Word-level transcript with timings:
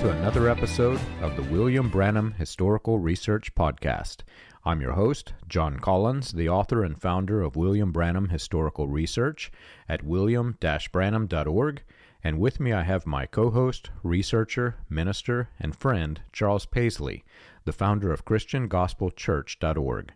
To 0.00 0.10
another 0.12 0.48
episode 0.48 0.98
of 1.20 1.36
the 1.36 1.42
William 1.42 1.90
Branham 1.90 2.32
Historical 2.38 2.98
Research 2.98 3.54
Podcast. 3.54 4.22
I'm 4.64 4.80
your 4.80 4.92
host, 4.92 5.34
John 5.46 5.78
Collins, 5.78 6.32
the 6.32 6.48
author 6.48 6.82
and 6.82 6.98
founder 6.98 7.42
of 7.42 7.54
William 7.54 7.92
Branham 7.92 8.30
Historical 8.30 8.88
Research 8.88 9.52
at 9.90 10.02
william 10.02 10.56
branham.org, 10.90 11.82
and 12.24 12.38
with 12.38 12.58
me 12.58 12.72
I 12.72 12.82
have 12.82 13.06
my 13.06 13.26
co 13.26 13.50
host, 13.50 13.90
researcher, 14.02 14.76
minister, 14.88 15.50
and 15.60 15.76
friend, 15.76 16.22
Charles 16.32 16.64
Paisley, 16.64 17.22
the 17.66 17.72
founder 17.74 18.10
of 18.10 18.24
ChristianGospelChurch.org 18.24 20.12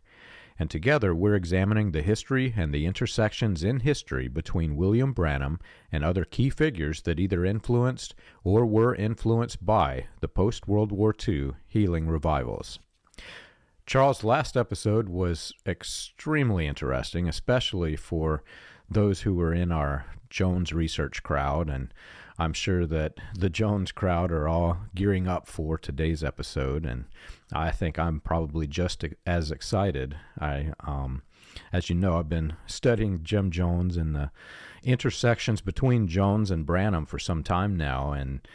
and 0.59 0.71
together 0.71 1.15
we're 1.15 1.35
examining 1.35 1.91
the 1.91 2.03
history 2.03 2.55
and 2.57 2.73
the 2.73 2.87
intersections 2.87 3.65
in 3.65 3.81
history 3.81 4.29
between 4.29 4.77
William 4.77 5.13
Branham 5.13 5.59
and 5.91 6.05
other 6.05 6.25
key 6.25 6.51
figures 6.51 7.03
that 7.03 7.19
either 7.19 7.45
influenced 7.45 8.15
or 8.43 8.65
were 8.65 8.95
influenced 8.95 9.65
by 9.65 10.07
the 10.21 10.29
post 10.29 10.69
World 10.69 10.93
War 10.93 11.15
II 11.27 11.53
healing 11.67 12.07
revivals. 12.07 12.79
Charles' 13.87 14.25
last 14.25 14.57
episode 14.57 15.09
was 15.09 15.53
extremely 15.67 16.67
interesting, 16.67 17.29
especially 17.29 17.97
for 17.97 18.43
those 18.89 19.23
who 19.23 19.35
were 19.35 19.53
in 19.53 19.71
our 19.71 20.07
Jones 20.31 20.73
research 20.73 21.23
crowd, 21.23 21.69
and 21.69 21.93
I'm 22.39 22.53
sure 22.53 22.87
that 22.87 23.15
the 23.35 23.51
Jones 23.51 23.93
crowd 23.93 24.33
are 24.33 24.49
all 24.49 24.79
gearing 24.95 25.29
up 25.29 25.47
for 25.47 25.79
today's 25.79 26.25
episode, 26.25 26.87
and 26.87 27.05
I 27.53 27.71
think 27.71 27.99
I'm 27.99 28.21
probably 28.21 28.67
just 28.67 29.05
as 29.27 29.51
excited. 29.51 30.17
I, 30.41 30.73
um, 30.81 31.23
as 31.73 31.89
you 31.89 31.95
know, 31.95 32.19
I've 32.19 32.29
been 32.29 32.55
studying 32.67 33.23
Jim 33.23 33.51
Jones 33.51 33.97
and 33.97 34.15
the 34.15 34.31
intersections 34.83 35.61
between 35.61 36.09
Jones 36.09 36.51
and 36.51 36.67
Branham 36.67 37.07
for 37.07 37.19
some 37.19 37.43
time 37.43 37.77
now, 37.77 38.13
and 38.13 38.47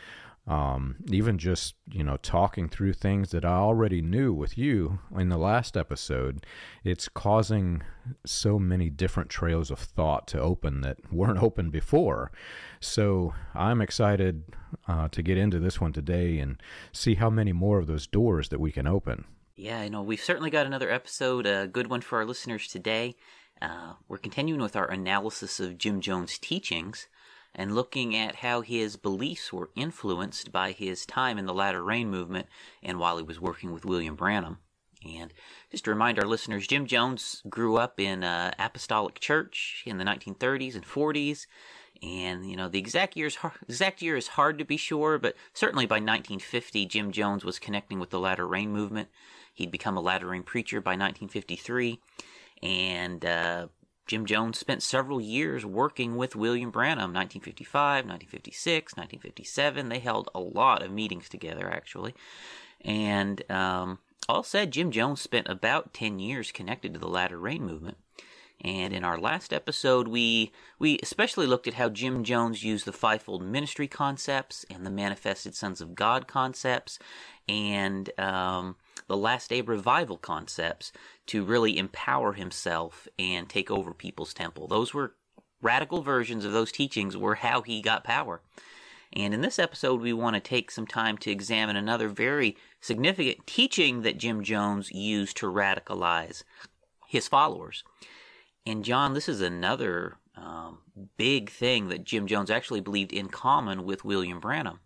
um, 0.50 0.96
even 1.12 1.38
just 1.38 1.76
you 1.92 2.04
know 2.04 2.18
talking 2.18 2.68
through 2.68 2.94
things 2.94 3.30
that 3.30 3.46
I 3.46 3.54
already 3.54 4.02
knew 4.02 4.34
with 4.34 4.58
you 4.58 5.00
in 5.16 5.30
the 5.30 5.38
last 5.38 5.78
episode, 5.78 6.44
it's 6.84 7.08
causing 7.08 7.84
so 8.26 8.58
many 8.58 8.90
different 8.90 9.30
trails 9.30 9.70
of 9.70 9.78
thought 9.78 10.28
to 10.30 10.42
open 10.42 10.82
that 10.82 10.98
weren't 11.14 11.42
open 11.44 11.70
before. 11.70 12.32
So 12.80 13.36
I'm 13.54 13.80
excited 13.80 14.44
uh, 14.88 15.08
to 15.10 15.22
get 15.22 15.38
into 15.38 15.60
this 15.60 15.80
one 15.80 15.94
today 15.94 16.40
and 16.40 16.62
see 16.92 17.14
how 17.14 17.30
many 17.30 17.54
more 17.54 17.78
of 17.78 17.86
those 17.86 18.08
doors 18.08 18.50
that 18.50 18.60
we 18.60 18.72
can 18.72 18.88
open. 18.88 19.26
Yeah, 19.56 19.80
I 19.80 19.88
know 19.88 20.02
we've 20.02 20.24
certainly 20.24 20.50
got 20.50 20.66
another 20.66 20.90
episode, 20.90 21.46
a 21.46 21.68
good 21.68 21.92
one 21.92 22.02
for 22.02 22.18
our 22.18 22.26
listeners 22.26 22.68
today. 22.68 23.16
Uh, 23.62 23.94
we're 24.08 24.18
continuing 24.18 24.62
with 24.62 24.76
our 24.76 24.90
analysis 24.90 25.60
of 25.60 25.78
Jim 25.78 26.02
Jones' 26.02 26.40
teachings 26.40 27.08
and 27.56 27.76
looking 27.76 28.16
at 28.16 28.36
how 28.36 28.62
his 28.62 28.96
beliefs 28.96 29.52
were 29.52 29.70
influenced 29.76 30.52
by 30.52 30.72
his 30.72 31.06
time 31.06 31.38
in 31.38 31.46
the 31.46 31.54
latter 31.54 31.84
rain 31.84 32.10
movement 32.10 32.48
and 32.82 33.00
while 33.00 33.18
he 33.18 33.24
was 33.24 33.40
working 33.40 33.72
with 33.72 33.86
William 33.86 34.16
Branham. 34.16 34.60
And 35.06 35.34
just 35.72 35.86
to 35.86 35.92
remind 35.92 36.20
our 36.20 36.28
listeners, 36.28 36.68
Jim 36.68 36.86
Jones 36.86 37.42
grew 37.50 37.78
up 37.78 38.00
in 38.00 38.24
uh, 38.24 38.52
Apostolic 38.60 39.20
Church 39.20 39.84
in 39.86 39.98
the 39.98 40.04
1930s 40.04 40.76
and 40.76 40.86
40s. 40.86 41.46
And 42.02 42.50
you 42.50 42.56
know 42.56 42.70
the 42.70 42.80
exact 42.80 43.18
year 43.18 43.28
is 43.28 43.38
exact 43.68 44.02
year 44.02 44.16
is 44.16 44.30
hard 44.30 44.58
to 44.60 44.64
be 44.64 44.78
sure, 44.78 45.18
but 45.18 45.36
certainly 45.54 45.86
by 45.86 45.96
1950, 45.96 46.86
Jim 46.86 47.12
Jones 47.12 47.44
was 47.44 47.60
connecting 47.60 48.00
with 48.00 48.10
the 48.10 48.20
Latter 48.20 48.48
Rain 48.48 48.72
movement. 48.72 49.10
He'd 49.54 49.72
become 49.72 49.98
a 49.98 50.02
Latter 50.02 50.28
Rain 50.28 50.44
preacher 50.44 50.80
by 50.80 50.92
1953, 50.92 52.00
and 52.64 53.26
uh, 53.26 53.68
Jim 54.10 54.26
Jones 54.26 54.58
spent 54.58 54.82
several 54.82 55.22
years 55.22 55.64
working 55.64 56.16
with 56.18 56.36
William 56.36 56.72
Branham, 56.72 57.14
1955, 57.14 58.06
1956, 58.06 58.98
1957. 58.98 59.88
They 59.88 60.00
held 60.00 60.32
a 60.34 60.40
lot 60.40 60.82
of 60.82 60.92
meetings 60.92 61.30
together, 61.30 61.70
actually. 61.70 62.16
And 62.84 63.44
um, 63.52 64.00
all 64.28 64.42
said, 64.42 64.72
Jim 64.72 64.90
Jones 64.90 65.22
spent 65.22 65.48
about 65.48 65.94
10 65.94 66.18
years 66.18 66.52
connected 66.52 66.92
to 66.94 67.00
the 67.00 67.08
Latter 67.08 67.38
Rain 67.38 67.64
movement. 67.64 67.98
And 68.62 68.96
in 68.96 69.04
our 69.04 69.20
last 69.20 69.54
episode, 69.54 70.08
we 70.08 70.52
we 70.80 70.98
especially 71.04 71.46
looked 71.46 71.68
at 71.68 71.76
how 71.76 71.88
Jim 71.88 72.24
Jones 72.24 72.64
used 72.64 72.86
the 72.86 72.92
fivefold 72.92 73.44
ministry 73.44 73.88
concepts 73.88 74.66
and 74.72 74.88
the 74.88 74.92
manifested 74.92 75.54
sons 75.54 75.82
of 75.82 75.94
God 75.94 76.28
concepts, 76.28 76.98
and 77.48 78.10
um, 78.20 78.76
the 79.08 79.18
last 79.18 79.50
day 79.50 79.62
revival 79.62 80.18
concepts 80.18 80.92
to 81.28 81.44
really 81.44 81.78
empower 81.78 82.34
himself 82.34 83.08
and 83.18 83.50
take 83.50 83.70
over 83.72 83.94
people's 83.94 84.34
temple. 84.34 84.68
Those 84.68 84.94
were 84.94 85.16
radical 85.62 86.02
versions 86.02 86.46
of 86.46 86.52
those 86.52 86.72
teachings 86.72 87.18
were 87.18 87.36
how 87.36 87.62
he 87.62 87.82
got 87.82 88.04
power. 88.04 88.42
And 89.14 89.34
in 89.34 89.42
this 89.42 89.58
episode, 89.58 90.02
we 90.02 90.14
want 90.14 90.36
to 90.36 90.40
take 90.40 90.70
some 90.70 90.86
time 90.86 91.18
to 91.20 91.32
examine 91.32 91.76
another 91.76 92.10
very 92.10 92.56
significant 92.80 93.48
teaching 93.48 94.04
that 94.04 94.20
Jim 94.20 94.44
Jones 94.44 94.92
used 94.92 95.38
to 95.38 95.48
radicalize 95.48 96.44
his 97.08 97.28
followers. 97.28 97.84
And 98.66 98.86
John, 98.86 99.14
this 99.14 99.28
is 99.28 99.42
another 99.42 100.18
um, 100.36 100.80
big 101.18 101.50
thing 101.50 101.90
that 101.90 102.04
Jim 102.04 102.28
Jones 102.28 102.52
actually 102.52 102.82
believed 102.82 103.12
in 103.12 103.30
common 103.30 103.84
with 103.84 104.06
William 104.06 104.40
Branham. 104.40 104.80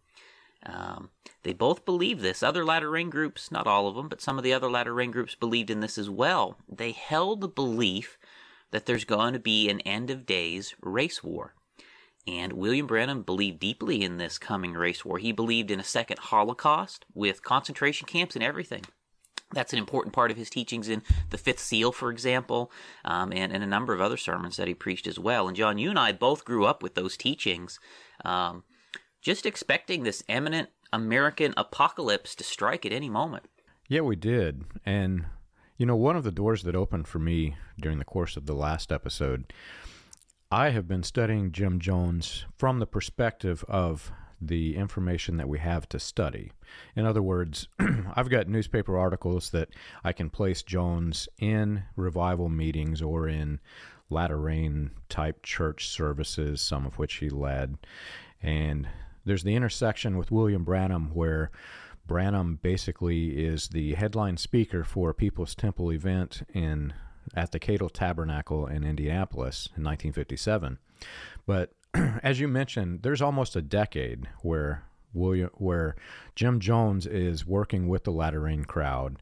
Um, 0.65 1.09
they 1.43 1.53
both 1.53 1.85
believe 1.85 2.21
this. 2.21 2.41
Other 2.41 2.63
latter 2.63 2.89
rain 2.89 3.09
groups, 3.09 3.51
not 3.51 3.67
all 3.67 3.87
of 3.87 3.95
them, 3.95 4.07
but 4.07 4.21
some 4.21 4.37
of 4.37 4.43
the 4.43 4.53
other 4.53 4.69
latter 4.69 4.93
rain 4.93 5.11
groups 5.11 5.35
believed 5.35 5.69
in 5.69 5.81
this 5.81 5.97
as 5.97 6.09
well. 6.09 6.57
They 6.69 6.91
held 6.91 7.41
the 7.41 7.47
belief 7.47 8.17
that 8.71 8.85
there's 8.85 9.05
going 9.05 9.33
to 9.33 9.39
be 9.39 9.69
an 9.69 9.81
end 9.81 10.09
of 10.09 10.25
days 10.25 10.73
race 10.81 11.23
war. 11.23 11.53
And 12.25 12.53
William 12.53 12.87
Branham 12.87 13.23
believed 13.23 13.59
deeply 13.59 14.01
in 14.01 14.17
this 14.17 14.37
coming 14.37 14.73
race 14.73 15.03
war. 15.03 15.17
He 15.17 15.33
believed 15.33 15.69
in 15.69 15.79
a 15.79 15.83
second 15.83 16.19
Holocaust 16.19 17.05
with 17.13 17.43
concentration 17.43 18.07
camps 18.07 18.35
and 18.35 18.43
everything. 18.43 18.83
That's 19.53 19.73
an 19.73 19.79
important 19.79 20.13
part 20.13 20.31
of 20.31 20.37
his 20.37 20.49
teachings 20.49 20.89
in 20.89 21.03
the 21.29 21.37
Fifth 21.37 21.59
Seal, 21.59 21.91
for 21.91 22.09
example, 22.09 22.71
um, 23.05 23.31
and, 23.33 23.51
and 23.51 23.63
a 23.63 23.67
number 23.67 23.93
of 23.93 24.01
other 24.01 24.17
sermons 24.17 24.57
that 24.57 24.67
he 24.67 24.73
preached 24.73 25.05
as 25.05 25.19
well. 25.19 25.47
And 25.47 25.55
John, 25.55 25.77
you 25.77 25.89
and 25.89 25.99
I 25.99 26.11
both 26.11 26.45
grew 26.45 26.65
up 26.65 26.81
with 26.81 26.95
those 26.95 27.17
teachings. 27.17 27.79
Um, 28.25 28.63
just 29.23 29.45
expecting 29.45 30.03
this 30.03 30.23
imminent 30.27 30.69
American 30.91 31.53
apocalypse 31.57 32.35
to 32.35 32.43
strike 32.43 32.85
at 32.85 32.91
any 32.91 33.09
moment. 33.09 33.45
Yeah, 33.87 34.01
we 34.01 34.15
did. 34.15 34.65
And, 34.85 35.25
you 35.77 35.85
know, 35.85 35.95
one 35.95 36.15
of 36.15 36.23
the 36.23 36.31
doors 36.31 36.63
that 36.63 36.75
opened 36.75 37.07
for 37.07 37.19
me 37.19 37.55
during 37.79 37.97
the 37.97 38.05
course 38.05 38.37
of 38.37 38.45
the 38.45 38.53
last 38.53 38.91
episode, 38.91 39.51
I 40.51 40.69
have 40.69 40.87
been 40.87 41.03
studying 41.03 41.51
Jim 41.51 41.79
Jones 41.79 42.45
from 42.57 42.79
the 42.79 42.85
perspective 42.85 43.65
of 43.67 44.11
the 44.39 44.75
information 44.75 45.37
that 45.37 45.47
we 45.47 45.59
have 45.59 45.87
to 45.89 45.99
study. 45.99 46.51
In 46.95 47.05
other 47.05 47.21
words, 47.21 47.69
I've 48.15 48.29
got 48.29 48.49
newspaper 48.49 48.97
articles 48.97 49.51
that 49.51 49.69
I 50.03 50.11
can 50.11 50.29
place 50.29 50.61
Jones 50.61 51.29
in 51.39 51.83
revival 51.95 52.49
meetings 52.49 53.01
or 53.01 53.27
in 53.27 53.61
latter 54.09 54.37
rain 54.37 54.91
type 55.07 55.43
church 55.43 55.87
services, 55.87 56.61
some 56.61 56.85
of 56.85 56.97
which 56.97 57.15
he 57.15 57.29
led. 57.29 57.77
And 58.41 58.87
there's 59.25 59.43
the 59.43 59.55
intersection 59.55 60.17
with 60.17 60.31
William 60.31 60.63
Branham 60.63 61.11
where 61.13 61.51
Branham 62.05 62.59
basically 62.61 63.45
is 63.45 63.69
the 63.69 63.93
headline 63.93 64.37
speaker 64.37 64.83
for 64.83 65.09
a 65.09 65.13
People's 65.13 65.55
Temple 65.55 65.91
event 65.91 66.45
in 66.53 66.93
at 67.35 67.51
the 67.51 67.59
Cadle 67.59 67.89
Tabernacle 67.89 68.67
in 68.67 68.83
Indianapolis 68.83 69.67
in 69.77 69.83
1957. 69.83 70.77
But 71.45 71.71
as 72.23 72.39
you 72.39 72.47
mentioned, 72.47 73.03
there's 73.03 73.21
almost 73.21 73.55
a 73.55 73.61
decade 73.61 74.27
where 74.41 74.83
William, 75.13 75.49
where 75.53 75.95
Jim 76.35 76.59
Jones 76.59 77.05
is 77.05 77.45
working 77.45 77.87
with 77.87 78.03
the 78.03 78.11
Latter 78.11 78.41
Rain 78.41 78.65
crowd, 78.65 79.21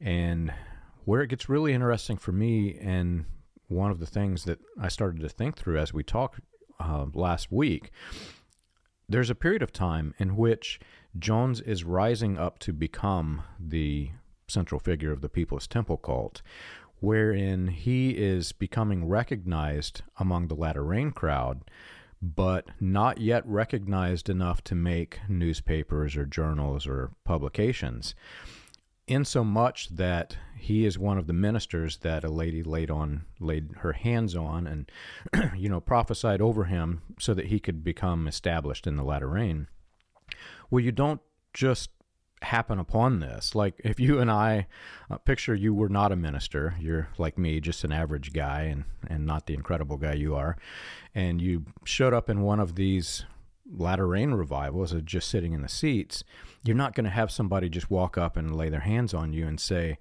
and 0.00 0.52
where 1.04 1.22
it 1.22 1.28
gets 1.28 1.48
really 1.48 1.72
interesting 1.72 2.16
for 2.16 2.32
me, 2.32 2.78
and 2.80 3.26
one 3.68 3.90
of 3.90 4.00
the 4.00 4.06
things 4.06 4.44
that 4.44 4.60
I 4.80 4.88
started 4.88 5.20
to 5.20 5.28
think 5.28 5.56
through 5.56 5.78
as 5.78 5.92
we 5.92 6.02
talked 6.02 6.40
uh, 6.80 7.06
last 7.12 7.52
week 7.52 7.90
there's 9.08 9.30
a 9.30 9.34
period 9.34 9.62
of 9.62 9.72
time 9.72 10.14
in 10.18 10.36
which 10.36 10.80
Jones 11.18 11.60
is 11.60 11.84
rising 11.84 12.38
up 12.38 12.58
to 12.60 12.72
become 12.72 13.42
the 13.58 14.10
central 14.48 14.78
figure 14.78 15.12
of 15.12 15.20
the 15.20 15.28
People's 15.28 15.66
Temple 15.66 15.96
cult, 15.96 16.42
wherein 17.00 17.68
he 17.68 18.10
is 18.10 18.52
becoming 18.52 19.06
recognized 19.06 20.02
among 20.18 20.48
the 20.48 20.54
latter 20.54 20.82
rain 20.82 21.10
crowd, 21.10 21.62
but 22.22 22.66
not 22.80 23.20
yet 23.20 23.46
recognized 23.46 24.30
enough 24.30 24.64
to 24.64 24.74
make 24.74 25.20
newspapers 25.28 26.16
or 26.16 26.24
journals 26.24 26.86
or 26.86 27.10
publications. 27.24 28.14
In 29.06 29.24
so 29.26 29.44
much 29.44 29.90
that 29.90 30.38
he 30.64 30.86
is 30.86 30.98
one 30.98 31.18
of 31.18 31.26
the 31.26 31.32
ministers 31.34 31.98
that 31.98 32.24
a 32.24 32.30
lady 32.30 32.62
laid 32.62 32.90
on 32.90 33.26
laid 33.38 33.68
her 33.80 33.92
hands 33.92 34.34
on 34.34 34.66
and 34.66 34.90
you 35.56 35.68
know 35.68 35.78
prophesied 35.78 36.40
over 36.40 36.64
him 36.64 37.02
so 37.18 37.34
that 37.34 37.46
he 37.46 37.60
could 37.60 37.84
become 37.84 38.26
established 38.26 38.86
in 38.86 38.96
the 38.96 39.04
latter 39.04 39.28
rain. 39.28 39.68
Well 40.70 40.82
you 40.82 40.90
don't 40.90 41.20
just 41.52 41.90
happen 42.40 42.78
upon 42.78 43.20
this. 43.20 43.54
Like 43.54 43.74
if 43.84 44.00
you 44.00 44.18
and 44.18 44.30
i 44.30 44.66
uh, 45.10 45.18
picture 45.18 45.54
you 45.54 45.74
were 45.74 45.90
not 45.90 46.12
a 46.12 46.16
minister 46.16 46.74
you're 46.80 47.08
like 47.18 47.36
me 47.36 47.60
just 47.60 47.84
an 47.84 47.92
average 47.92 48.32
guy 48.32 48.62
and 48.62 48.84
and 49.06 49.26
not 49.26 49.46
the 49.46 49.54
incredible 49.54 49.98
guy 49.98 50.14
you 50.14 50.34
are 50.34 50.56
and 51.14 51.42
you 51.42 51.64
showed 51.84 52.14
up 52.14 52.30
in 52.30 52.40
one 52.40 52.58
of 52.58 52.74
these 52.74 53.24
latter 53.70 54.06
rain 54.06 54.32
revivals 54.32 54.92
of 54.92 55.04
just 55.04 55.28
sitting 55.28 55.52
in 55.52 55.62
the 55.62 55.68
seats, 55.68 56.24
you're 56.62 56.76
not 56.76 56.94
going 56.94 57.04
to 57.04 57.10
have 57.10 57.30
somebody 57.30 57.68
just 57.68 57.90
walk 57.90 58.18
up 58.18 58.36
and 58.36 58.56
lay 58.56 58.68
their 58.68 58.80
hands 58.80 59.14
on 59.14 59.32
you 59.32 59.46
and 59.46 59.60
say, 59.60 59.98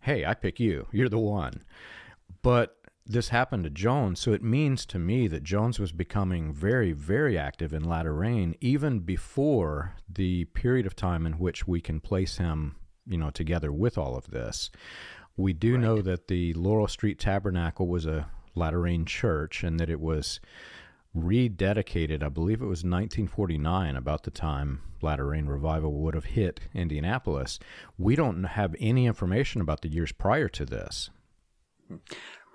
Hey, 0.00 0.24
I 0.24 0.34
pick 0.34 0.60
you. 0.60 0.86
You're 0.92 1.08
the 1.08 1.18
one. 1.18 1.64
But 2.42 2.76
this 3.04 3.30
happened 3.30 3.64
to 3.64 3.70
Jones, 3.70 4.20
so 4.20 4.32
it 4.32 4.42
means 4.42 4.84
to 4.86 4.98
me 4.98 5.28
that 5.28 5.42
Jones 5.42 5.78
was 5.78 5.92
becoming 5.92 6.52
very, 6.52 6.92
very 6.92 7.38
active 7.38 7.72
in 7.72 7.82
latter 7.84 8.14
rain 8.14 8.54
even 8.60 9.00
before 9.00 9.96
the 10.08 10.44
period 10.46 10.86
of 10.86 10.94
time 10.94 11.24
in 11.26 11.34
which 11.34 11.66
we 11.66 11.80
can 11.80 12.00
place 12.00 12.36
him, 12.36 12.76
you 13.06 13.16
know, 13.16 13.30
together 13.30 13.72
with 13.72 13.96
all 13.96 14.14
of 14.14 14.30
this. 14.30 14.70
We 15.36 15.54
do 15.54 15.74
right. 15.74 15.80
know 15.80 16.02
that 16.02 16.28
the 16.28 16.52
Laurel 16.52 16.88
Street 16.88 17.18
Tabernacle 17.18 17.88
was 17.88 18.04
a 18.04 18.28
latter 18.54 18.80
rain 18.80 19.06
church 19.06 19.64
and 19.64 19.80
that 19.80 19.88
it 19.88 20.00
was 20.00 20.40
rededicated. 21.22 22.22
I 22.22 22.28
believe 22.28 22.60
it 22.60 22.66
was 22.66 22.84
1949, 22.84 23.96
about 23.96 24.22
the 24.22 24.30
time 24.30 24.80
latter 25.02 25.26
rain 25.26 25.46
revival 25.46 25.92
would 25.92 26.14
have 26.14 26.26
hit 26.26 26.60
Indianapolis. 26.74 27.58
We 27.96 28.16
don't 28.16 28.44
have 28.44 28.74
any 28.80 29.06
information 29.06 29.60
about 29.60 29.82
the 29.82 29.88
years 29.88 30.12
prior 30.12 30.48
to 30.48 30.64
this. 30.64 31.10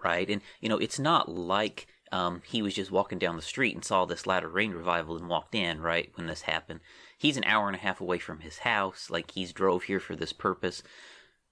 Right, 0.03 0.29
and 0.29 0.41
you 0.59 0.69
know 0.69 0.77
it's 0.77 0.99
not 0.99 1.29
like 1.29 1.87
um, 2.11 2.41
he 2.45 2.61
was 2.61 2.75
just 2.75 2.91
walking 2.91 3.17
down 3.17 3.35
the 3.35 3.41
street 3.41 3.73
and 3.73 3.83
saw 3.83 4.05
this 4.05 4.27
latter 4.27 4.49
rain 4.49 4.71
revival 4.71 5.17
and 5.17 5.27
walked 5.27 5.55
in. 5.55 5.81
Right 5.81 6.11
when 6.15 6.27
this 6.27 6.41
happened, 6.41 6.81
he's 7.17 7.37
an 7.37 7.45
hour 7.45 7.67
and 7.67 7.75
a 7.75 7.79
half 7.79 8.01
away 8.01 8.19
from 8.19 8.41
his 8.41 8.59
house. 8.59 9.09
Like 9.09 9.31
he's 9.31 9.53
drove 9.53 9.83
here 9.83 9.99
for 9.99 10.15
this 10.15 10.33
purpose. 10.33 10.83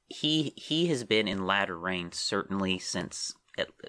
He 0.08 0.54
he 0.58 0.88
has 0.88 1.04
been 1.04 1.28
in 1.28 1.46
latter 1.46 1.80
rain 1.80 2.12
certainly 2.12 2.78
since 2.78 3.34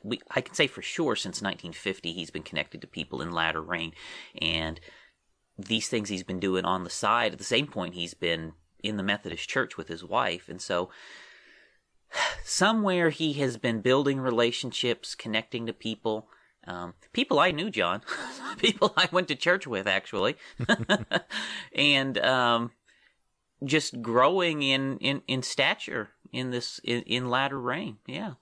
we, 0.02 0.20
I 0.30 0.40
can 0.40 0.54
say 0.54 0.66
for 0.66 0.82
sure 0.82 1.16
since 1.16 1.40
1950 1.40 2.12
he's 2.12 2.30
been 2.30 2.42
connected 2.42 2.80
to 2.80 2.86
people 2.86 3.20
in 3.22 3.30
latter 3.30 3.62
rain, 3.62 3.92
and 4.40 4.80
these 5.58 5.88
things 5.88 6.08
he's 6.08 6.22
been 6.22 6.40
doing 6.40 6.64
on 6.64 6.84
the 6.84 6.90
side. 6.90 7.32
At 7.32 7.38
the 7.38 7.44
same 7.44 7.66
point, 7.66 7.94
he's 7.94 8.14
been 8.14 8.52
in 8.82 8.96
the 8.96 9.02
Methodist 9.02 9.48
Church 9.48 9.76
with 9.76 9.88
his 9.88 10.04
wife, 10.04 10.48
and 10.48 10.60
so 10.60 10.90
somewhere 12.44 13.10
he 13.10 13.34
has 13.34 13.56
been 13.56 13.80
building 13.80 14.20
relationships, 14.20 15.14
connecting 15.14 15.66
to 15.66 15.72
people. 15.72 16.28
Um, 16.64 16.94
people 17.12 17.40
I 17.40 17.50
knew, 17.50 17.70
John, 17.70 18.02
people 18.58 18.94
I 18.96 19.08
went 19.10 19.28
to 19.28 19.34
church 19.34 19.66
with, 19.66 19.88
actually, 19.88 20.36
and 21.74 22.18
um, 22.18 22.70
just 23.64 24.00
growing 24.00 24.62
in, 24.62 24.98
in, 24.98 25.22
in 25.26 25.42
stature 25.42 26.10
in 26.32 26.50
this 26.50 26.80
in, 26.82 27.02
in 27.02 27.28
latter 27.28 27.60
rain. 27.60 27.98
Yeah. 28.06 28.32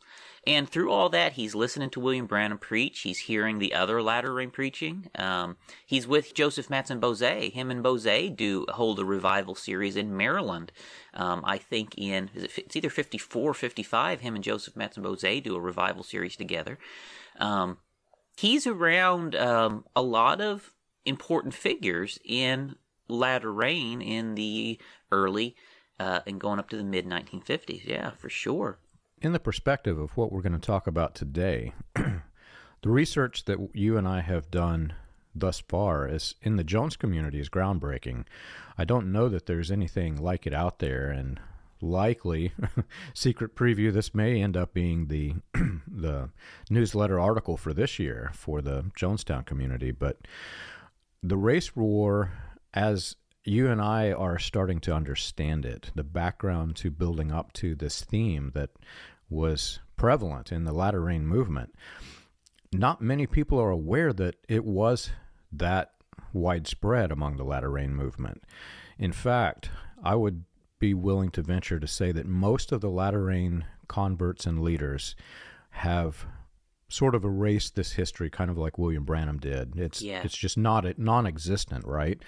And 0.47 0.69
through 0.69 0.91
all 0.91 1.11
that, 1.11 1.35
he's 1.35 1.55
listening 1.55 1.91
to 1.91 2.01
William 2.01 2.25
Branham 2.25 2.57
preach. 2.57 3.01
He's 3.01 3.19
hearing 3.19 3.59
the 3.59 3.75
other 3.75 4.03
latter 4.03 4.33
rain 4.33 4.51
preaching. 4.51 5.11
Um, 5.15 5.59
he's 5.85 6.07
with 6.07 6.33
Joseph 6.33 6.69
Mattsson-Boze. 6.69 7.53
Him 7.53 7.71
and 7.71 7.83
Boze 7.83 8.31
do 8.35 8.65
hold 8.71 8.99
a 8.99 9.05
revival 9.05 9.55
series 9.55 9.97
in 9.97 10.17
Maryland. 10.17 10.73
Um, 11.13 11.43
I 11.45 11.59
think 11.59 11.95
in 11.99 12.31
it, 12.35 12.51
it's 12.57 12.75
either 12.75 12.89
54 12.89 13.51
or 13.51 13.55
55. 13.55 14.21
Him 14.21 14.35
and 14.35 14.43
Joseph 14.43 14.75
Mattsson-Boze 14.75 15.43
do 15.43 15.57
a 15.57 15.61
revival 15.61 16.03
series 16.03 16.37
together. 16.37 16.79
Um, 17.39 17.77
he's 18.39 18.67
around 18.67 19.37
um, 19.37 19.85
a 19.95 20.03
lot 20.03 20.41
of 20.41 20.73
important 21.05 21.53
figures 21.53 22.19
in 22.25 22.77
latter 23.09 23.53
rain 23.53 24.01
in 24.01 24.37
the 24.37 24.81
early 25.13 25.55
uh, 25.99 26.21
and 26.27 26.41
going 26.41 26.59
up 26.59 26.71
to 26.71 26.79
the 26.79 26.85
mid 26.85 27.05
1950s. 27.05 27.85
Yeah, 27.85 28.13
for 28.13 28.31
sure 28.31 28.79
in 29.21 29.33
the 29.33 29.41
perspective 29.41 29.99
of 29.99 30.17
what 30.17 30.33
we're 30.33 30.41
going 30.41 30.53
to 30.53 30.59
talk 30.59 30.87
about 30.87 31.15
today, 31.15 31.73
the 31.95 32.21
research 32.89 33.45
that 33.45 33.59
you 33.75 33.97
and 33.97 34.09
I 34.09 34.21
have 34.21 34.51
done 34.51 34.95
thus 35.35 35.61
far 35.61 36.09
is 36.09 36.35
in 36.43 36.57
the 36.57 36.65
Jones 36.65 36.97
community 36.97 37.39
is 37.39 37.49
groundbreaking. 37.49 38.25
I 38.79 38.85
don't 38.85 39.13
know 39.13 39.29
that 39.29 39.47
there's 39.47 39.71
anything 39.71 40.17
like 40.17 40.47
it 40.47 40.55
out 40.55 40.79
there, 40.79 41.09
and 41.11 41.39
likely, 41.81 42.53
secret 43.15 43.55
preview, 43.55 43.93
this 43.93 44.15
may 44.15 44.43
end 44.43 44.57
up 44.57 44.73
being 44.73 45.07
the 45.07 45.35
the 45.87 46.31
newsletter 46.69 47.21
article 47.21 47.57
for 47.57 47.73
this 47.73 47.99
year 47.99 48.31
for 48.35 48.61
the 48.61 48.85
Jonestown 48.99 49.45
community. 49.45 49.91
But 49.91 50.19
the 51.23 51.37
race 51.37 51.77
war, 51.77 52.33
as 52.73 53.17
you 53.45 53.69
and 53.69 53.81
I 53.81 54.13
are 54.13 54.39
starting 54.39 54.81
to 54.81 54.95
understand 54.95 55.65
it, 55.65 55.91
the 55.95 56.05
background 56.05 56.77
to 56.77 56.91
building 56.91 57.33
up 57.33 57.53
to 57.55 57.75
this 57.75 58.03
theme 58.03 58.53
that 58.55 58.71
was 59.29 59.81
prevalent 59.97 60.53
in 60.53 60.65
the 60.65 60.73
latter 60.73 61.01
rain 61.01 61.27
movement. 61.27 61.75
Not 62.73 63.01
many 63.01 63.27
people 63.27 63.59
are 63.59 63.71
aware 63.71 64.13
that 64.13 64.37
it 64.49 64.65
was 64.65 65.11
that 65.53 65.93
widespread 66.33 67.11
among 67.11 67.37
the 67.37 67.45
latter 67.45 67.71
rain 67.71 67.95
movement. 67.95 68.43
In 68.99 69.13
fact, 69.13 69.71
I 70.03 70.15
would 70.15 70.45
be 70.79 70.95
willing 70.95 71.31
to 71.31 71.43
venture 71.43 71.81
to 71.81 71.87
say 71.87 72.13
that 72.13 72.27
most 72.27 72.73
of 72.73 72.81
the 72.81 72.91
latter 72.91 73.25
rain 73.25 73.65
converts 73.89 74.47
and 74.47 74.63
leaders 74.63 75.17
have 75.71 76.27
sort 76.89 77.15
of 77.15 77.25
erased 77.25 77.77
this 77.77 77.93
history 77.93 78.29
kind 78.31 78.51
of 78.51 78.59
like 78.59 78.79
William 78.79 79.05
Branham 79.05 79.39
did. 79.39 79.77
It's 79.77 80.03
yeah. 80.03 80.23
it's 80.25 80.37
just 80.37 80.59
not 80.59 80.99
non-existent, 80.99 81.87
right? 81.87 82.21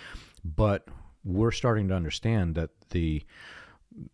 But 0.44 0.86
we're 1.24 1.50
starting 1.50 1.88
to 1.88 1.94
understand 1.94 2.54
that 2.54 2.70
the 2.90 3.22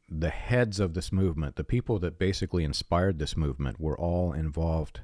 the 0.09 0.31
heads 0.31 0.81
of 0.81 0.95
this 0.95 1.13
movement, 1.13 1.55
the 1.55 1.65
people 1.65 2.01
that 2.01 2.19
basically 2.19 2.65
inspired 2.65 3.19
this 3.19 3.37
movement, 3.37 3.79
were 3.79 3.99
all 3.99 4.33
involved 4.33 5.01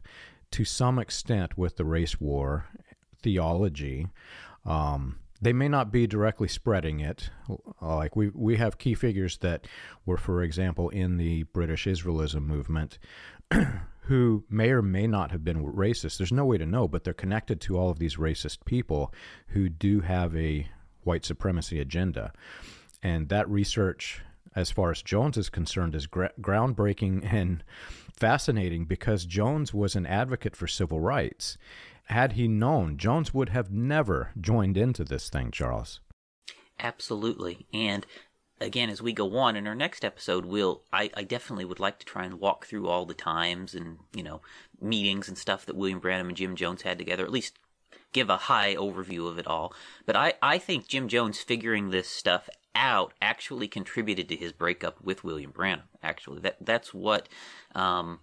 to 0.50 0.64
some 0.64 0.98
extent 0.98 1.56
with 1.56 1.76
the 1.76 1.84
race 1.84 2.20
war 2.20 2.66
theology. 3.22 4.06
Um, 4.64 5.18
they 5.40 5.52
may 5.52 5.68
not 5.68 5.92
be 5.92 6.06
directly 6.06 6.48
spreading 6.48 7.00
it. 7.00 7.30
Like 7.80 8.16
we 8.16 8.30
we 8.30 8.56
have 8.56 8.78
key 8.78 8.94
figures 8.94 9.38
that 9.38 9.66
were, 10.06 10.16
for 10.16 10.42
example, 10.42 10.88
in 10.88 11.18
the 11.18 11.42
British 11.44 11.86
Israelism 11.86 12.42
movement, 12.42 12.98
who 14.02 14.44
may 14.48 14.70
or 14.70 14.82
may 14.82 15.06
not 15.06 15.30
have 15.32 15.44
been 15.44 15.64
racist. 15.64 16.18
There's 16.18 16.32
no 16.32 16.46
way 16.46 16.58
to 16.58 16.66
know, 16.66 16.88
but 16.88 17.04
they're 17.04 17.12
connected 17.12 17.60
to 17.62 17.76
all 17.78 17.90
of 17.90 17.98
these 17.98 18.16
racist 18.16 18.64
people 18.64 19.12
who 19.48 19.68
do 19.68 20.00
have 20.00 20.34
a 20.36 20.68
white 21.04 21.24
supremacy 21.24 21.80
agenda, 21.80 22.32
and 23.02 23.28
that 23.28 23.48
research 23.48 24.22
as 24.54 24.70
far 24.70 24.90
as 24.90 25.02
Jones 25.02 25.36
is 25.36 25.48
concerned, 25.48 25.94
is 25.94 26.06
gra- 26.06 26.32
groundbreaking 26.40 27.24
and 27.32 27.64
fascinating 28.16 28.84
because 28.84 29.24
Jones 29.24 29.74
was 29.74 29.96
an 29.96 30.06
advocate 30.06 30.56
for 30.56 30.66
civil 30.66 31.00
rights. 31.00 31.58
Had 32.04 32.32
he 32.32 32.48
known, 32.48 32.96
Jones 32.98 33.32
would 33.32 33.48
have 33.48 33.70
never 33.70 34.30
joined 34.38 34.76
into 34.76 35.04
this 35.04 35.28
thing, 35.28 35.50
Charles. 35.50 36.00
Absolutely. 36.78 37.66
And 37.72 38.06
again, 38.60 38.90
as 38.90 39.00
we 39.00 39.12
go 39.12 39.36
on 39.38 39.56
in 39.56 39.66
our 39.66 39.74
next 39.74 40.04
episode, 40.04 40.44
we'll 40.44 40.82
I, 40.92 41.10
I 41.14 41.24
definitely 41.24 41.64
would 41.64 41.80
like 41.80 41.98
to 42.00 42.06
try 42.06 42.24
and 42.24 42.38
walk 42.38 42.66
through 42.66 42.88
all 42.88 43.06
the 43.06 43.14
times 43.14 43.74
and, 43.74 43.98
you 44.14 44.22
know, 44.22 44.42
meetings 44.80 45.28
and 45.28 45.38
stuff 45.38 45.64
that 45.66 45.76
William 45.76 45.98
Branham 45.98 46.28
and 46.28 46.36
Jim 46.36 46.56
Jones 46.56 46.82
had 46.82 46.98
together, 46.98 47.24
at 47.24 47.32
least 47.32 47.58
give 48.14 48.30
a 48.30 48.36
high 48.38 48.74
overview 48.76 49.28
of 49.28 49.38
it 49.38 49.46
all. 49.46 49.74
But 50.06 50.16
I, 50.16 50.34
I 50.40 50.56
think 50.56 50.88
Jim 50.88 51.08
Jones 51.08 51.40
figuring 51.40 51.90
this 51.90 52.08
stuff 52.08 52.48
out 52.74 53.12
actually 53.20 53.68
contributed 53.68 54.28
to 54.30 54.36
his 54.36 54.52
breakup 54.52 55.02
with 55.02 55.22
William 55.22 55.50
Branham. 55.50 55.88
Actually, 56.02 56.40
that 56.40 56.56
that's 56.60 56.94
what 56.94 57.28
um, 57.74 58.20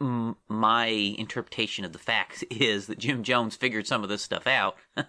m- 0.00 0.36
my 0.48 0.86
interpretation 0.86 1.84
of 1.84 1.92
the 1.92 1.98
facts 2.00 2.42
is 2.50 2.88
that 2.88 2.98
Jim 2.98 3.22
Jones 3.22 3.54
figured 3.54 3.86
some 3.86 4.02
of 4.02 4.08
this 4.08 4.22
stuff 4.22 4.48
out, 4.48 4.76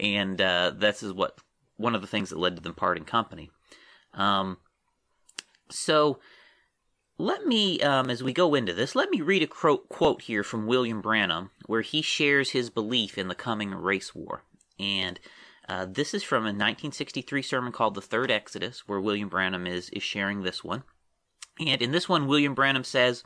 and 0.00 0.40
uh, 0.40 0.72
this 0.74 1.04
is 1.04 1.12
what 1.12 1.38
one 1.76 1.94
of 1.94 2.00
the 2.00 2.08
things 2.08 2.30
that 2.30 2.38
led 2.38 2.56
to 2.56 2.62
them 2.62 2.74
parting 2.74 3.04
company. 3.04 3.50
Um, 4.12 4.58
so 5.70 6.18
let 7.20 7.46
me, 7.46 7.80
um, 7.80 8.10
as 8.10 8.22
we 8.22 8.32
go 8.32 8.54
into 8.54 8.72
this, 8.72 8.94
let 8.94 9.10
me 9.10 9.20
read 9.20 9.42
a 9.42 9.46
quote 9.46 10.22
here 10.22 10.42
from 10.42 10.66
William 10.66 11.00
Branham, 11.00 11.50
where 11.70 11.82
he 11.82 12.02
shares 12.02 12.50
his 12.50 12.68
belief 12.68 13.16
in 13.16 13.28
the 13.28 13.34
coming 13.36 13.72
race 13.72 14.12
war. 14.12 14.42
And 14.80 15.20
uh, 15.68 15.86
this 15.88 16.12
is 16.14 16.24
from 16.24 16.42
a 16.42 16.50
1963 16.50 17.42
sermon 17.42 17.70
called 17.70 17.94
The 17.94 18.00
Third 18.00 18.28
Exodus, 18.28 18.88
where 18.88 19.00
William 19.00 19.28
Branham 19.28 19.68
is, 19.68 19.88
is 19.90 20.02
sharing 20.02 20.42
this 20.42 20.64
one. 20.64 20.82
And 21.64 21.80
in 21.80 21.92
this 21.92 22.08
one, 22.08 22.26
William 22.26 22.56
Branham 22.56 22.82
says, 22.82 23.22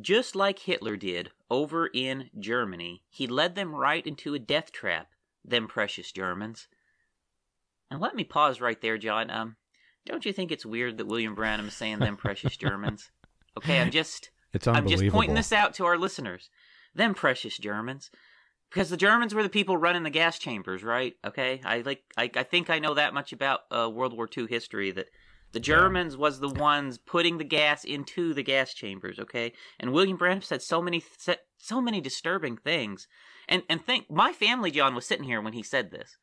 Just 0.00 0.36
like 0.36 0.60
Hitler 0.60 0.94
did 0.94 1.32
over 1.50 1.88
in 1.88 2.30
Germany, 2.38 3.02
he 3.10 3.26
led 3.26 3.56
them 3.56 3.74
right 3.74 4.06
into 4.06 4.34
a 4.34 4.38
death 4.38 4.70
trap, 4.70 5.08
them 5.44 5.66
precious 5.66 6.12
Germans. 6.12 6.68
And 7.90 8.00
let 8.00 8.14
me 8.14 8.22
pause 8.22 8.60
right 8.60 8.80
there, 8.80 8.96
John. 8.96 9.28
Um, 9.28 9.56
don't 10.06 10.24
you 10.24 10.32
think 10.32 10.52
it's 10.52 10.64
weird 10.64 10.98
that 10.98 11.08
William 11.08 11.34
Branham 11.34 11.66
is 11.66 11.74
saying 11.74 11.98
them 11.98 12.16
precious 12.16 12.56
Germans? 12.56 13.10
Okay, 13.56 13.80
I'm 13.80 13.90
just 13.90 14.30
it's 14.52 14.68
I'm 14.68 14.86
just 14.86 15.08
pointing 15.08 15.34
this 15.34 15.52
out 15.52 15.74
to 15.74 15.84
our 15.84 15.98
listeners. 15.98 16.48
Them 16.94 17.14
precious 17.14 17.58
Germans 17.58 18.10
because 18.72 18.88
the 18.88 18.96
Germans 18.96 19.34
were 19.34 19.42
the 19.42 19.48
people 19.48 19.76
running 19.76 20.02
the 20.02 20.10
gas 20.10 20.38
chambers, 20.38 20.82
right? 20.82 21.14
Okay, 21.24 21.60
I 21.64 21.80
like 21.80 22.02
I, 22.16 22.30
I 22.34 22.42
think 22.42 22.70
I 22.70 22.78
know 22.78 22.94
that 22.94 23.14
much 23.14 23.32
about 23.32 23.60
uh, 23.70 23.90
World 23.90 24.16
War 24.16 24.28
II 24.34 24.46
history 24.46 24.90
that 24.92 25.08
The 25.52 25.60
Germans 25.60 26.14
yeah. 26.14 26.20
was 26.20 26.40
the 26.40 26.48
ones 26.48 26.98
putting 26.98 27.38
the 27.38 27.44
gas 27.44 27.84
into 27.84 28.32
the 28.32 28.42
gas 28.42 28.72
chambers, 28.72 29.18
okay? 29.18 29.52
And 29.78 29.92
William 29.92 30.16
Branham 30.16 30.42
said 30.42 30.62
so 30.62 30.80
many 30.80 31.02
so 31.58 31.80
many 31.80 32.00
disturbing 32.00 32.56
things. 32.56 33.06
And 33.48 33.62
and 33.68 33.84
think 33.84 34.10
my 34.10 34.32
family 34.32 34.70
John 34.70 34.94
was 34.94 35.06
sitting 35.06 35.24
here 35.24 35.42
when 35.42 35.52
he 35.52 35.62
said 35.62 35.90
this. 35.90 36.16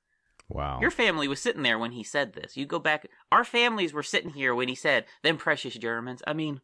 Wow. 0.47 0.79
Your 0.81 0.89
family 0.89 1.27
was 1.27 1.39
sitting 1.39 1.61
there 1.61 1.77
when 1.77 1.91
he 1.91 2.03
said 2.03 2.33
this. 2.33 2.57
You 2.57 2.65
go 2.65 2.79
back 2.79 3.07
our 3.31 3.43
families 3.43 3.93
were 3.93 4.03
sitting 4.03 4.31
here 4.31 4.55
when 4.55 4.67
he 4.67 4.75
said, 4.75 5.05
"Them 5.21 5.37
precious 5.37 5.75
Germans." 5.75 6.23
I 6.25 6.33
mean, 6.33 6.61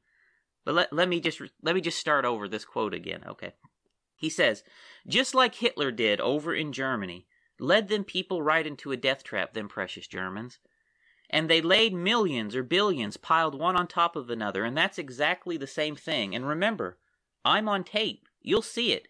but 0.66 0.74
let 0.74 0.92
let 0.92 1.08
me 1.08 1.20
just 1.20 1.40
let 1.62 1.76
me 1.76 1.82
just 1.82 2.00
start 2.00 2.26
over 2.26 2.48
this 2.48 2.66
quote 2.66 2.96
again, 2.96 3.24
okay? 3.28 3.54
He 4.16 4.30
says, 4.30 4.64
"Just 5.08 5.36
like 5.36 5.56
Hitler 5.56 5.92
did 5.92 6.22
over 6.22 6.54
in 6.54 6.72
Germany, 6.72 7.28
led 7.60 7.88
them 7.88 8.04
people 8.04 8.42
right 8.42 8.66
into 8.66 8.92
a 8.92 8.98
death 8.98 9.24
trap, 9.24 9.54
them 9.54 9.68
precious 9.68 10.08
Germans." 10.08 10.60
and 11.30 11.50
they 11.50 11.62
laid 11.62 11.94
millions 11.94 12.56
or 12.56 12.64
billions 12.64 13.18
piled 13.18 13.56
one 13.56 13.76
on 13.76 13.88
top 13.88 14.16
of 14.16 14.30
another, 14.30 14.64
and 14.64 14.78
that's 14.78 14.98
exactly 14.98 15.58
the 15.58 15.68
same 15.68 15.96
thing. 15.96 16.36
And 16.36 16.48
remember, 16.48 16.98
I'm 17.44 17.68
on 17.68 17.84
tape. 17.84 18.28
You'll 18.42 18.62
see 18.62 18.92
it. 18.92 19.08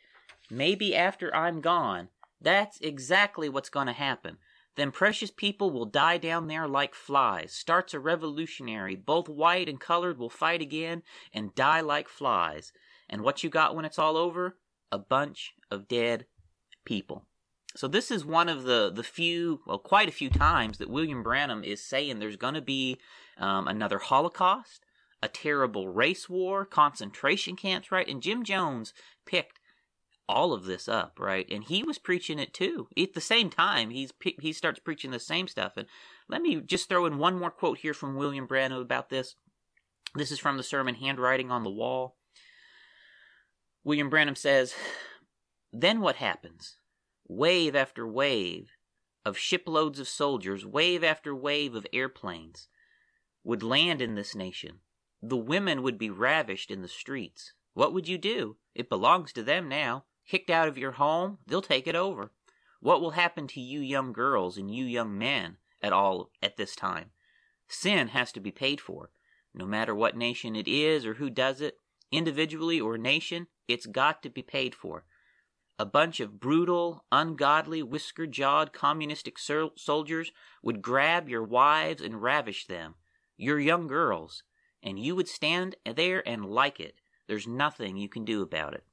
Maybe 0.49 0.95
after 0.95 1.35
I'm 1.35 1.61
gone. 1.61 2.09
That's 2.39 2.79
exactly 2.81 3.49
what's 3.49 3.69
going 3.69 3.87
to 3.87 3.93
happen. 3.93 4.37
Them 4.75 4.91
precious 4.91 5.31
people 5.31 5.71
will 5.71 5.85
die 5.85 6.17
down 6.17 6.47
there 6.47 6.67
like 6.67 6.93
flies. 6.93 7.53
Starts 7.53 7.93
a 7.93 7.99
revolutionary. 7.99 8.95
Both 8.95 9.29
white 9.29 9.69
and 9.69 9.79
colored 9.79 10.17
will 10.17 10.29
fight 10.29 10.61
again 10.61 11.01
and 11.33 11.55
die 11.55 11.81
like 11.81 12.09
flies. 12.09 12.73
And 13.09 13.21
what 13.21 13.43
you 13.43 13.49
got 13.49 13.75
when 13.75 13.85
it's 13.85 13.99
all 13.99 14.17
over? 14.17 14.57
A 14.95 14.99
bunch 14.99 15.55
of 15.69 15.89
dead 15.89 16.25
people. 16.85 17.25
So 17.75 17.89
this 17.89 18.11
is 18.11 18.23
one 18.23 18.47
of 18.47 18.63
the 18.63 18.89
the 18.89 19.03
few, 19.03 19.59
well, 19.67 19.77
quite 19.77 20.07
a 20.07 20.13
few 20.13 20.29
times 20.29 20.77
that 20.77 20.89
William 20.89 21.21
Branham 21.21 21.65
is 21.65 21.83
saying 21.83 22.19
there's 22.19 22.37
going 22.37 22.53
to 22.53 22.61
be 22.61 22.97
um, 23.37 23.67
another 23.67 23.99
Holocaust, 23.99 24.85
a 25.21 25.27
terrible 25.27 25.89
race 25.89 26.29
war, 26.29 26.63
concentration 26.63 27.57
camps, 27.57 27.91
right? 27.91 28.07
And 28.07 28.21
Jim 28.21 28.45
Jones 28.45 28.93
picked 29.25 29.59
all 30.29 30.53
of 30.53 30.63
this 30.63 30.87
up, 30.87 31.19
right? 31.19 31.45
And 31.51 31.65
he 31.65 31.83
was 31.83 31.99
preaching 31.99 32.39
it 32.39 32.53
too. 32.53 32.87
At 32.97 33.15
the 33.15 33.19
same 33.19 33.49
time, 33.49 33.89
he's 33.89 34.13
he 34.39 34.53
starts 34.53 34.79
preaching 34.79 35.11
the 35.11 35.19
same 35.19 35.49
stuff. 35.49 35.73
And 35.75 35.87
let 36.29 36.41
me 36.41 36.61
just 36.61 36.87
throw 36.87 37.05
in 37.05 37.17
one 37.17 37.37
more 37.37 37.51
quote 37.51 37.79
here 37.79 37.93
from 37.93 38.15
William 38.15 38.47
Branham 38.47 38.79
about 38.79 39.09
this. 39.09 39.35
This 40.15 40.31
is 40.31 40.39
from 40.39 40.55
the 40.55 40.63
sermon 40.63 40.95
Handwriting 40.95 41.51
on 41.51 41.65
the 41.65 41.69
Wall. 41.69 42.15
William 43.85 44.09
Branham 44.09 44.35
says, 44.35 44.75
"Then 45.71 46.01
what 46.01 46.17
happens? 46.17 46.77
wave 47.27 47.75
after 47.75 48.07
wave 48.07 48.71
of 49.23 49.37
shiploads 49.37 49.99
of 49.99 50.07
soldiers, 50.07 50.65
wave 50.65 51.03
after 51.03 51.35
wave 51.35 51.73
of 51.73 51.87
airplanes, 51.91 52.67
would 53.43 53.63
land 53.63 54.01
in 54.01 54.15
this 54.15 54.35
nation. 54.35 54.81
The 55.21 55.37
women 55.37 55.81
would 55.81 55.97
be 55.97 56.09
ravished 56.09 56.69
in 56.69 56.81
the 56.81 56.87
streets. 56.87 57.53
What 57.73 57.93
would 57.93 58.07
you 58.07 58.17
do? 58.17 58.57
It 58.75 58.89
belongs 58.89 59.33
to 59.33 59.43
them 59.43 59.67
now. 59.67 60.05
Kicked 60.27 60.49
out 60.49 60.67
of 60.67 60.77
your 60.77 60.93
home, 60.93 61.39
they'll 61.47 61.61
take 61.61 61.87
it 61.87 61.95
over. 61.95 62.31
What 62.79 63.01
will 63.01 63.11
happen 63.11 63.47
to 63.47 63.59
you 63.59 63.79
young 63.79 64.13
girls 64.13 64.57
and 64.57 64.73
you 64.73 64.85
young 64.85 65.17
men 65.17 65.57
at 65.81 65.93
all 65.93 66.31
at 66.41 66.57
this 66.57 66.75
time? 66.75 67.11
Sin 67.67 68.09
has 68.09 68.31
to 68.33 68.39
be 68.39 68.51
paid 68.51 68.79
for. 68.79 69.09
No 69.53 69.65
matter 69.65 69.95
what 69.95 70.17
nation 70.17 70.55
it 70.55 70.67
is 70.67 71.05
or 71.05 71.15
who 71.15 71.29
does 71.29 71.61
it, 71.61 71.79
individually 72.11 72.79
or 72.79 72.97
nation, 72.97 73.47
it's 73.67 73.85
got 73.85 74.23
to 74.23 74.29
be 74.29 74.41
paid 74.41 74.75
for 74.75 75.05
a 75.77 75.85
bunch 75.85 76.19
of 76.19 76.39
brutal, 76.39 77.03
ungodly, 77.11 77.83
whisker 77.83 78.25
jawed 78.25 78.71
communistic 78.71 79.37
soldiers 79.37 80.31
would 80.63 80.81
grab 80.81 81.27
your 81.27 81.43
wives 81.43 82.01
and 82.01 82.21
ravish 82.21 82.65
them, 82.67 82.95
your 83.37 83.59
young 83.59 83.87
girls, 83.87 84.43
and 84.81 84.99
you 84.99 85.15
would 85.15 85.27
stand 85.27 85.75
there 85.85 86.25
and 86.27 86.45
like 86.45 86.79
it. 86.79 86.95
There's 87.27 87.47
nothing 87.47 87.97
you 87.97 88.07
can 88.07 88.23
do 88.23 88.41
about 88.41 88.73
it. 88.73 88.85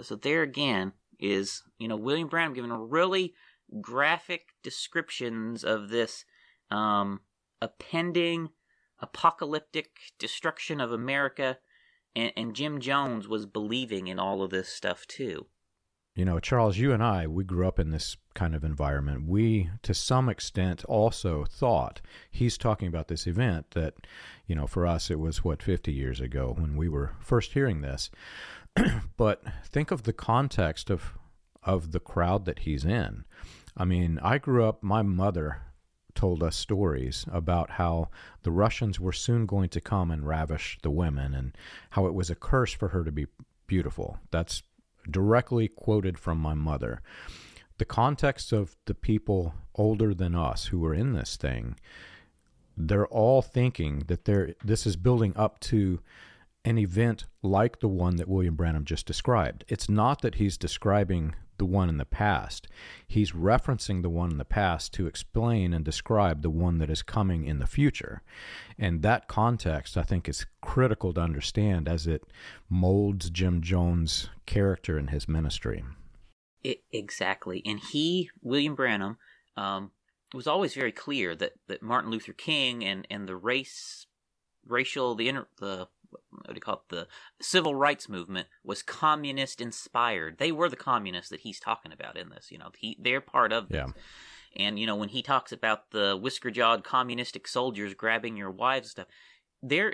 So, 0.00 0.16
there 0.16 0.42
again 0.42 0.92
is, 1.18 1.62
you 1.78 1.88
know, 1.88 1.96
William 1.96 2.28
Branham 2.28 2.54
giving 2.54 2.72
really 2.72 3.34
graphic 3.80 4.54
descriptions 4.62 5.64
of 5.64 5.88
this 5.88 6.24
um, 6.70 7.20
appending 7.60 8.50
apocalyptic 9.00 9.90
destruction 10.18 10.80
of 10.80 10.92
America, 10.92 11.58
and, 12.14 12.32
and 12.36 12.54
Jim 12.54 12.80
Jones 12.80 13.28
was 13.28 13.46
believing 13.46 14.06
in 14.06 14.18
all 14.18 14.42
of 14.42 14.50
this 14.50 14.68
stuff 14.68 15.06
too. 15.06 15.46
You 16.18 16.24
know, 16.24 16.40
Charles, 16.40 16.78
you 16.78 16.92
and 16.92 17.00
I, 17.00 17.28
we 17.28 17.44
grew 17.44 17.68
up 17.68 17.78
in 17.78 17.92
this 17.92 18.16
kind 18.34 18.56
of 18.56 18.64
environment. 18.64 19.28
We, 19.28 19.70
to 19.82 19.94
some 19.94 20.28
extent, 20.28 20.84
also 20.86 21.44
thought 21.44 22.00
he's 22.28 22.58
talking 22.58 22.88
about 22.88 23.06
this 23.06 23.24
event 23.24 23.70
that, 23.70 23.94
you 24.44 24.56
know, 24.56 24.66
for 24.66 24.84
us, 24.84 25.12
it 25.12 25.20
was 25.20 25.44
what, 25.44 25.62
50 25.62 25.92
years 25.92 26.20
ago 26.20 26.54
when 26.58 26.76
we 26.76 26.88
were 26.88 27.12
first 27.20 27.52
hearing 27.52 27.82
this. 27.82 28.10
but 29.16 29.44
think 29.64 29.92
of 29.92 30.02
the 30.02 30.12
context 30.12 30.90
of, 30.90 31.12
of 31.62 31.92
the 31.92 32.00
crowd 32.00 32.46
that 32.46 32.60
he's 32.60 32.84
in. 32.84 33.24
I 33.76 33.84
mean, 33.84 34.18
I 34.20 34.38
grew 34.38 34.64
up, 34.64 34.82
my 34.82 35.02
mother 35.02 35.67
told 36.18 36.42
us 36.42 36.56
stories 36.56 37.24
about 37.30 37.70
how 37.70 38.08
the 38.42 38.50
Russians 38.50 38.98
were 38.98 39.12
soon 39.12 39.46
going 39.46 39.68
to 39.68 39.80
come 39.80 40.10
and 40.10 40.26
ravish 40.26 40.76
the 40.82 40.90
women 40.90 41.32
and 41.32 41.56
how 41.90 42.06
it 42.06 42.12
was 42.12 42.28
a 42.28 42.34
curse 42.34 42.72
for 42.72 42.88
her 42.88 43.04
to 43.04 43.12
be 43.12 43.28
beautiful. 43.68 44.18
That's 44.32 44.64
directly 45.08 45.68
quoted 45.68 46.18
from 46.18 46.38
my 46.38 46.54
mother. 46.54 47.02
The 47.78 47.84
context 47.84 48.52
of 48.52 48.74
the 48.86 48.96
people 48.96 49.54
older 49.76 50.12
than 50.12 50.34
us 50.34 50.66
who 50.66 50.80
were 50.80 50.92
in 50.92 51.12
this 51.12 51.36
thing, 51.36 51.76
they're 52.76 53.06
all 53.06 53.40
thinking 53.40 54.02
that 54.08 54.24
they're, 54.24 54.56
this 54.64 54.88
is 54.88 54.96
building 54.96 55.32
up 55.36 55.60
to 55.60 56.00
an 56.64 56.78
event 56.78 57.26
like 57.44 57.78
the 57.78 57.86
one 57.86 58.16
that 58.16 58.28
William 58.28 58.56
Branham 58.56 58.84
just 58.84 59.06
described. 59.06 59.64
It's 59.68 59.88
not 59.88 60.22
that 60.22 60.34
he's 60.34 60.58
describing 60.58 61.36
the 61.58 61.64
one 61.64 61.88
in 61.88 61.98
the 61.98 62.04
past. 62.04 62.68
He's 63.06 63.32
referencing 63.32 64.02
the 64.02 64.10
one 64.10 64.30
in 64.30 64.38
the 64.38 64.44
past 64.44 64.92
to 64.94 65.06
explain 65.06 65.72
and 65.72 65.84
describe 65.84 66.42
the 66.42 66.50
one 66.50 66.78
that 66.78 66.90
is 66.90 67.02
coming 67.02 67.44
in 67.44 67.58
the 67.58 67.66
future. 67.66 68.22
And 68.78 69.02
that 69.02 69.28
context, 69.28 69.96
I 69.96 70.02
think, 70.02 70.28
is 70.28 70.46
critical 70.60 71.12
to 71.14 71.20
understand 71.20 71.88
as 71.88 72.06
it 72.06 72.22
molds 72.68 73.30
Jim 73.30 73.60
Jones' 73.60 74.30
character 74.46 74.96
and 74.98 75.10
his 75.10 75.28
ministry. 75.28 75.84
It, 76.64 76.82
exactly. 76.90 77.62
And 77.64 77.80
he, 77.80 78.30
William 78.42 78.74
Branham, 78.74 79.18
um, 79.56 79.92
was 80.34 80.46
always 80.46 80.74
very 80.74 80.92
clear 80.92 81.34
that, 81.36 81.52
that 81.68 81.82
Martin 81.82 82.10
Luther 82.10 82.32
King 82.32 82.84
and, 82.84 83.06
and 83.10 83.28
the 83.28 83.36
race, 83.36 84.06
racial, 84.66 85.14
the 85.14 85.28
inter, 85.28 85.46
the 85.58 85.88
what 86.10 86.48
do 86.48 86.54
you 86.54 86.60
call 86.60 86.74
it? 86.74 86.88
The 86.88 87.08
civil 87.40 87.74
rights 87.74 88.08
movement 88.08 88.48
was 88.64 88.82
communist 88.82 89.60
inspired. 89.60 90.38
They 90.38 90.52
were 90.52 90.68
the 90.68 90.76
communists 90.76 91.30
that 91.30 91.40
he's 91.40 91.60
talking 91.60 91.92
about 91.92 92.16
in 92.16 92.30
this. 92.30 92.50
You 92.50 92.58
know, 92.58 92.70
he 92.76 92.96
they're 93.00 93.20
part 93.20 93.52
of 93.52 93.68
this. 93.68 93.76
Yeah. 93.76 93.92
And 94.56 94.78
you 94.78 94.86
know, 94.86 94.96
when 94.96 95.10
he 95.10 95.22
talks 95.22 95.52
about 95.52 95.90
the 95.90 96.16
whisker 96.16 96.50
jawed 96.50 96.84
communistic 96.84 97.46
soldiers 97.46 97.94
grabbing 97.94 98.36
your 98.36 98.50
wives 98.50 98.86
and 98.86 98.90
stuff, 98.90 99.06
there 99.62 99.92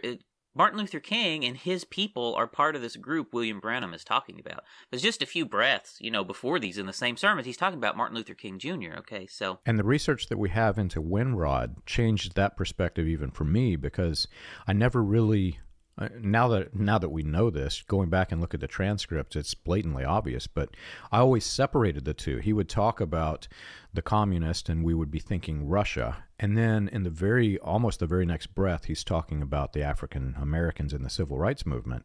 Martin 0.57 0.79
Luther 0.79 1.01
King 1.01 1.45
and 1.45 1.57
his 1.57 1.85
people 1.85 2.35
are 2.37 2.47
part 2.47 2.77
of 2.77 2.83
this 2.83 2.97
group 2.97 3.33
William 3.33 3.59
Branham 3.59 3.93
is 3.93 4.05
talking 4.05 4.39
about. 4.39 4.63
There's 4.91 5.03
just 5.03 5.23
a 5.23 5.27
few 5.27 5.45
breaths, 5.45 5.97
you 6.01 6.11
know, 6.11 6.23
before 6.23 6.61
these 6.61 6.79
in 6.79 6.87
the 6.87 6.93
same 6.93 7.17
sermons, 7.17 7.47
he's 7.47 7.57
talking 7.57 7.79
about 7.79 7.97
Martin 7.97 8.17
Luther 8.17 8.35
King 8.35 8.59
Jr. 8.59 8.95
Okay, 8.99 9.27
so. 9.27 9.59
And 9.67 9.79
the 9.79 9.85
research 9.85 10.29
that 10.29 10.39
we 10.39 10.51
have 10.51 10.79
into 10.79 11.03
Winrod 11.03 11.85
changed 11.87 12.37
that 12.37 12.57
perspective 12.57 13.09
even 13.09 13.31
for 13.31 13.45
me 13.45 13.75
because 13.75 14.29
I 14.67 14.73
never 14.73 15.03
really 15.03 15.59
Uh, 15.97 16.09
now 16.21 16.49
that 16.49 16.75
now 16.75 16.99
that 16.99 17.11
we 17.11 17.23
know 17.23 17.51
this, 17.51 17.83
going 17.83 18.09
back 18.09 18.33
and 18.33 18.41
look 18.41 18.53
at 18.53 18.61
the 18.61 18.67
transcripts, 18.67 19.37
it's 19.37 19.55
blatantly 19.55 20.05
obvious. 20.05 20.47
But 20.47 20.71
I 21.13 21.19
always 21.19 21.45
separated 21.45 22.05
the 22.05 22.15
two. 22.15 22.39
He 22.39 22.53
would 22.53 22.69
talk 22.69 23.01
about 23.01 23.47
the 23.93 24.03
communist, 24.03 24.69
and 24.69 24.83
we 24.85 24.95
would 24.95 25.11
be 25.11 25.21
thinking 25.21 25.69
Russia, 25.69 26.25
and 26.41 26.59
then 26.59 26.89
in 26.89 27.05
the 27.05 27.11
very 27.11 27.59
almost 27.61 28.01
the 28.01 28.07
very 28.07 28.27
next 28.27 28.49
breath, 28.49 28.87
he's 28.87 29.05
talking 29.05 29.41
about 29.41 29.73
the 29.73 29.83
African 29.83 30.35
Americans 30.41 30.93
in 30.93 31.03
the 31.03 31.11
civil 31.11 31.39
rights 31.39 31.65
movement. 31.65 32.05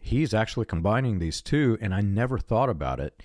He's 0.00 0.34
actually 0.34 0.66
combining 0.66 1.18
these 1.18 1.42
two, 1.42 1.78
and 1.80 1.94
I 1.94 2.00
never 2.00 2.38
thought 2.38 2.70
about 2.70 2.98
it. 2.98 3.22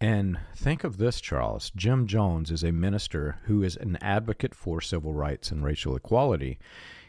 And 0.00 0.38
think 0.54 0.82
of 0.82 0.98
this, 0.98 1.20
Charles. 1.20 1.70
Jim 1.76 2.06
Jones 2.06 2.50
is 2.50 2.64
a 2.64 2.72
minister 2.72 3.38
who 3.44 3.62
is 3.62 3.76
an 3.76 3.96
advocate 4.00 4.54
for 4.54 4.80
civil 4.80 5.14
rights 5.14 5.50
and 5.50 5.64
racial 5.64 5.94
equality. 5.94 6.58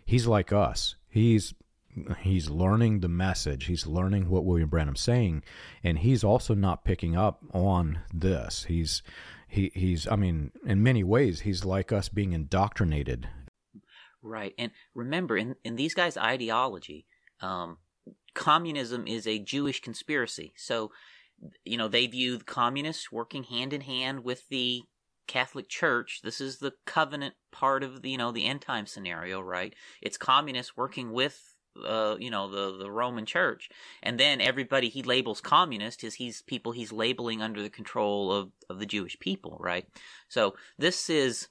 He's 0.05 0.27
like 0.27 0.53
us. 0.53 0.96
He's 1.10 1.53
he's 2.22 2.50
learning 2.50 3.00
the 3.00 3.08
message. 3.08 3.66
He's 3.66 3.88
learning 3.88 4.30
what 4.30 4.46
William 4.46 4.70
Branham's 4.70 5.01
saying, 5.01 5.44
and 5.84 6.00
he's 6.00 6.24
also 6.24 6.54
not 6.54 6.84
picking 6.84 7.16
up 7.16 7.44
on 7.54 8.00
this. 8.13 8.66
He's 8.66 9.01
he 9.48 9.72
he's 9.74 10.08
I 10.08 10.16
mean, 10.16 10.51
in 10.66 10.84
many 10.84 11.04
ways, 11.04 11.42
he's 11.42 11.66
like 11.66 11.92
us 11.92 12.10
being 12.10 12.34
indoctrinated. 12.34 13.30
Right, 14.22 14.54
and 14.58 14.72
remember, 14.94 15.38
in 15.38 15.56
in 15.63 15.75
these 15.75 15.94
guys' 15.94 16.18
ideology, 16.18 17.06
um, 17.42 17.77
communism 18.34 19.08
is 19.08 19.25
a 19.25 19.39
Jewish 19.39 19.82
conspiracy. 19.82 20.54
So, 20.58 20.92
you 21.63 21.77
know, 21.77 21.88
they 21.88 22.08
view 22.08 22.38
the 22.38 22.44
communists 22.44 23.12
working 23.12 23.44
hand 23.44 23.74
in 23.74 23.82
hand 23.82 24.24
with 24.24 24.48
the 24.50 24.84
Catholic 25.27 25.70
Church. 25.70 26.22
This 26.24 26.42
is 26.42 26.58
the 26.58 26.74
covenant 26.86 27.36
part 27.51 27.84
of 27.84 28.01
the 28.01 28.10
you 28.10 28.18
know 28.18 28.32
the 28.32 28.46
end 28.46 28.62
time 28.62 28.86
scenario, 28.86 29.39
right? 29.42 29.74
It's 30.01 30.18
communists 30.18 30.75
working 30.75 31.12
with 31.12 31.57
uh, 31.86 32.17
you 32.19 32.29
know 32.29 32.50
the 32.50 32.77
the 32.77 32.91
Roman 32.91 33.25
Church, 33.25 33.69
and 34.03 34.19
then 34.19 34.41
everybody 34.41 34.89
he 34.89 35.03
labels 35.03 35.41
communist 35.41 36.03
is 36.03 36.15
he's 36.15 36.41
people 36.41 36.72
he's 36.72 36.91
labeling 36.91 37.41
under 37.41 37.62
the 37.62 37.69
control 37.69 38.31
of 38.31 38.51
of 38.69 38.79
the 38.79 38.86
Jewish 38.86 39.19
people, 39.19 39.57
right? 39.60 39.88
So 40.29 40.55
this 40.77 41.10
is 41.10 41.50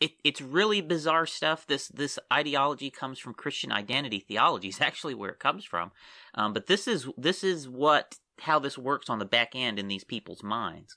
it, 0.00 0.12
it's 0.24 0.40
really 0.40 0.80
bizarre 0.80 1.26
stuff. 1.26 1.66
This 1.66 1.88
this 1.88 2.18
ideology 2.32 2.90
comes 2.90 3.18
from 3.18 3.34
Christian 3.34 3.72
identity 3.72 4.20
theology. 4.20 4.68
Is 4.68 4.80
actually 4.80 5.14
where 5.14 5.30
it 5.30 5.40
comes 5.40 5.64
from, 5.64 5.92
um, 6.34 6.52
but 6.52 6.66
this 6.66 6.86
is 6.86 7.08
this 7.16 7.42
is 7.42 7.68
what 7.68 8.16
how 8.40 8.58
this 8.58 8.78
works 8.78 9.10
on 9.10 9.18
the 9.18 9.24
back 9.24 9.50
end 9.54 9.78
in 9.78 9.88
these 9.88 10.04
people's 10.04 10.42
minds. 10.42 10.96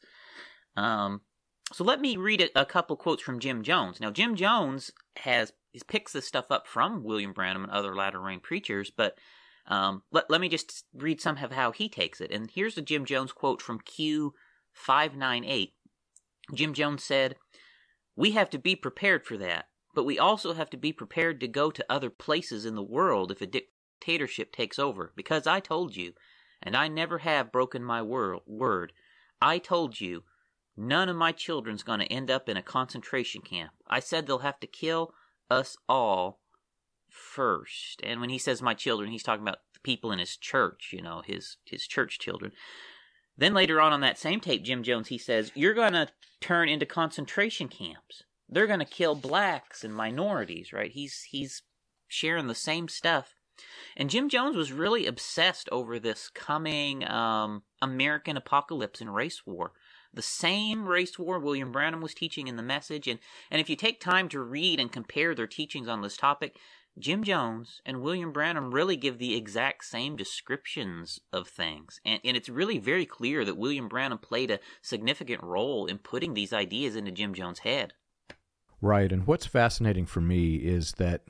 Um, 0.78 1.22
so 1.74 1.84
let 1.84 2.00
me 2.00 2.18
read 2.18 2.42
a, 2.42 2.62
a 2.62 2.66
couple 2.66 2.96
quotes 2.96 3.24
from 3.24 3.40
Jim 3.40 3.64
Jones. 3.64 4.00
Now 4.00 4.12
Jim 4.12 4.36
Jones 4.36 4.92
has 5.18 5.54
he 5.72 5.82
picks 5.88 6.12
this 6.12 6.28
stuff 6.28 6.52
up 6.52 6.68
from 6.68 7.04
William 7.04 7.34
Branham 7.34 7.64
and 7.64 7.72
other 7.72 7.96
latter 7.96 8.20
rain 8.20 8.42
preachers, 8.42 8.92
but 8.92 9.18
um, 9.68 10.04
let, 10.12 10.30
let 10.30 10.42
me 10.42 10.50
just 10.50 10.86
read 10.94 11.22
some 11.22 11.38
of 11.38 11.52
how 11.52 11.72
he 11.72 11.88
takes 11.88 12.20
it. 12.20 12.32
And 12.32 12.50
here's 12.52 12.78
a 12.78 12.82
Jim 12.82 13.06
Jones 13.06 13.32
quote 13.32 13.62
from 13.62 13.80
Q598. 13.80 15.72
Jim 16.54 16.74
Jones 16.74 17.04
said, 17.04 17.36
We 18.16 18.32
have 18.32 18.50
to 18.50 18.58
be 18.58 18.76
prepared 18.76 19.26
for 19.26 19.38
that, 19.38 19.66
but 19.96 20.04
we 20.04 20.20
also 20.20 20.54
have 20.54 20.70
to 20.72 20.78
be 20.78 20.92
prepared 20.92 21.40
to 21.40 21.48
go 21.48 21.72
to 21.72 21.86
other 21.90 22.10
places 22.10 22.66
in 22.66 22.76
the 22.76 22.84
world 22.84 23.32
if 23.32 23.42
a 23.42 23.48
dictatorship 23.48 24.52
takes 24.52 24.78
over, 24.78 25.14
because 25.16 25.48
I 25.48 25.62
told 25.62 25.96
you, 25.96 26.14
and 26.62 26.76
I 26.76 26.90
never 26.90 27.20
have 27.20 27.52
broken 27.52 27.84
my 27.84 28.02
wor- 28.02 28.42
word. 28.46 28.92
I 29.42 29.58
told 29.58 30.02
you, 30.02 30.24
none 30.76 31.08
of 31.08 31.16
my 31.16 31.32
children's 31.32 31.84
going 31.84 32.00
to 32.00 32.12
end 32.12 32.30
up 32.30 32.50
in 32.50 32.58
a 32.58 32.62
concentration 32.62 33.42
camp. 33.42 33.72
I 33.88 34.00
said 34.00 34.28
they'll 34.28 34.40
have 34.40 34.60
to 34.60 34.68
kill 34.68 35.14
us 35.52 35.78
all 35.88 36.40
first. 37.10 38.02
And 38.04 38.22
when 38.22 38.30
he 38.30 38.38
says 38.38 38.62
my 38.62 38.74
children, 38.74 39.12
he's 39.12 39.24
talking 39.24 39.44
about 39.44 39.60
the 39.74 39.82
people 39.82 40.12
in 40.12 40.20
his 40.20 40.38
church, 40.38 40.90
you 40.94 41.02
know, 41.02 41.22
his 41.26 41.58
his 41.66 41.86
church 41.86 42.18
children. 42.18 42.52
Then 43.38 43.54
later 43.54 43.82
on 43.82 43.94
on 43.94 44.02
that 44.02 44.18
same 44.18 44.40
tape, 44.40 44.64
Jim 44.64 44.84
Jones, 44.84 45.10
he 45.10 45.18
says, 45.18 45.52
You're 45.56 45.74
going 45.74 45.94
to 45.94 46.10
turn 46.40 46.70
into 46.70 46.86
concentration 46.86 47.68
camps. 47.68 48.24
They're 48.50 48.68
going 48.68 48.80
to 48.80 48.86
kill 48.86 49.16
blacks 49.16 49.84
and 49.84 49.94
minorities, 49.94 50.74
right? 50.74 50.92
He's, 50.92 51.24
he's 51.30 51.64
sharing 52.08 52.48
the 52.48 52.56
same 52.56 52.88
stuff. 52.88 53.34
And 53.96 54.10
Jim 54.10 54.28
Jones 54.28 54.56
was 54.56 54.72
really 54.72 55.06
obsessed 55.06 55.70
over 55.72 56.00
this 56.00 56.30
coming 56.30 57.08
um, 57.08 57.64
American 57.82 58.36
apocalypse 58.36 59.00
and 59.00 59.14
race 59.14 59.44
war 59.46 59.72
the 60.14 60.22
same 60.22 60.88
race 60.88 61.18
war 61.18 61.40
William 61.40 61.72
Branham 61.72 62.02
was 62.02 62.14
teaching 62.14 62.48
in 62.48 62.56
the 62.58 62.64
message. 62.64 63.08
And, 63.08 63.20
and 63.50 63.62
if 63.62 63.70
you 63.70 63.76
take 63.76 64.00
time 64.00 64.30
to 64.30 64.42
read 64.42 64.80
and 64.80 64.92
compare 64.92 65.34
their 65.34 65.48
teachings 65.48 65.88
on 65.88 66.02
this 66.02 66.18
topic, 66.18 66.58
Jim 67.00 67.24
Jones 67.24 67.82
and 67.86 68.02
William 68.02 68.32
Branham 68.32 68.74
really 68.74 68.98
give 68.98 69.18
the 69.18 69.36
exact 69.36 69.86
same 69.86 70.18
descriptions 70.18 71.20
of 71.32 71.48
things. 71.48 72.02
And, 72.06 72.20
and 72.26 72.36
it's 72.36 72.50
really 72.50 72.78
very 72.78 73.06
clear 73.06 73.46
that 73.46 73.58
William 73.58 73.88
Branham 73.88 74.18
played 74.18 74.52
a 74.52 74.60
significant 74.82 75.42
role 75.42 75.86
in 75.86 76.00
putting 76.00 76.34
these 76.34 76.52
ideas 76.52 76.96
into 76.96 77.12
Jim 77.12 77.34
Jones' 77.34 77.60
head. 77.60 77.94
Right. 78.82 79.12
And 79.12 79.26
what's 79.26 79.46
fascinating 79.46 80.06
for 80.06 80.22
me 80.22 80.56
is 80.56 80.94
that, 80.94 81.22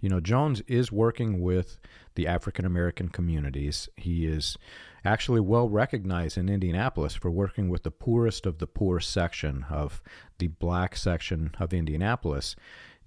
you 0.00 0.08
know, 0.08 0.20
Jones 0.20 0.60
is 0.68 0.92
working 0.92 1.40
with 1.40 1.78
the 2.14 2.26
African 2.26 2.64
American 2.64 3.08
communities. 3.08 3.88
He 3.96 4.26
is 4.26 4.56
actually 5.04 5.40
well 5.40 5.68
recognized 5.68 6.36
in 6.38 6.48
Indianapolis 6.48 7.14
for 7.14 7.30
working 7.30 7.68
with 7.68 7.82
the 7.82 7.90
poorest 7.90 8.46
of 8.46 8.58
the 8.58 8.66
poor 8.66 9.00
section 9.00 9.64
of 9.70 10.02
the 10.38 10.48
black 10.48 10.96
section 10.96 11.54
of 11.58 11.72
Indianapolis 11.72 12.56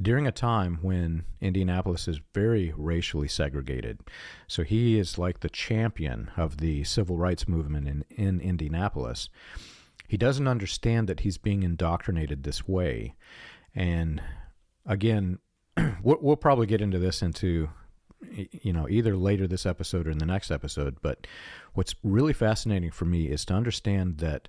during 0.02 0.26
a 0.26 0.32
time 0.32 0.80
when 0.82 1.26
Indianapolis 1.40 2.08
is 2.08 2.22
very 2.34 2.74
racially 2.76 3.28
segregated. 3.28 4.00
So 4.48 4.64
he 4.64 4.98
is 4.98 5.18
like 5.18 5.42
the 5.42 5.50
champion 5.50 6.32
of 6.38 6.58
the 6.58 6.84
civil 6.84 7.18
rights 7.18 7.48
movement 7.48 7.88
in, 7.88 8.06
in 8.10 8.42
Indianapolis. 8.42 9.30
He 10.08 10.18
doesn't 10.18 10.48
understand 10.48 11.08
that 11.08 11.22
he's 11.22 11.38
being 11.38 11.64
indoctrinated 11.64 12.44
this 12.44 12.68
way. 12.68 13.16
And 13.76 14.22
again, 14.86 15.40
we'll, 16.04 16.36
probably 16.36 16.68
get 16.68 16.82
into 16.82 17.00
this 17.00 17.22
into 17.22 17.70
you 18.30 18.74
know, 18.74 18.88
either 18.90 19.16
later 19.16 19.48
this 19.48 19.66
episode 19.66 20.08
or 20.08 20.12
in 20.12 20.20
the 20.20 20.26
next 20.26 20.52
episode. 20.52 20.98
But 21.02 21.28
what's 21.74 21.96
really 22.04 22.34
fascinating 22.34 22.92
for 22.92 23.06
me 23.06 23.28
is 23.28 23.46
to 23.46 23.54
understand 23.54 24.18
that 24.20 24.48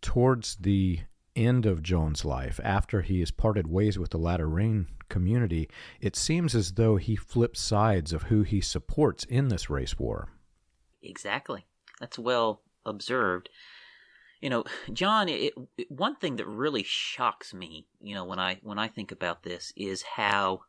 towards 0.00 0.56
the 0.56 1.00
end 1.34 1.66
of 1.66 1.82
Jones' 1.82 2.24
life, 2.24 2.60
after 2.62 3.02
he 3.02 3.20
has 3.20 3.30
parted 3.30 3.66
ways 3.66 3.98
with 3.98 4.10
the 4.10 4.18
latter 4.18 4.48
rain 4.48 4.88
community, 5.08 5.68
it 6.00 6.16
seems 6.16 6.54
as 6.54 6.72
though 6.72 6.96
he 6.96 7.16
flips 7.16 7.60
sides 7.60 8.12
of 8.12 8.24
who 8.24 8.42
he 8.42 8.60
supports 8.60 9.24
in 9.24 9.48
this 9.48 9.70
race 9.70 9.98
war. 9.98 10.28
Exactly. 11.02 11.64
That's 12.00 12.18
well 12.18 12.62
observed. 12.84 13.48
You 14.40 14.50
know, 14.50 14.64
John, 14.92 15.28
it, 15.28 15.54
it, 15.78 15.90
one 15.90 16.16
thing 16.16 16.36
that 16.36 16.46
really 16.46 16.82
shocks 16.82 17.54
me, 17.54 17.86
you 18.00 18.14
know, 18.14 18.24
when 18.24 18.40
I 18.40 18.58
when 18.62 18.78
I 18.78 18.88
think 18.88 19.12
about 19.12 19.44
this 19.44 19.72
is 19.76 20.02
how 20.02 20.62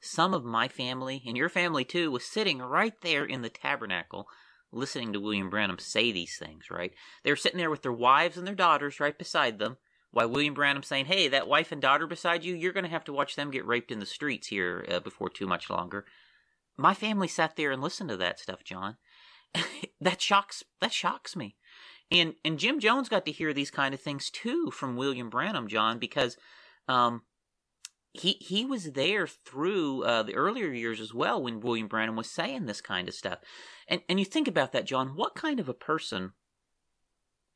some 0.00 0.34
of 0.34 0.44
my 0.44 0.68
family, 0.68 1.22
and 1.26 1.36
your 1.36 1.48
family 1.48 1.84
too, 1.84 2.10
was 2.10 2.24
sitting 2.24 2.58
right 2.58 2.94
there 3.02 3.24
in 3.24 3.42
the 3.42 3.48
tabernacle 3.48 4.28
listening 4.72 5.12
to 5.12 5.20
William 5.20 5.50
Branham 5.50 5.78
say 5.78 6.12
these 6.12 6.36
things, 6.38 6.70
right? 6.70 6.92
They 7.22 7.30
were 7.30 7.36
sitting 7.36 7.58
there 7.58 7.70
with 7.70 7.82
their 7.82 7.92
wives 7.92 8.36
and 8.36 8.46
their 8.46 8.54
daughters 8.54 9.00
right 9.00 9.16
beside 9.16 9.58
them, 9.58 9.76
while 10.12 10.28
William 10.28 10.54
Branham 10.54 10.82
saying, 10.82 11.06
"Hey, 11.06 11.28
that 11.28 11.48
wife 11.48 11.72
and 11.72 11.80
daughter 11.80 12.06
beside 12.06 12.44
you, 12.44 12.54
you're 12.54 12.72
going 12.72 12.84
to 12.84 12.90
have 12.90 13.04
to 13.04 13.12
watch 13.12 13.36
them 13.36 13.50
get 13.50 13.66
raped 13.66 13.90
in 13.90 14.00
the 14.00 14.06
streets 14.06 14.48
here 14.48 14.84
uh, 14.88 15.00
before 15.00 15.28
too 15.28 15.46
much 15.46 15.70
longer." 15.70 16.06
My 16.76 16.94
family 16.94 17.28
sat 17.28 17.56
there 17.56 17.70
and 17.72 17.82
listened 17.82 18.10
to 18.10 18.16
that 18.18 18.38
stuff, 18.40 18.64
John. 18.64 18.96
that 20.00 20.20
shocks 20.20 20.64
that 20.80 20.92
shocks 20.92 21.36
me. 21.36 21.56
And 22.10 22.34
and 22.44 22.58
Jim 22.58 22.80
Jones 22.80 23.08
got 23.08 23.24
to 23.26 23.32
hear 23.32 23.52
these 23.52 23.70
kind 23.70 23.94
of 23.94 24.00
things 24.00 24.30
too 24.30 24.70
from 24.70 24.96
William 24.96 25.30
Branham, 25.30 25.68
John, 25.68 25.98
because 25.98 26.36
um, 26.88 27.22
he 28.12 28.32
he 28.40 28.64
was 28.64 28.92
there 28.92 29.26
through 29.26 30.04
uh, 30.04 30.22
the 30.22 30.34
earlier 30.34 30.72
years 30.72 31.00
as 31.00 31.14
well 31.14 31.42
when 31.42 31.60
William 31.60 31.86
Branham 31.86 32.16
was 32.16 32.28
saying 32.28 32.66
this 32.66 32.80
kind 32.80 33.08
of 33.08 33.14
stuff. 33.14 33.38
And 33.88 34.02
and 34.08 34.18
you 34.18 34.24
think 34.24 34.48
about 34.48 34.72
that, 34.72 34.86
John. 34.86 35.10
What 35.10 35.34
kind 35.34 35.60
of 35.60 35.68
a 35.68 35.74
person 35.74 36.32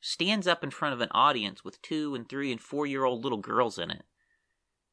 stands 0.01 0.47
up 0.47 0.63
in 0.63 0.71
front 0.71 0.95
of 0.95 1.01
an 1.01 1.09
audience 1.13 1.65
with 1.65 1.83
two 1.83 2.15
and 2.15 2.29
three 2.29 2.53
and 2.53 2.61
four 2.61 2.87
year 2.87 3.05
old 3.05 3.25
little 3.25 3.39
girls 3.39 3.79
in 3.79 3.91
it, 3.91 4.05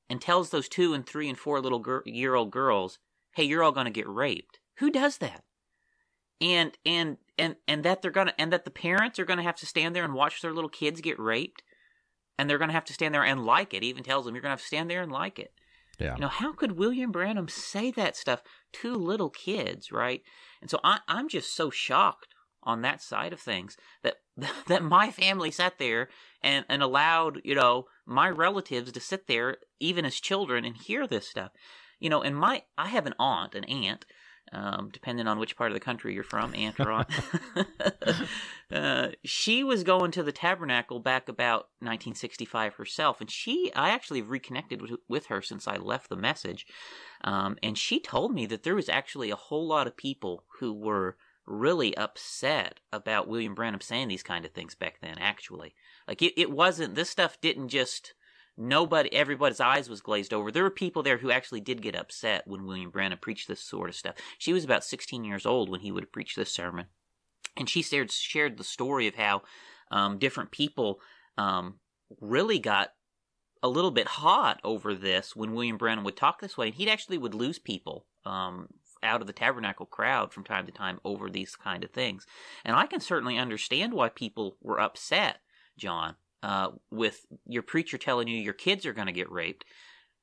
and 0.10 0.20
tells 0.20 0.50
those 0.50 0.68
two 0.68 0.94
and 0.94 1.06
three 1.06 1.30
and 1.30 1.38
four 1.38 1.62
little 1.62 1.80
gir- 1.80 2.04
year 2.06 2.34
old 2.34 2.50
girls, 2.50 2.98
"Hey, 3.36 3.44
you're 3.44 3.64
all 3.64 3.72
going 3.72 3.86
to 3.86 3.92
get 3.92 4.10
raped." 4.10 4.60
Who 4.78 4.90
does 4.90 5.20
that? 5.20 5.44
And 6.40 6.76
and 6.84 7.18
and 7.38 7.56
and 7.68 7.84
that 7.84 8.02
they're 8.02 8.10
gonna 8.10 8.34
and 8.40 8.52
that 8.52 8.66
the 8.66 8.72
parents 8.72 9.20
are 9.20 9.26
going 9.26 9.38
to 9.38 9.44
have 9.44 9.58
to 9.58 9.68
stand 9.68 9.96
there 9.96 10.06
and 10.06 10.16
watch 10.16 10.42
their 10.42 10.54
little 10.54 10.70
kids 10.72 11.02
get 11.02 11.20
raped 11.20 11.62
and 12.38 12.50
they're 12.50 12.58
going 12.58 12.70
to 12.70 12.74
have 12.74 12.86
to 12.86 12.94
stand 12.94 13.14
there 13.14 13.24
and 13.24 13.46
like 13.46 13.74
it. 13.74 13.84
He 13.84 13.90
even 13.90 14.04
tells 14.04 14.26
them 14.26 14.36
you're 14.36 14.42
going 14.42 14.50
to 14.50 14.54
have 14.54 14.62
to 14.62 14.68
stand 14.68 14.90
there 14.90 15.02
and 15.02 15.12
like 15.12 15.40
it. 15.40 15.54
Yeah. 16.00 16.16
You 16.16 16.22
know, 16.22 16.28
how 16.30 16.54
could 16.54 16.74
William 16.74 17.12
Branham 17.12 17.48
say 17.48 17.92
that 17.92 18.16
stuff 18.16 18.42
to 18.74 18.96
little 18.96 19.30
kids, 19.30 19.92
right? 19.92 20.22
And 20.62 20.70
so 20.70 20.80
I, 20.84 21.00
I'm 21.08 21.30
just 21.30 21.56
so 21.56 21.70
shocked 21.70 22.34
on 22.64 22.82
that 22.82 23.02
side 23.02 23.34
of 23.34 23.40
things 23.40 23.78
that 24.04 24.16
that 24.68 24.84
my 24.84 25.12
family 25.12 25.52
sat 25.52 25.78
there 25.78 26.10
and, 26.42 26.66
and 26.70 26.82
allowed, 26.82 27.42
you 27.44 27.54
know, 27.54 27.86
my 28.06 28.30
relatives 28.30 28.92
to 28.92 29.00
sit 29.00 29.28
there, 29.28 29.58
even 29.80 30.06
as 30.06 30.20
children, 30.20 30.66
and 30.66 30.78
hear 30.78 31.06
this 31.06 31.28
stuff. 31.28 31.52
You 32.00 32.10
know, 32.10 32.24
and 32.24 32.36
my 32.36 32.64
I 32.78 32.88
have 32.88 33.06
an 33.06 33.14
aunt, 33.20 33.54
an 33.54 33.66
aunt, 33.66 34.06
um, 34.54 34.90
depending 34.92 35.28
on 35.28 35.40
which 35.40 35.56
part 35.56 35.72
of 35.72 35.74
the 35.74 35.80
country 35.80 36.14
you're 36.14 36.24
from, 36.24 36.54
aunt. 36.56 36.76
uh, 38.72 39.10
she 39.24 39.64
was 39.64 39.84
going 39.84 40.12
to 40.12 40.24
the 40.24 40.32
tabernacle 40.32 41.00
back 41.00 41.30
about 41.30 41.70
1965 41.80 42.76
herself, 42.76 43.22
and 43.22 43.32
she, 43.32 43.72
I 43.76 43.90
actually 43.90 44.22
reconnected 44.22 44.82
with, 44.82 44.92
with 45.08 45.26
her 45.28 45.42
since 45.42 45.68
I 45.68 45.78
left 45.78 46.10
the 46.10 46.16
message, 46.16 46.66
um, 47.24 47.58
and 47.64 47.78
she 47.78 48.00
told 48.00 48.34
me 48.34 48.46
that 48.48 48.64
there 48.64 48.76
was 48.76 48.90
actually 48.90 49.32
a 49.32 49.36
whole 49.36 49.68
lot 49.68 49.88
of 49.88 49.96
people 49.96 50.44
who 50.60 50.74
were 50.74 51.18
really 51.46 51.96
upset 51.98 52.80
about 52.94 53.28
William 53.28 53.56
Branham 53.56 53.82
saying 53.82 54.08
these 54.08 54.24
kind 54.24 54.46
of 54.46 54.52
things 54.52 54.76
back 54.76 55.00
then. 55.02 55.18
Actually, 55.20 55.74
like 56.08 56.22
it, 56.22 56.40
it 56.40 56.52
wasn't. 56.52 56.96
This 56.96 57.10
stuff 57.10 57.40
didn't 57.42 57.70
just 57.70 58.14
nobody, 58.62 59.12
everybody's 59.14 59.60
eyes 59.60 59.90
was 59.90 60.02
glazed 60.02 60.34
over. 60.34 60.52
There 60.52 60.64
were 60.64 60.70
people 60.70 61.04
there 61.04 61.18
who 61.18 61.32
actually 61.32 61.62
did 61.62 61.82
get 61.82 61.96
upset 61.96 62.48
when 62.48 62.66
William 62.66 62.92
Branham 62.92 63.18
preached 63.20 63.48
this 63.48 63.62
sort 63.62 63.90
of 63.90 63.96
stuff. 63.96 64.16
She 64.38 64.54
was 64.54 64.64
about 64.64 64.84
16 64.84 65.24
years 65.24 65.46
old 65.46 65.70
when 65.70 65.82
he 65.82 65.92
would 65.92 66.12
preach 66.12 66.36
this 66.36 66.52
sermon. 66.52 66.86
And 67.58 67.68
she 67.68 67.82
shared, 67.82 68.12
shared 68.12 68.58
the 68.58 68.64
story 68.64 69.08
of 69.08 69.16
how 69.16 69.42
um, 69.90 70.20
different 70.20 70.52
people 70.52 71.02
um, 71.38 71.80
really 72.22 72.60
got 72.60 72.94
a 73.64 73.68
little 73.68 73.92
bit 73.92 74.08
hot 74.08 74.60
over 74.64 74.94
this 74.94 75.36
when 75.36 75.54
William 75.54 75.78
Branham 75.78 76.04
would 76.04 76.18
talk 76.18 76.40
this 76.40 76.58
way. 76.58 76.68
And 76.68 76.76
he'd 76.76 76.90
actually 76.90 77.18
would 77.18 77.34
lose 77.34 77.60
people 77.60 78.06
um, 78.26 78.68
out 79.04 79.22
of 79.22 79.28
the 79.28 79.34
tabernacle 79.34 79.86
crowd 79.86 80.34
from 80.34 80.44
time 80.44 80.66
to 80.66 80.72
time 80.72 81.00
over 81.04 81.30
these 81.30 81.56
kind 81.56 81.84
of 81.84 81.92
things. 81.92 82.26
And 82.64 82.76
I 82.76 82.86
can 82.86 83.00
certainly 83.00 83.38
understand 83.38 83.94
why 83.94 84.10
people 84.10 84.58
were 84.62 84.80
upset, 84.80 85.40
John, 85.78 86.16
uh, 86.44 86.70
with 86.90 87.26
your 87.46 87.64
preacher 87.64 87.98
telling 87.98 88.28
you 88.28 88.36
your 88.38 88.54
kids 88.54 88.86
are 88.86 88.94
going 88.94 89.08
to 89.08 89.14
get 89.14 89.32
raped. 89.32 89.66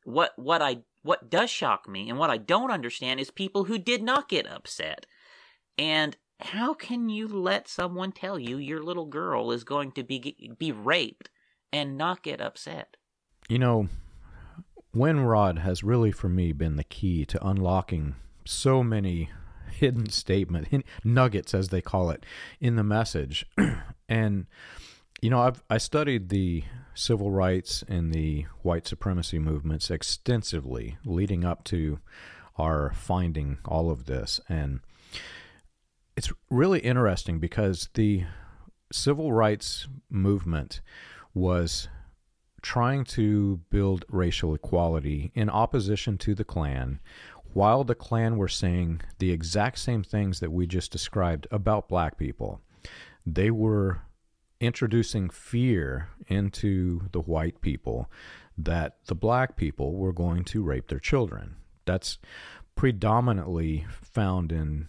What 0.04 0.32
what 0.36 0.62
I 0.62 0.78
what 1.02 1.30
does 1.30 1.50
shock 1.50 1.88
me 1.88 2.08
and 2.08 2.18
what 2.18 2.30
I 2.30 2.38
don't 2.38 2.70
understand 2.70 3.20
is 3.20 3.30
people 3.30 3.64
who 3.64 3.78
did 3.78 4.02
not 4.02 4.28
get 4.28 4.46
upset. 4.46 5.06
And 5.76 6.16
how 6.40 6.74
can 6.74 7.08
you 7.08 7.28
let 7.28 7.68
someone 7.68 8.12
tell 8.12 8.38
you 8.38 8.58
your 8.58 8.82
little 8.82 9.06
girl 9.06 9.52
is 9.52 9.64
going 9.64 9.92
to 9.92 10.02
be 10.02 10.54
be 10.58 10.72
raped 10.72 11.30
and 11.72 11.96
not 11.96 12.22
get 12.22 12.40
upset? 12.40 12.96
You 13.48 13.58
know, 13.58 13.88
Winrod 14.94 15.58
has 15.58 15.82
really 15.82 16.12
for 16.12 16.28
me 16.28 16.52
been 16.52 16.76
the 16.76 16.84
key 16.84 17.24
to 17.26 17.46
unlocking 17.46 18.16
so 18.44 18.82
many 18.82 19.30
hidden 19.70 20.08
statement 20.08 20.84
nuggets 21.04 21.54
as 21.54 21.68
they 21.68 21.80
call 21.80 22.10
it 22.10 22.24
in 22.60 22.76
the 22.76 22.84
message 22.84 23.46
and 24.08 24.46
you 25.20 25.30
know 25.30 25.40
I've 25.40 25.62
I 25.68 25.78
studied 25.78 26.28
the 26.28 26.64
civil 26.94 27.30
rights 27.30 27.84
and 27.88 28.12
the 28.12 28.46
white 28.62 28.86
supremacy 28.86 29.38
movements 29.38 29.90
extensively 29.90 30.98
leading 31.04 31.44
up 31.44 31.64
to 31.64 32.00
our 32.56 32.92
finding 32.94 33.58
all 33.64 33.90
of 33.90 34.06
this 34.06 34.40
and 34.48 34.80
it's 36.16 36.32
really 36.50 36.80
interesting 36.80 37.38
because 37.38 37.88
the 37.94 38.24
civil 38.92 39.32
rights 39.32 39.86
movement 40.10 40.80
was 41.34 41.88
trying 42.60 43.04
to 43.04 43.60
build 43.70 44.04
racial 44.08 44.54
equality 44.54 45.30
in 45.34 45.48
opposition 45.48 46.18
to 46.18 46.34
the 46.34 46.44
Klan 46.44 46.98
while 47.52 47.84
the 47.84 47.94
Klan 47.94 48.36
were 48.36 48.48
saying 48.48 49.00
the 49.18 49.30
exact 49.30 49.78
same 49.78 50.02
things 50.02 50.40
that 50.40 50.52
we 50.52 50.66
just 50.66 50.90
described 50.90 51.46
about 51.50 51.88
black 51.88 52.18
people. 52.18 52.60
They 53.24 53.50
were 53.50 54.02
introducing 54.60 55.30
fear 55.30 56.08
into 56.26 57.02
the 57.12 57.20
white 57.20 57.60
people 57.60 58.10
that 58.56 58.96
the 59.06 59.14
black 59.14 59.56
people 59.56 59.94
were 59.94 60.12
going 60.12 60.44
to 60.44 60.62
rape 60.62 60.88
their 60.88 60.98
children. 60.98 61.56
That's 61.84 62.18
predominantly 62.74 63.86
found 63.90 64.52
in 64.52 64.88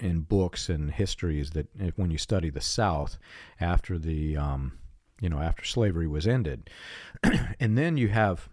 in 0.00 0.20
books 0.20 0.68
and 0.68 0.90
histories 0.90 1.50
that 1.50 1.68
when 1.96 2.10
you 2.10 2.18
study 2.18 2.50
the 2.50 2.60
South 2.60 3.16
after 3.60 3.98
the 3.98 4.36
um, 4.36 4.78
you 5.20 5.28
know 5.28 5.38
after 5.38 5.64
slavery 5.64 6.08
was 6.08 6.26
ended, 6.26 6.68
and 7.60 7.78
then 7.78 7.96
you 7.96 8.08
have 8.08 8.48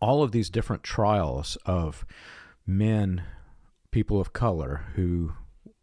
all 0.00 0.22
of 0.22 0.32
these 0.32 0.50
different 0.50 0.82
trials 0.82 1.56
of 1.64 2.04
men, 2.66 3.22
people 3.90 4.20
of 4.20 4.32
color, 4.32 4.84
who 4.94 5.32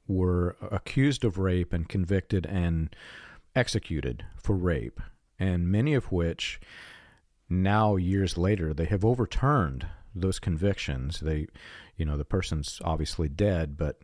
were 0.07 0.55
accused 0.71 1.25
of 1.25 1.37
rape 1.37 1.73
and 1.73 1.89
convicted 1.89 2.45
and 2.45 2.95
executed 3.57 4.25
for 4.35 4.55
rape, 4.55 5.01
and 5.39 5.67
many 5.67 5.93
of 5.93 6.11
which 6.11 6.59
now 7.49 7.95
years 7.95 8.37
later 8.37 8.73
they 8.73 8.85
have 8.85 9.03
overturned 9.03 9.87
those 10.13 10.39
convictions. 10.39 11.19
They, 11.19 11.47
you 11.95 12.05
know, 12.05 12.17
the 12.17 12.25
person's 12.25 12.81
obviously 12.83 13.29
dead, 13.29 13.77
but 13.77 14.01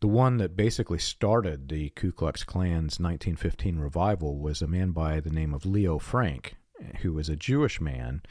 the 0.00 0.08
one 0.08 0.38
that 0.38 0.56
basically 0.56 0.98
started 0.98 1.68
the 1.68 1.90
Ku 1.90 2.12
Klux 2.12 2.44
Klan's 2.44 2.98
1915 2.98 3.78
revival 3.78 4.38
was 4.38 4.62
a 4.62 4.66
man 4.66 4.90
by 4.92 5.20
the 5.20 5.30
name 5.30 5.52
of 5.52 5.66
Leo 5.66 5.98
Frank, 5.98 6.56
who 7.02 7.12
was 7.12 7.28
a 7.28 7.36
Jewish 7.36 7.80
man, 7.80 8.22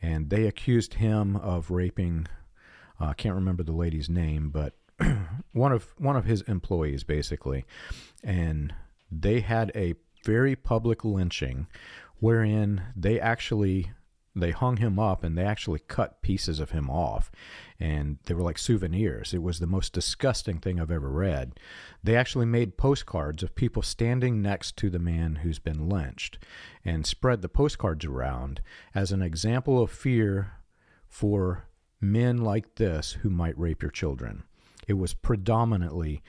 and 0.00 0.30
they 0.30 0.46
accused 0.46 0.94
him 0.94 1.36
of 1.36 1.70
raping 1.70 2.26
uh, 3.00 3.06
I 3.06 3.14
can't 3.14 3.34
remember 3.34 3.62
the 3.62 3.72
lady's 3.72 4.08
name, 4.08 4.50
but 4.50 4.74
one 5.52 5.72
of 5.72 5.94
one 5.98 6.16
of 6.16 6.24
his 6.24 6.42
employees 6.42 7.04
basically, 7.04 7.64
and 8.24 8.74
they 9.10 9.40
had 9.40 9.70
a 9.74 9.94
very 10.24 10.56
public 10.56 11.04
lynching, 11.04 11.66
wherein 12.20 12.82
they 12.96 13.20
actually 13.20 13.92
they 14.40 14.50
hung 14.52 14.76
him 14.76 14.98
up 14.98 15.24
and 15.24 15.36
they 15.36 15.44
actually 15.44 15.80
cut 15.80 16.22
pieces 16.22 16.60
of 16.60 16.70
him 16.70 16.88
off. 16.88 17.30
And 17.80 18.18
they 18.24 18.34
were 18.34 18.42
like 18.42 18.58
souvenirs. 18.58 19.34
It 19.34 19.42
was 19.42 19.58
the 19.58 19.66
most 19.66 19.92
disgusting 19.92 20.58
thing 20.58 20.80
i've 20.80 20.90
ever 20.90 21.10
read. 21.10 21.58
They 22.02 22.16
actually 22.16 22.46
made 22.46 22.76
postcards 22.76 23.42
of 23.42 23.54
people 23.54 23.82
standing 23.82 24.42
next 24.42 24.76
to 24.78 24.90
the 24.90 24.98
man 24.98 25.36
who's 25.36 25.58
been 25.58 25.88
lynched 25.88 26.38
and 26.84 27.06
spread 27.06 27.42
the 27.42 27.48
postcards 27.48 28.04
around 28.04 28.60
as 28.94 29.12
an 29.12 29.22
example 29.22 29.82
of 29.82 29.90
fear 29.90 30.52
for 31.08 31.64
men 32.00 32.38
like 32.38 32.76
this 32.76 33.12
who 33.12 33.30
might 33.30 33.58
rape 33.58 33.82
your 33.82 33.90
children. 33.90 34.44
It 34.86 34.94
was 34.94 35.14
predominantly 35.14 36.22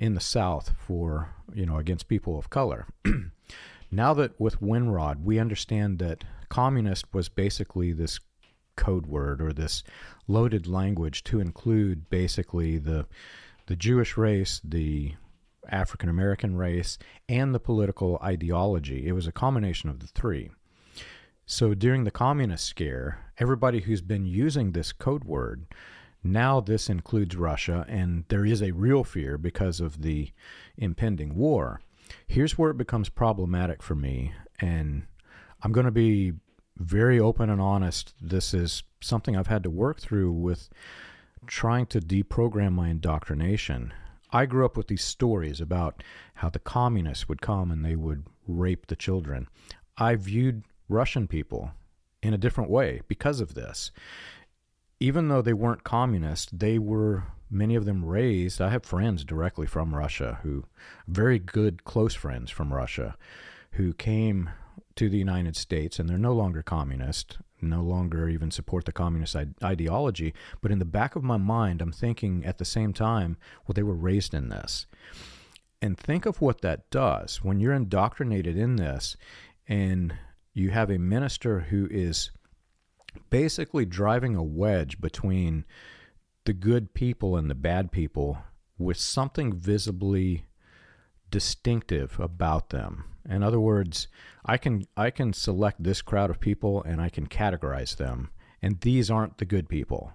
in 0.00 0.14
the 0.14 0.20
South 0.20 0.72
for, 0.78 1.28
you 1.54 1.66
know, 1.66 1.76
against 1.76 2.08
people 2.08 2.38
of 2.38 2.48
color. 2.48 2.86
now 3.92 4.14
that 4.14 4.40
with 4.40 4.60
Winrod, 4.60 5.22
we 5.22 5.38
understand 5.38 5.98
that 5.98 6.24
communist 6.48 7.12
was 7.12 7.28
basically 7.28 7.92
this 7.92 8.18
code 8.76 9.06
word 9.06 9.42
or 9.42 9.52
this 9.52 9.84
loaded 10.26 10.66
language 10.66 11.22
to 11.24 11.38
include 11.38 12.08
basically 12.08 12.78
the 12.78 13.06
the 13.66 13.76
Jewish 13.76 14.16
race, 14.16 14.60
the 14.64 15.14
African 15.68 16.08
American 16.08 16.56
race, 16.56 16.98
and 17.28 17.54
the 17.54 17.60
political 17.60 18.18
ideology. 18.24 19.06
It 19.06 19.12
was 19.12 19.26
a 19.26 19.32
combination 19.32 19.90
of 19.90 20.00
the 20.00 20.08
three. 20.08 20.50
So 21.44 21.74
during 21.74 22.04
the 22.04 22.10
communist 22.10 22.64
scare, 22.64 23.32
everybody 23.38 23.80
who's 23.80 24.00
been 24.00 24.24
using 24.24 24.72
this 24.72 24.92
code 24.92 25.24
word, 25.24 25.66
now 26.22 26.60
this 26.60 26.88
includes 26.88 27.36
Russia, 27.36 27.84
and 27.88 28.24
there 28.28 28.44
is 28.44 28.62
a 28.62 28.72
real 28.72 29.04
fear 29.04 29.38
because 29.38 29.80
of 29.80 30.02
the 30.02 30.30
impending 30.76 31.34
war. 31.34 31.80
Here's 32.26 32.58
where 32.58 32.70
it 32.70 32.76
becomes 32.76 33.08
problematic 33.08 33.82
for 33.82 33.94
me, 33.94 34.32
and 34.60 35.04
I'm 35.62 35.72
going 35.72 35.86
to 35.86 35.92
be 35.92 36.32
very 36.76 37.20
open 37.20 37.50
and 37.50 37.60
honest. 37.60 38.14
This 38.20 38.54
is 38.54 38.82
something 39.00 39.36
I've 39.36 39.46
had 39.46 39.62
to 39.62 39.70
work 39.70 40.00
through 40.00 40.32
with 40.32 40.68
trying 41.46 41.86
to 41.86 42.00
deprogram 42.00 42.72
my 42.72 42.88
indoctrination. 42.88 43.92
I 44.30 44.46
grew 44.46 44.64
up 44.64 44.76
with 44.76 44.88
these 44.88 45.04
stories 45.04 45.60
about 45.60 46.02
how 46.34 46.50
the 46.50 46.58
communists 46.58 47.28
would 47.28 47.42
come 47.42 47.70
and 47.70 47.84
they 47.84 47.96
would 47.96 48.26
rape 48.46 48.86
the 48.86 48.96
children. 48.96 49.48
I 49.96 50.16
viewed 50.16 50.64
Russian 50.88 51.26
people 51.26 51.72
in 52.22 52.34
a 52.34 52.38
different 52.38 52.70
way 52.70 53.00
because 53.08 53.40
of 53.40 53.54
this. 53.54 53.90
Even 55.00 55.28
though 55.28 55.40
they 55.40 55.54
weren't 55.54 55.82
communist, 55.82 56.58
they 56.58 56.78
were 56.78 57.24
many 57.50 57.74
of 57.74 57.86
them 57.86 58.04
raised. 58.04 58.60
I 58.60 58.68
have 58.68 58.84
friends 58.84 59.24
directly 59.24 59.66
from 59.66 59.94
Russia 59.94 60.38
who, 60.42 60.66
very 61.08 61.38
good, 61.38 61.84
close 61.84 62.14
friends 62.14 62.50
from 62.50 62.72
Russia, 62.72 63.16
who 63.72 63.94
came 63.94 64.50
to 64.96 65.08
the 65.08 65.18
United 65.18 65.56
States 65.56 65.98
and 65.98 66.08
they're 66.08 66.18
no 66.18 66.34
longer 66.34 66.62
communist, 66.62 67.38
no 67.62 67.82
longer 67.82 68.28
even 68.28 68.50
support 68.50 68.84
the 68.84 68.92
communist 68.92 69.34
ideology. 69.64 70.34
But 70.60 70.70
in 70.70 70.78
the 70.78 70.84
back 70.84 71.16
of 71.16 71.24
my 71.24 71.38
mind, 71.38 71.80
I'm 71.80 71.92
thinking 71.92 72.44
at 72.44 72.58
the 72.58 72.64
same 72.64 72.92
time, 72.92 73.36
well, 73.66 73.72
they 73.72 73.82
were 73.82 73.94
raised 73.94 74.34
in 74.34 74.50
this. 74.50 74.86
And 75.82 75.96
think 75.96 76.26
of 76.26 76.42
what 76.42 76.60
that 76.60 76.90
does 76.90 77.42
when 77.42 77.58
you're 77.58 77.72
indoctrinated 77.72 78.56
in 78.56 78.76
this 78.76 79.16
and 79.66 80.14
you 80.52 80.70
have 80.70 80.90
a 80.90 80.98
minister 80.98 81.60
who 81.60 81.88
is 81.90 82.30
basically 83.30 83.84
driving 83.84 84.34
a 84.34 84.42
wedge 84.42 85.00
between 85.00 85.64
the 86.44 86.52
good 86.52 86.94
people 86.94 87.36
and 87.36 87.50
the 87.50 87.54
bad 87.54 87.92
people 87.92 88.38
with 88.78 88.96
something 88.96 89.52
visibly 89.52 90.46
distinctive 91.30 92.18
about 92.18 92.70
them. 92.70 93.04
In 93.28 93.42
other 93.42 93.60
words, 93.60 94.08
I 94.44 94.56
can 94.56 94.86
I 94.96 95.10
can 95.10 95.32
select 95.32 95.82
this 95.82 96.02
crowd 96.02 96.30
of 96.30 96.40
people 96.40 96.82
and 96.82 97.00
I 97.00 97.08
can 97.08 97.26
categorize 97.26 97.96
them 97.96 98.30
and 98.62 98.80
these 98.80 99.10
aren't 99.10 99.38
the 99.38 99.44
good 99.44 99.68
people. 99.68 100.12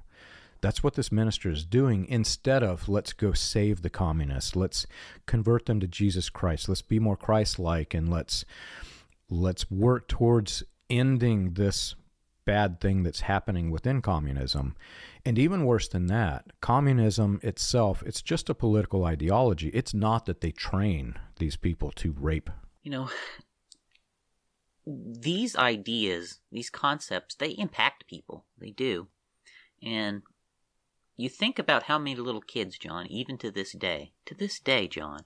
That's 0.62 0.84
what 0.84 0.96
this 0.96 1.12
minister 1.12 1.52
is 1.52 1.64
doing 1.64 2.08
instead 2.10 2.64
of 2.64 2.90
let's 2.90 3.14
go 3.14 3.34
save 3.34 3.82
the 3.82 3.90
communists. 3.90 4.56
Let's 4.56 4.88
convert 5.26 5.68
them 5.68 5.80
to 5.80 5.88
Jesus 5.88 6.30
Christ. 6.30 6.68
Let's 6.68 6.82
be 6.82 7.00
more 7.00 7.18
Christ-like 7.18 7.94
and 7.94 8.10
let's 8.10 8.46
let's 9.30 9.70
work 9.70 10.08
towards 10.08 10.64
ending 10.90 11.54
this 11.54 11.96
bad 12.46 12.80
thing 12.80 13.04
that's 13.04 13.22
happening 13.22 13.72
within 13.72 14.02
communism. 14.02 14.76
And 15.26 15.38
even 15.38 15.66
worse 15.66 15.88
than 15.88 16.08
that, 16.08 16.46
communism 16.62 17.40
itself, 17.44 18.04
it's 18.06 18.22
just 18.22 18.50
a 18.50 18.56
political 18.56 19.04
ideology. 19.04 19.70
It's 19.70 19.94
not 19.94 20.26
that 20.26 20.42
they 20.42 20.52
train 20.52 21.16
these 21.40 21.58
people 21.58 21.92
to 21.92 22.16
rape. 22.18 22.50
You 22.84 22.92
know, 22.92 23.10
these 24.86 25.56
ideas, 25.56 26.40
these 26.52 26.70
concepts, 26.70 27.36
they 27.36 27.50
impact 27.50 28.08
people. 28.08 28.46
They 28.58 28.70
do. 28.70 29.08
And 29.82 30.22
you 31.18 31.30
think 31.30 31.60
about 31.60 31.84
how 31.84 31.98
many 31.98 32.16
little 32.16 32.42
kids, 32.42 32.78
John, 32.78 33.08
even 33.08 33.38
to 33.40 33.50
this 33.52 33.72
day, 33.72 34.12
to 34.26 34.36
this 34.36 34.60
day, 34.60 34.88
John, 34.88 35.22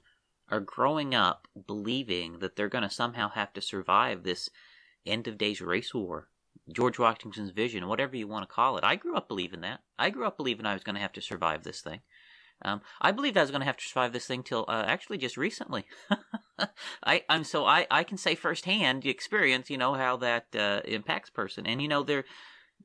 are 0.49 0.59
growing 0.59 1.13
up 1.13 1.47
believing 1.67 2.39
that 2.39 2.55
they're 2.55 2.69
going 2.69 2.83
to 2.83 2.89
somehow 2.89 3.29
have 3.29 3.53
to 3.53 3.61
survive 3.61 4.23
this 4.23 4.49
end 5.05 5.27
of 5.27 5.37
days 5.37 5.61
race 5.61 5.93
war. 5.93 6.29
George 6.71 6.99
Washington's 6.99 7.51
vision, 7.51 7.87
whatever 7.87 8.15
you 8.15 8.27
want 8.27 8.47
to 8.47 8.53
call 8.53 8.77
it. 8.77 8.83
I 8.83 8.95
grew 8.95 9.15
up 9.15 9.27
believing 9.27 9.61
that. 9.61 9.81
I 9.97 10.09
grew 10.09 10.25
up 10.25 10.37
believing 10.37 10.65
I 10.65 10.73
was 10.73 10.83
going 10.83 10.95
to 10.95 11.01
have 11.01 11.13
to 11.13 11.21
survive 11.21 11.63
this 11.63 11.81
thing. 11.81 12.01
Um, 12.63 12.81
I 12.99 13.11
believed 13.11 13.37
I 13.37 13.41
was 13.41 13.51
going 13.51 13.61
to 13.61 13.67
have 13.67 13.77
to 13.77 13.87
survive 13.87 14.11
this 14.11 14.27
thing 14.27 14.43
till 14.43 14.65
uh, 14.67 14.83
actually 14.85 15.17
just 15.17 15.37
recently. 15.37 15.85
I, 17.03 17.23
I'm 17.29 17.43
so 17.45 17.65
I, 17.65 17.87
I 17.89 18.03
can 18.03 18.17
say 18.17 18.35
firsthand 18.35 19.05
experience, 19.05 19.69
you 19.69 19.77
know, 19.77 19.93
how 19.93 20.17
that 20.17 20.47
uh, 20.53 20.81
impacts 20.85 21.29
person, 21.29 21.65
and 21.65 21.81
you 21.81 21.87
know 21.87 22.03
they're 22.03 22.25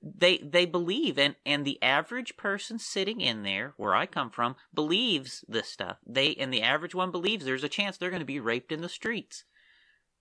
they 0.03 0.39
they 0.39 0.65
believe 0.65 1.19
and 1.19 1.35
and 1.45 1.65
the 1.65 1.83
average 1.83 2.37
person 2.37 2.79
sitting 2.79 3.21
in 3.21 3.43
there 3.43 3.75
where 3.77 3.95
I 3.95 4.07
come 4.07 4.31
from 4.31 4.55
believes 4.73 5.45
this 5.49 5.69
stuff. 5.69 5.97
They 6.07 6.35
and 6.35 6.53
the 6.53 6.63
average 6.63 6.95
one 6.95 7.11
believes 7.11 7.45
there's 7.45 7.65
a 7.65 7.69
chance 7.69 7.97
they're 7.97 8.11
going 8.11 8.21
to 8.21 8.27
be 8.27 8.41
raped 8.41 8.71
in 8.71 8.81
the 8.81 8.89
streets 8.89 9.45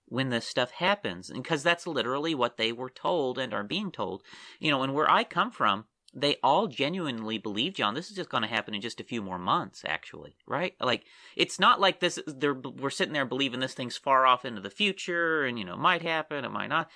when 0.07 0.29
this 0.29 0.47
stuff 0.47 0.71
happens 0.71 1.31
because 1.33 1.63
that's 1.63 1.87
literally 1.87 2.35
what 2.35 2.57
they 2.57 2.71
were 2.71 2.89
told 2.89 3.37
and 3.37 3.53
are 3.53 3.63
being 3.63 3.91
told. 3.91 4.23
You 4.59 4.71
know, 4.71 4.83
and 4.83 4.93
where 4.93 5.09
I 5.09 5.23
come 5.23 5.51
from, 5.51 5.85
they 6.13 6.37
all 6.43 6.67
genuinely 6.67 7.39
believe, 7.39 7.73
John, 7.73 7.95
this 7.95 8.09
is 8.09 8.15
just 8.15 8.29
going 8.29 8.43
to 8.43 8.49
happen 8.49 8.75
in 8.75 8.81
just 8.81 8.99
a 8.99 9.05
few 9.05 9.21
more 9.21 9.39
months, 9.39 9.83
actually, 9.87 10.35
right? 10.45 10.75
Like, 10.79 11.05
it's 11.35 11.59
not 11.59 11.79
like 11.79 11.99
this, 11.99 12.19
they're, 12.27 12.53
we're 12.53 12.91
sitting 12.91 13.13
there 13.13 13.25
believing 13.25 13.59
this 13.59 13.73
thing's 13.73 13.97
far 13.97 14.27
off 14.27 14.45
into 14.45 14.61
the 14.61 14.69
future 14.69 15.43
and, 15.43 15.57
you 15.57 15.65
know, 15.65 15.75
might 15.75 16.03
happen, 16.03 16.45
it 16.45 16.51
might 16.51 16.67
not. 16.67 16.89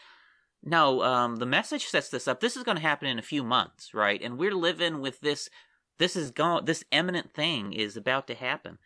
No, 0.63 1.01
um, 1.01 1.37
the 1.37 1.45
message 1.47 1.85
sets 1.85 2.09
this 2.09 2.27
up. 2.27 2.41
This 2.41 2.55
is 2.55 2.63
going 2.63 2.77
to 2.77 2.81
happen 2.81 3.07
in 3.07 3.17
a 3.17 3.23
few 3.23 3.43
months, 3.43 3.93
right? 3.93 4.21
And 4.21 4.37
we're 4.37 4.55
living 4.55 5.01
with 5.01 5.19
this, 5.21 5.49
this 5.97 6.15
is 6.15 6.29
going, 6.29 6.65
this 6.65 6.83
imminent 6.91 7.33
thing 7.33 7.73
is 7.73 7.97
about 7.97 8.27
to 8.27 8.35
happen. 8.35 8.77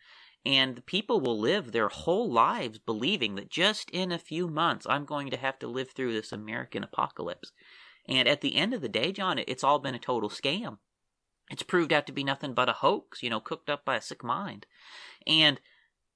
And 0.44 0.74
the 0.74 0.82
people 0.82 1.20
will 1.20 1.38
live 1.38 1.70
their 1.70 1.88
whole 1.88 2.30
lives 2.30 2.78
believing 2.78 3.36
that 3.36 3.48
just 3.48 3.90
in 3.90 4.10
a 4.10 4.18
few 4.18 4.48
months, 4.48 4.86
I'm 4.88 5.04
going 5.04 5.30
to 5.30 5.36
have 5.36 5.58
to 5.60 5.68
live 5.68 5.90
through 5.90 6.12
this 6.12 6.32
American 6.32 6.82
apocalypse. 6.82 7.52
And 8.08 8.26
at 8.26 8.40
the 8.40 8.56
end 8.56 8.74
of 8.74 8.80
the 8.80 8.88
day, 8.88 9.12
John, 9.12 9.38
it's 9.38 9.62
all 9.62 9.78
been 9.78 9.94
a 9.94 10.00
total 10.00 10.28
scam. 10.28 10.78
It's 11.50 11.62
proved 11.62 11.92
out 11.92 12.06
to 12.06 12.12
be 12.12 12.24
nothing 12.24 12.54
but 12.54 12.68
a 12.68 12.72
hoax, 12.72 13.22
you 13.22 13.30
know, 13.30 13.40
cooked 13.40 13.70
up 13.70 13.84
by 13.84 13.96
a 13.96 14.02
sick 14.02 14.24
mind. 14.24 14.66
And 15.26 15.60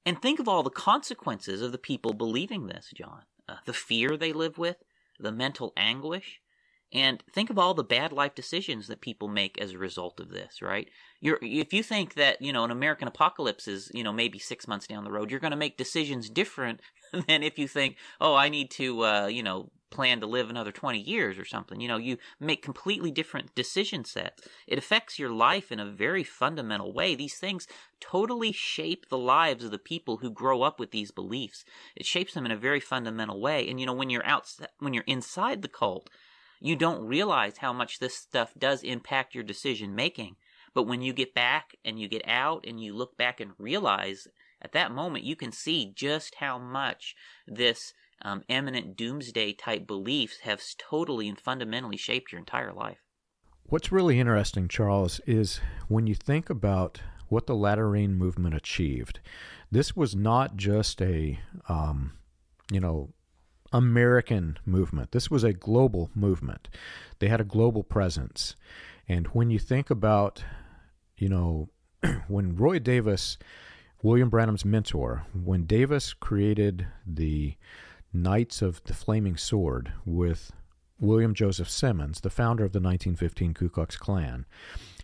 and 0.05 0.23
think 0.23 0.39
of 0.39 0.49
all 0.49 0.63
the 0.63 0.71
consequences 0.71 1.61
of 1.61 1.73
the 1.73 1.79
people 1.79 2.13
believing 2.13 2.67
this, 2.67 2.93
John. 2.95 3.23
Uh, 3.49 3.57
the 3.65 3.73
fear 3.73 4.17
they 4.17 4.33
live 4.33 4.57
with, 4.57 4.77
the 5.19 5.33
mental 5.33 5.73
anguish, 5.77 6.41
and 6.93 7.23
think 7.33 7.51
of 7.51 7.59
all 7.59 7.75
the 7.75 7.85
bad 7.85 8.13
life 8.13 8.35
decisions 8.35 8.87
that 8.87 9.01
people 9.01 9.29
make 9.29 9.61
as 9.61 9.73
a 9.73 9.79
result 9.79 10.21
of 10.21 10.31
this, 10.31 10.63
right? 10.63 10.89
You're, 11.21 11.39
if 11.43 11.73
you 11.73 11.83
think 11.83 12.15
that, 12.15 12.41
you 12.41 12.53
know, 12.53 12.65
an 12.65 12.71
American 12.71 13.09
apocalypse 13.09 13.67
is, 13.67 13.91
you 13.93 14.05
know, 14.05 14.13
maybe 14.13 14.39
six 14.39 14.69
months 14.69 14.87
down 14.87 15.05
the 15.05 15.11
road, 15.11 15.31
you're 15.31 15.41
going 15.41 15.51
to 15.51 15.57
make 15.57 15.77
decisions 15.77 16.31
different 16.31 16.81
than 17.27 17.43
if 17.43 17.59
you 17.59 17.67
think, 17.67 17.97
oh, 18.21 18.35
I 18.35 18.49
need 18.49 18.71
to, 18.73 19.05
uh, 19.05 19.27
you 19.27 19.43
know, 19.43 19.71
plan 19.91 20.21
to 20.21 20.27
live 20.27 20.51
another 20.51 20.73
20 20.73 20.99
years 21.01 21.39
or 21.39 21.45
something. 21.45 21.81
You 21.81 21.89
know, 21.89 21.97
you 21.97 22.19
make 22.39 22.63
completely 22.63 23.11
different 23.11 23.55
decision 23.55 24.05
sets. 24.05 24.47
It 24.67 24.79
affects 24.79 25.19
your 25.19 25.31
life 25.31 25.73
in 25.73 25.81
a 25.81 25.91
very 25.91 26.25
fundamental 26.25 26.93
way. 26.93 27.15
These 27.15 27.37
things 27.37 27.67
totally 28.01 28.53
shape 28.53 29.09
the 29.09 29.19
lives 29.19 29.65
of 29.65 29.71
the 29.71 29.79
people 29.79 30.19
who 30.19 30.31
grow 30.31 30.63
up 30.63 30.79
with 30.79 30.91
these 30.91 31.11
beliefs. 31.11 31.65
It 31.97 32.07
shapes 32.07 32.35
them 32.35 32.47
in 32.47 32.53
a 32.53 32.57
very 32.57 32.81
fundamental 32.81 33.41
way. 33.41 33.69
And 33.69 33.81
you 33.81 33.87
know, 33.87 33.93
when 33.93 34.11
you're 34.11 34.27
outside, 34.27 34.69
when 34.79 34.93
you're 34.93 35.05
inside 35.07 35.63
the 35.63 35.69
cult, 35.69 36.11
you 36.61 36.77
don't 36.77 37.07
realize 37.07 37.59
how 37.59 37.73
much 37.73 37.99
this 37.99 38.17
stuff 38.17 38.53
does 38.59 38.83
impact 38.83 39.35
your 39.35 39.45
decision 39.45 39.95
making. 39.95 40.37
But 40.75 40.85
when 40.85 41.01
you 41.01 41.13
get 41.13 41.35
back 41.35 41.75
and 41.85 41.99
you 41.99 42.09
get 42.09 42.27
out 42.27 42.65
and 42.67 42.81
you 42.83 42.95
look 42.95 43.17
back 43.17 43.41
and 43.41 43.53
realize 43.59 44.29
at 44.61 44.73
that 44.73 44.93
moment, 44.93 45.25
you 45.25 45.37
can 45.37 45.53
see 45.53 45.93
just 45.95 46.37
how 46.37 46.59
much 46.59 47.15
this 47.47 47.95
um, 48.23 48.43
eminent 48.49 48.97
doomsday 48.97 49.53
type 49.53 49.87
beliefs 49.87 50.39
have 50.43 50.63
totally 50.79 51.29
and 51.29 51.41
fundamentally 51.41 51.97
shaped 51.97 52.33
your 52.33 52.39
entire 52.39 52.73
life. 52.73 52.99
What's 53.69 53.91
really 53.91 54.21
interesting, 54.21 54.69
Charles, 54.69 55.21
is 55.27 55.61
when 55.89 56.07
you 56.07 56.15
think 56.15 56.49
about 56.49 57.01
what 57.29 57.47
the 57.47 57.55
latter 57.55 57.91
rain 57.91 58.15
movement 58.15 58.55
achieved, 58.55 59.21
this 59.71 59.97
was 59.97 60.15
not 60.15 60.57
just 60.57 61.03
a, 61.03 61.41
um, 61.69 62.13
you 62.71 62.81
know, 62.81 63.11
American 63.77 64.59
movement. 64.65 65.13
This 65.13 65.31
was 65.31 65.45
a 65.45 65.53
global 65.53 66.11
movement. 66.15 66.71
They 67.19 67.29
had 67.29 67.43
a 67.43 67.45
global 67.45 67.83
presence. 67.83 68.57
And 69.07 69.27
when 69.29 69.51
you 69.51 69.59
think 69.59 69.91
about, 69.91 70.43
you 71.19 71.29
know, 71.29 71.69
when 72.27 72.57
Roy 72.57 72.79
Davis, 72.79 73.37
William 74.03 74.31
Branham's 74.31 74.65
mentor, 74.65 75.27
when 75.35 75.67
Davis 75.67 76.15
created 76.15 76.87
the 77.07 77.57
Knights 78.15 78.63
of 78.63 78.83
the 78.85 78.95
Flaming 78.95 79.37
Sword 79.37 79.93
with 80.07 80.53
William 80.99 81.35
Joseph 81.35 81.69
Simmons, 81.69 82.23
the 82.23 82.31
founder 82.31 82.65
of 82.65 82.73
the 82.73 82.81
1915 82.81 83.53
Ku 83.53 83.69
Klux 83.69 83.99
Klan. 83.99 84.47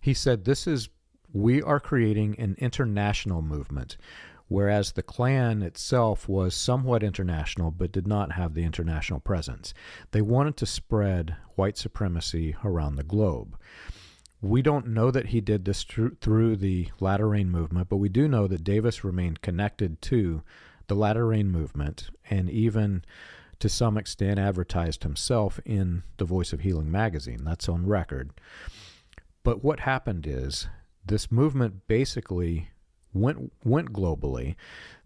He 0.00 0.14
said, 0.14 0.46
This 0.46 0.66
is, 0.66 0.88
we 1.30 1.60
are 1.60 1.78
creating 1.78 2.36
an 2.38 2.56
international 2.58 3.42
movement, 3.42 3.98
whereas 4.52 4.92
the 4.92 5.02
Klan 5.02 5.62
itself 5.62 6.28
was 6.28 6.54
somewhat 6.54 7.02
international 7.02 7.70
but 7.70 7.90
did 7.90 8.06
not 8.06 8.32
have 8.32 8.54
the 8.54 8.64
international 8.64 9.20
presence. 9.20 9.72
They 10.10 10.20
wanted 10.20 10.56
to 10.58 10.66
spread 10.66 11.36
white 11.54 11.78
supremacy 11.78 12.54
around 12.64 12.96
the 12.96 13.02
globe. 13.02 13.56
We 14.40 14.60
don't 14.60 14.88
know 14.88 15.10
that 15.10 15.26
he 15.26 15.40
did 15.40 15.64
this 15.64 15.84
through 15.84 16.56
the 16.56 16.88
latter 17.00 17.28
rain 17.28 17.48
movement, 17.50 17.88
but 17.88 17.96
we 17.96 18.08
do 18.08 18.26
know 18.28 18.46
that 18.48 18.64
Davis 18.64 19.04
remained 19.04 19.40
connected 19.40 20.02
to 20.02 20.42
the 20.88 20.96
latter 20.96 21.26
rain 21.28 21.48
movement, 21.48 22.10
and 22.28 22.50
even 22.50 23.04
to 23.60 23.68
some 23.68 23.96
extent 23.96 24.40
advertised 24.40 25.04
himself 25.04 25.60
in 25.64 26.02
the 26.16 26.24
Voice 26.24 26.52
of 26.52 26.60
Healing 26.60 26.90
magazine. 26.90 27.44
That's 27.44 27.68
on 27.68 27.86
record. 27.86 28.32
But 29.44 29.62
what 29.62 29.80
happened 29.80 30.26
is 30.26 30.66
this 31.06 31.30
movement 31.30 31.86
basically 31.86 32.71
went 33.12 33.52
went 33.64 33.92
globally. 33.92 34.56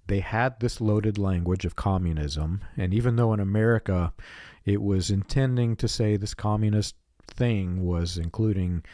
They 0.08 0.20
had 0.20 0.60
this 0.60 0.80
loaded 0.80 1.18
language 1.18 1.64
of 1.64 1.74
communism, 1.76 2.62
and 2.76 2.94
even 2.94 3.16
though 3.16 3.32
in 3.32 3.40
America 3.40 4.12
it 4.64 4.82
was 4.82 5.10
intending 5.10 5.76
to 5.76 5.88
say 5.88 6.16
this 6.16 6.34
communist 6.34 6.94
thing 7.26 7.84
was 7.84 8.16
including 8.18 8.84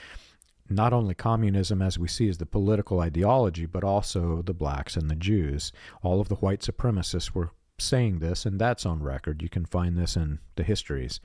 not 0.68 0.92
only 0.92 1.14
communism 1.14 1.82
as 1.82 1.98
we 1.98 2.08
see 2.08 2.28
as 2.28 2.38
the 2.38 2.46
political 2.46 3.00
ideology, 3.00 3.66
but 3.66 3.84
also 3.84 4.42
the 4.42 4.54
blacks 4.54 4.96
and 4.96 5.10
the 5.10 5.16
Jews. 5.16 5.72
All 6.02 6.20
of 6.20 6.28
the 6.28 6.36
white 6.36 6.60
supremacists 6.60 7.32
were 7.32 7.50
saying 7.78 8.20
this, 8.20 8.46
and 8.46 8.58
that's 8.58 8.86
on 8.86 9.02
record. 9.02 9.42
You 9.42 9.48
can 9.48 9.66
find 9.66 9.96
this 9.96 10.16
in 10.16 10.38
the 10.56 10.62
histories. 10.62 11.20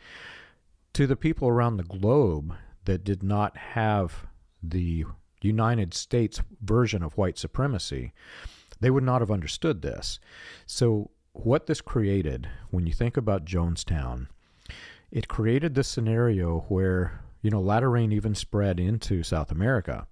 To 0.93 1.07
the 1.07 1.15
people 1.15 1.47
around 1.47 1.77
the 1.77 1.83
globe 1.83 2.55
that 2.85 3.03
did 3.03 3.23
not 3.23 3.55
have 3.57 4.25
the 4.63 5.05
United 5.41 5.93
States 5.93 6.41
version 6.61 7.03
of 7.03 7.17
white 7.17 7.37
supremacy, 7.37 8.13
they 8.79 8.89
would 8.89 9.03
not 9.03 9.21
have 9.21 9.31
understood 9.31 9.81
this. 9.81 10.19
So, 10.65 11.11
what 11.33 11.67
this 11.67 11.81
created, 11.81 12.49
when 12.71 12.87
you 12.87 12.93
think 12.93 13.15
about 13.15 13.45
Jonestown, 13.45 14.27
it 15.11 15.27
created 15.27 15.75
this 15.75 15.87
scenario 15.87 16.61
where 16.67 17.21
you 17.41 17.51
know, 17.51 17.61
latter 17.61 17.89
rain 17.89 18.11
even 18.11 18.35
spread 18.35 18.79
into 18.79 19.23
South 19.23 19.51
America. 19.51 20.07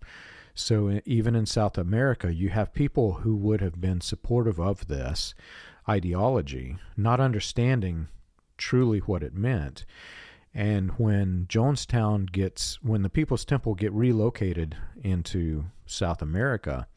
So 0.54 1.02
even 1.06 1.36
in 1.36 1.46
South 1.46 1.78
America, 1.78 2.34
you 2.34 2.50
have 2.50 2.74
people 2.74 3.14
who 3.14 3.36
would 3.36 3.62
have 3.62 3.82
been 3.82 4.00
supportive 4.00 4.60
of 4.60 4.88
this 4.88 5.34
ideology, 5.88 6.78
not 6.96 7.20
understanding 7.20 8.08
truly 8.58 9.00
what 9.00 9.22
it 9.22 9.34
meant. 9.34 9.86
And 10.56 10.92
when 10.92 11.48
Jonestown 11.50 12.32
gets, 12.32 12.82
when 12.82 13.02
the 13.02 13.10
People's 13.10 13.44
Temple 13.44 13.76
get 13.76 13.92
relocated 13.92 14.78
into 15.04 15.66
South 15.86 16.22
America, 16.22 16.88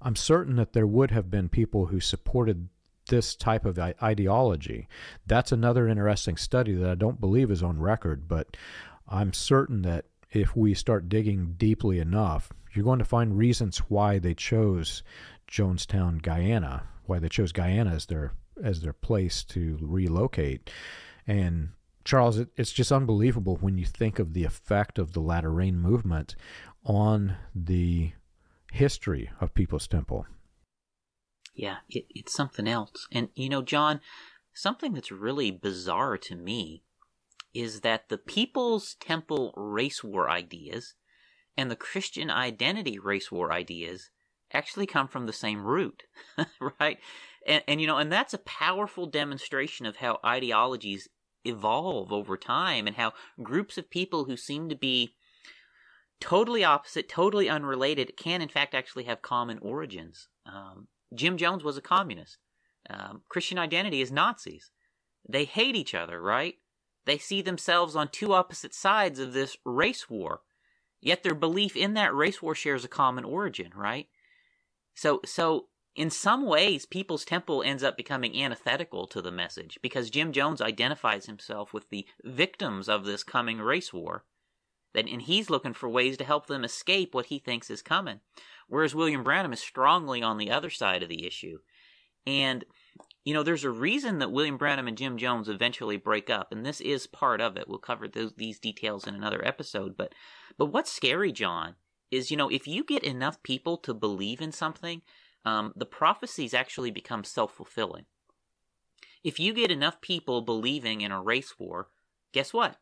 I'm 0.00 0.16
certain 0.16 0.56
that 0.56 0.72
there 0.72 0.86
would 0.86 1.10
have 1.10 1.30
been 1.30 1.50
people 1.50 1.86
who 1.86 2.00
supported 2.00 2.68
this 3.08 3.36
type 3.36 3.66
of 3.66 3.78
ideology. 3.78 4.88
That's 5.26 5.52
another 5.52 5.86
interesting 5.86 6.38
study 6.38 6.74
that 6.74 6.90
I 6.90 6.94
don't 6.94 7.20
believe 7.20 7.50
is 7.50 7.62
on 7.62 7.80
record, 7.80 8.26
but 8.26 8.56
I'm 9.06 9.32
certain 9.34 9.82
that 9.82 10.06
if 10.32 10.56
we 10.56 10.72
start 10.72 11.08
digging 11.08 11.54
deeply 11.58 11.98
enough, 11.98 12.50
you're 12.72 12.84
going 12.84 12.98
to 12.98 13.04
find 13.04 13.38
reasons 13.38 13.78
why 13.78 14.18
they 14.18 14.34
chose 14.34 15.02
Jonestown, 15.48 16.20
Guyana, 16.22 16.84
why 17.04 17.18
they 17.18 17.28
chose 17.28 17.52
Guyana 17.52 17.92
as 17.92 18.06
their 18.06 18.32
as 18.62 18.80
their 18.80 18.94
place 18.94 19.44
to 19.44 19.78
relocate. 19.82 20.70
And 21.26 21.70
Charles, 22.06 22.38
it, 22.38 22.48
it's 22.56 22.72
just 22.72 22.92
unbelievable 22.92 23.58
when 23.60 23.76
you 23.76 23.84
think 23.84 24.18
of 24.20 24.32
the 24.32 24.44
effect 24.44 24.98
of 24.98 25.12
the 25.12 25.20
latter 25.20 25.50
rain 25.50 25.76
movement 25.76 26.36
on 26.84 27.36
the 27.52 28.12
history 28.72 29.28
of 29.40 29.54
People's 29.54 29.88
Temple. 29.88 30.24
Yeah, 31.52 31.78
it, 31.88 32.06
it's 32.10 32.32
something 32.32 32.68
else. 32.68 33.08
And 33.10 33.30
you 33.34 33.48
know, 33.48 33.60
John, 33.60 34.00
something 34.54 34.94
that's 34.94 35.10
really 35.10 35.50
bizarre 35.50 36.16
to 36.18 36.36
me 36.36 36.84
is 37.52 37.80
that 37.80 38.08
the 38.08 38.18
People's 38.18 38.94
Temple 39.00 39.52
race 39.56 40.04
war 40.04 40.30
ideas 40.30 40.94
and 41.56 41.70
the 41.70 41.76
Christian 41.76 42.30
identity 42.30 42.98
race 43.00 43.32
war 43.32 43.52
ideas 43.52 44.10
actually 44.52 44.86
come 44.86 45.08
from 45.08 45.26
the 45.26 45.32
same 45.32 45.64
root, 45.64 46.04
right? 46.80 46.98
And, 47.46 47.64
and, 47.66 47.80
you 47.80 47.86
know, 47.86 47.98
and 47.98 48.12
that's 48.12 48.34
a 48.34 48.38
powerful 48.38 49.06
demonstration 49.06 49.86
of 49.86 49.96
how 49.96 50.20
ideologies 50.24 51.08
evolve 51.46 52.12
over 52.12 52.36
time 52.36 52.86
and 52.86 52.96
how 52.96 53.12
groups 53.42 53.78
of 53.78 53.90
people 53.90 54.24
who 54.24 54.36
seem 54.36 54.68
to 54.68 54.76
be 54.76 55.14
totally 56.20 56.64
opposite, 56.64 57.08
totally 57.08 57.48
unrelated, 57.48 58.16
can 58.16 58.42
in 58.42 58.48
fact 58.48 58.74
actually 58.74 59.04
have 59.04 59.22
common 59.22 59.58
origins. 59.60 60.28
Um, 60.46 60.88
Jim 61.14 61.36
Jones 61.36 61.62
was 61.62 61.76
a 61.76 61.82
communist. 61.82 62.38
Um, 62.88 63.22
Christian 63.28 63.58
identity 63.58 64.00
is 64.00 64.12
Nazis. 64.12 64.70
They 65.28 65.44
hate 65.44 65.76
each 65.76 65.94
other, 65.94 66.20
right? 66.20 66.54
They 67.04 67.18
see 67.18 67.42
themselves 67.42 67.94
on 67.96 68.08
two 68.08 68.32
opposite 68.32 68.74
sides 68.74 69.18
of 69.18 69.32
this 69.32 69.56
race 69.64 70.08
war. 70.08 70.40
Yet 71.00 71.22
their 71.22 71.34
belief 71.34 71.76
in 71.76 71.94
that 71.94 72.14
race 72.14 72.42
war 72.42 72.54
shares 72.54 72.84
a 72.84 72.88
common 72.88 73.24
origin, 73.24 73.70
right? 73.74 74.08
So, 74.94 75.20
so 75.24 75.66
in 75.96 76.10
some 76.10 76.46
ways, 76.46 76.84
People's 76.84 77.24
Temple 77.24 77.62
ends 77.62 77.82
up 77.82 77.96
becoming 77.96 78.40
antithetical 78.40 79.06
to 79.08 79.22
the 79.22 79.32
message 79.32 79.78
because 79.82 80.10
Jim 80.10 80.30
Jones 80.30 80.60
identifies 80.60 81.26
himself 81.26 81.72
with 81.72 81.88
the 81.88 82.06
victims 82.22 82.88
of 82.88 83.04
this 83.04 83.24
coming 83.24 83.58
race 83.58 83.92
war. 83.92 84.24
And 84.94 85.22
he's 85.22 85.50
looking 85.50 85.74
for 85.74 85.88
ways 85.88 86.16
to 86.18 86.24
help 86.24 86.46
them 86.46 86.64
escape 86.64 87.14
what 87.14 87.26
he 87.26 87.38
thinks 87.38 87.68
is 87.68 87.82
coming. 87.82 88.20
Whereas 88.68 88.94
William 88.94 89.22
Branham 89.22 89.52
is 89.52 89.60
strongly 89.60 90.22
on 90.22 90.38
the 90.38 90.50
other 90.50 90.70
side 90.70 91.02
of 91.02 91.08
the 91.08 91.26
issue. 91.26 91.58
And, 92.26 92.64
you 93.24 93.34
know, 93.34 93.42
there's 93.42 93.64
a 93.64 93.70
reason 93.70 94.18
that 94.18 94.32
William 94.32 94.56
Branham 94.56 94.88
and 94.88 94.96
Jim 94.96 95.18
Jones 95.18 95.48
eventually 95.48 95.96
break 95.96 96.30
up, 96.30 96.50
and 96.50 96.64
this 96.64 96.80
is 96.80 97.06
part 97.06 97.40
of 97.40 97.56
it. 97.56 97.68
We'll 97.68 97.78
cover 97.78 98.08
those, 98.08 98.32
these 98.36 98.58
details 98.58 99.06
in 99.06 99.14
another 99.14 99.46
episode. 99.46 99.96
But, 99.96 100.14
but 100.58 100.66
what's 100.66 100.90
scary, 100.90 101.30
John, 101.30 101.74
is, 102.10 102.30
you 102.30 102.36
know, 102.36 102.48
if 102.48 102.66
you 102.66 102.82
get 102.82 103.04
enough 103.04 103.42
people 103.42 103.76
to 103.78 103.94
believe 103.94 104.40
in 104.40 104.50
something, 104.50 105.02
um, 105.46 105.72
the 105.76 105.86
prophecies 105.86 106.52
actually 106.52 106.90
become 106.90 107.24
self 107.24 107.54
fulfilling. 107.54 108.04
If 109.22 109.40
you 109.40 109.54
get 109.54 109.70
enough 109.70 110.00
people 110.00 110.42
believing 110.42 111.00
in 111.00 111.12
a 111.12 111.22
race 111.22 111.54
war, 111.58 111.88
guess 112.32 112.52
what? 112.52 112.76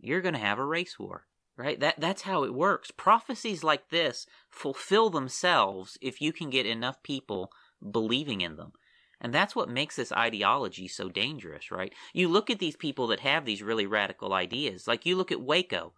You're 0.00 0.22
going 0.22 0.34
to 0.34 0.40
have 0.40 0.58
a 0.58 0.64
race 0.64 0.98
war, 0.98 1.26
right? 1.56 1.78
That 1.78 2.00
that's 2.00 2.22
how 2.22 2.44
it 2.44 2.54
works. 2.54 2.90
Prophecies 2.90 3.62
like 3.62 3.90
this 3.90 4.26
fulfill 4.48 5.10
themselves 5.10 5.98
if 6.00 6.20
you 6.20 6.32
can 6.32 6.50
get 6.50 6.66
enough 6.66 7.02
people 7.02 7.52
believing 7.92 8.40
in 8.40 8.56
them. 8.56 8.72
And 9.20 9.34
that's 9.34 9.54
what 9.54 9.68
makes 9.68 9.96
this 9.96 10.12
ideology 10.12 10.88
so 10.88 11.08
dangerous, 11.08 11.70
right? 11.70 11.92
You 12.14 12.28
look 12.28 12.48
at 12.50 12.60
these 12.60 12.76
people 12.76 13.08
that 13.08 13.20
have 13.20 13.44
these 13.44 13.62
really 13.62 13.86
radical 13.86 14.32
ideas. 14.32 14.86
Like 14.86 15.04
you 15.04 15.16
look 15.16 15.32
at 15.32 15.42
Waco. 15.42 15.92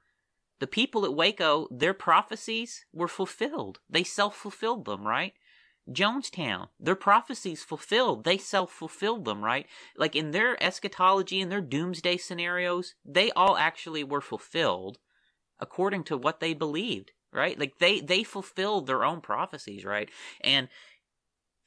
The 0.59 0.67
people 0.67 1.05
at 1.05 1.15
Waco, 1.15 1.69
their 1.71 1.95
prophecies 1.95 2.85
were 2.93 3.09
fulfilled. 3.09 3.81
They 3.89 4.05
self 4.05 4.35
fulfilled 4.37 4.87
them, 4.87 5.07
right? 5.07 5.35
Jonestown, 5.93 6.69
their 6.79 6.95
prophecies 6.95 7.63
fulfilled. 7.65 8.25
They 8.25 8.39
self 8.39 8.73
fulfilled 8.73 9.25
them, 9.25 9.45
right? 9.45 9.67
Like 9.97 10.17
in 10.17 10.31
their 10.31 10.63
eschatology 10.63 11.41
and 11.41 11.51
their 11.51 11.61
doomsday 11.61 12.17
scenarios, 12.19 12.95
they 13.05 13.31
all 13.33 13.57
actually 13.57 14.05
were 14.05 14.21
fulfilled 14.21 14.99
according 15.59 16.05
to 16.05 16.17
what 16.17 16.41
they 16.41 16.55
believed, 16.55 17.13
right? 17.33 17.59
Like 17.59 17.79
they 17.79 18.01
they 18.01 18.23
fulfilled 18.23 18.87
their 18.87 19.05
own 19.05 19.21
prophecies, 19.21 19.85
right? 19.85 20.11
And 20.43 20.69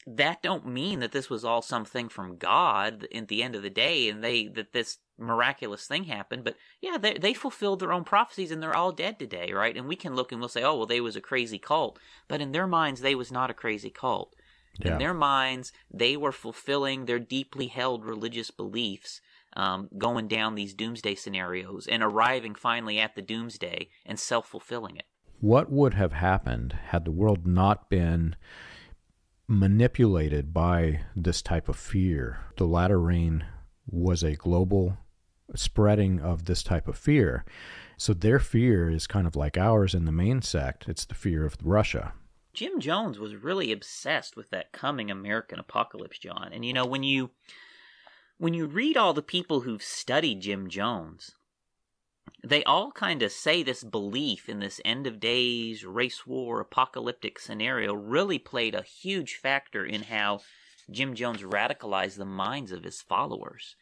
that 0.06 0.42
don't 0.42 0.68
mean 0.68 1.00
that 1.00 1.12
this 1.12 1.30
was 1.30 1.46
all 1.46 1.62
something 1.62 2.10
from 2.10 2.38
God 2.38 3.08
at 3.14 3.28
the 3.28 3.42
end 3.44 3.56
of 3.56 3.62
the 3.62 3.70
day 3.70 4.10
and 4.10 4.24
they 4.24 4.48
that 4.48 4.74
this 4.74 4.98
miraculous 5.18 5.86
thing 5.86 6.06
happened 6.06 6.44
but 6.44 6.56
yeah 6.82 6.98
they 6.98 7.14
they 7.14 7.34
fulfilled 7.34 7.80
their 7.80 7.94
own 7.94 8.04
prophecies 8.04 8.52
and 8.52 8.62
they're 8.62 8.76
all 8.76 8.92
dead 8.92 9.20
today 9.20 9.52
right 9.52 9.78
and 9.78 9.88
we 9.88 9.96
can 9.96 10.16
look 10.16 10.32
and 10.32 10.42
we'll 10.42 10.50
say 10.50 10.64
oh 10.64 10.76
well 10.76 10.86
they 10.86 11.02
was 11.02 11.16
a 11.16 11.22
crazy 11.22 11.60
cult 11.60 12.00
but 12.28 12.42
in 12.42 12.52
their 12.52 12.68
minds 12.68 13.02
they 13.02 13.16
was 13.16 13.32
not 13.32 13.50
a 13.50 13.54
crazy 13.54 13.90
cult 13.90 14.36
yeah. 14.80 14.94
in 14.94 14.98
their 14.98 15.14
minds 15.14 15.72
they 15.92 16.18
were 16.18 16.32
fulfilling 16.32 17.06
their 17.06 17.20
deeply 17.20 17.68
held 17.68 18.06
religious 18.06 18.50
beliefs 18.52 19.22
um, 19.56 19.88
going 20.00 20.28
down 20.28 20.56
these 20.56 20.74
doomsday 20.74 21.14
scenarios 21.14 21.86
and 21.86 22.02
arriving 22.02 22.56
finally 22.56 23.00
at 23.00 23.16
the 23.16 23.22
doomsday 23.22 23.90
and 24.06 24.20
self-fulfilling 24.20 24.98
it 24.98 25.06
what 25.40 25.72
would 25.72 25.94
have 25.94 26.14
happened 26.14 26.74
had 26.88 27.06
the 27.06 27.12
world 27.12 27.46
not 27.46 27.90
been 27.90 28.36
manipulated 29.48 30.54
by 30.54 31.02
this 31.16 31.42
type 31.42 31.68
of 31.68 31.76
fear. 31.76 32.40
The 32.58 32.66
latter 32.66 33.00
rain 33.00 33.46
was 33.86 34.24
a 34.24 34.36
global 34.36 34.98
spreading 35.56 36.20
of 36.20 36.46
this 36.46 36.64
type 36.64 36.88
of 36.88 36.98
fear. 36.98 37.46
So 37.98 38.14
their 38.14 38.40
fear 38.40 38.90
is 38.90 39.08
kind 39.08 39.28
of 39.28 39.36
like 39.36 39.58
ours 39.58 39.94
in 39.94 40.06
the 40.06 40.12
main 40.12 40.42
sect. 40.42 40.88
It's 40.88 41.06
the 41.06 41.16
fear 41.16 41.46
of 41.46 41.58
Russia. 41.64 42.14
Jim 42.54 42.80
Jones 42.80 43.18
was 43.18 43.36
really 43.36 43.72
obsessed 43.72 44.36
with 44.36 44.50
that 44.52 44.72
coming 44.72 45.10
American 45.10 45.60
apocalypse, 45.60 46.20
John. 46.20 46.50
And 46.54 46.64
you 46.64 46.74
know, 46.74 46.86
when 46.86 47.04
you 47.04 47.32
when 48.38 48.54
you 48.54 48.66
read 48.66 48.98
all 48.98 49.14
the 49.14 49.22
people 49.22 49.62
who've 49.62 49.82
studied 49.82 50.42
Jim 50.42 50.70
Jones, 50.70 51.32
they 52.44 52.64
all 52.66 52.92
kind 52.92 53.24
of 53.24 53.32
say 53.32 53.64
this 53.64 53.84
belief 53.84 54.50
in 54.50 54.60
this 54.60 54.82
end 54.84 55.08
of 55.08 55.20
days, 55.20 55.86
race 55.86 56.28
war, 56.28 56.60
apocalyptic 56.60 57.40
scenario 57.40 57.94
really 57.94 58.38
played 58.38 58.76
a 58.76 58.84
huge 58.84 59.36
factor 59.36 59.86
in 59.86 60.04
how 60.04 60.42
Jim 60.92 61.16
Jones 61.16 61.42
radicalized 61.42 62.18
the 62.18 62.26
minds 62.26 62.72
of 62.72 62.84
his 62.84 63.02
followers. 63.02 63.76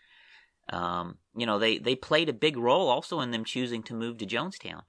Um, 0.69 1.17
you 1.35 1.45
know, 1.45 1.59
they, 1.59 1.77
they 1.77 1.95
played 1.95 2.29
a 2.29 2.33
big 2.33 2.57
role 2.57 2.89
also 2.89 3.19
in 3.19 3.31
them 3.31 3.43
choosing 3.43 3.83
to 3.83 3.93
move 3.93 4.17
to 4.19 4.25
Jonestown. 4.25 4.83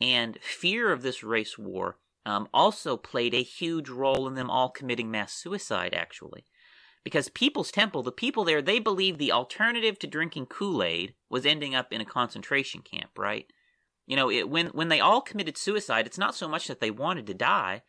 And 0.00 0.38
fear 0.40 0.90
of 0.92 1.02
this 1.02 1.22
race 1.22 1.58
war 1.58 1.98
um, 2.24 2.48
also 2.52 2.96
played 2.96 3.34
a 3.34 3.42
huge 3.42 3.88
role 3.88 4.26
in 4.26 4.34
them 4.34 4.50
all 4.50 4.70
committing 4.70 5.10
mass 5.10 5.32
suicide, 5.32 5.94
actually 5.94 6.44
because 7.04 7.28
People's 7.28 7.70
Temple, 7.70 8.02
the 8.02 8.12
people 8.12 8.44
there, 8.44 8.62
they 8.62 8.78
believed 8.78 9.18
the 9.18 9.32
alternative 9.32 9.98
to 9.98 10.06
drinking 10.06 10.46
Kool 10.46 10.82
Aid 10.82 11.14
was 11.28 11.44
ending 11.44 11.74
up 11.74 11.92
in 11.92 12.00
a 12.00 12.06
concentration 12.06 12.82
camp, 12.82 13.10
right? 13.18 13.46
You 14.06 14.16
know, 14.16 14.30
it, 14.30 14.48
when 14.48 14.66
when 14.68 14.88
they 14.88 15.00
all 15.00 15.20
committed 15.20 15.56
suicide, 15.56 16.06
it's 16.06 16.18
not 16.18 16.34
so 16.34 16.48
much 16.48 16.68
that 16.68 16.80
they 16.80 16.90
wanted 16.90 17.26
to 17.26 17.34
die, 17.34 17.82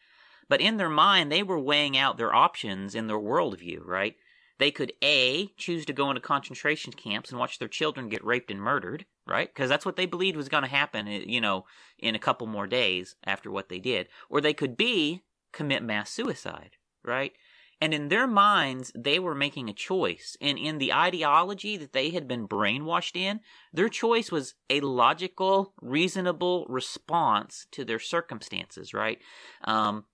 but 0.50 0.62
in 0.62 0.78
their 0.78 0.90
mind 0.90 1.32
they 1.32 1.44
were 1.44 1.60
weighing 1.60 1.98
out 1.98 2.18
their 2.18 2.34
options 2.34 2.96
in 2.96 3.08
their 3.08 3.20
worldview, 3.20 3.86
right? 3.86 4.16
They 4.60 4.72
could 4.72 4.94
a 5.04 5.48
choose 5.58 5.86
to 5.86 5.94
go 5.94 6.10
into 6.10 6.22
concentration 6.22 6.94
camps 6.94 7.32
and 7.32 7.40
watch 7.40 7.60
their 7.60 7.68
children 7.68 8.10
get 8.10 8.24
raped 8.24 8.52
and 8.52 8.62
murdered, 8.62 9.06
right? 9.28 9.54
Because 9.54 9.70
that's 9.70 9.86
what 9.86 9.96
they 9.96 10.06
believed 10.06 10.38
was 10.38 10.50
going 10.50 10.64
to 10.64 10.70
happen, 10.70 11.08
eh, 11.08 11.24
you 11.26 11.42
know, 11.42 11.66
in 11.98 12.16
a 12.16 12.20
couple 12.20 12.48
more 12.48 12.68
days 12.68 13.16
after 13.26 13.50
what 13.52 13.70
they 13.70 13.80
did, 13.80 14.08
or 14.30 14.42
they 14.42 14.54
could 14.54 14.78
b 14.78 15.24
commit 15.52 15.84
mass 15.84 16.12
suicide, 16.12 16.78
right? 17.04 17.34
And 17.82 17.94
in 17.94 18.08
their 18.08 18.28
minds, 18.28 18.94
they 18.96 19.20
were 19.20 19.36
making 19.36 19.70
a 19.70 19.74
choice. 19.74 20.38
And 20.40 20.58
in 20.58 20.78
the 20.78 20.94
ideology 20.94 21.76
that 21.76 21.92
they 21.92 22.12
had 22.12 22.30
been 22.30 22.48
brainwashed 22.48 23.18
in, 23.18 23.42
their 23.74 23.90
choice 23.90 24.32
was 24.32 24.56
a 24.70 24.80
logical, 24.80 25.74
reasonable 25.82 26.66
response 26.70 27.68
to 27.72 27.84
their 27.84 28.00
circumstances, 28.00 28.94
right? 28.94 29.20
Um, 29.66 30.06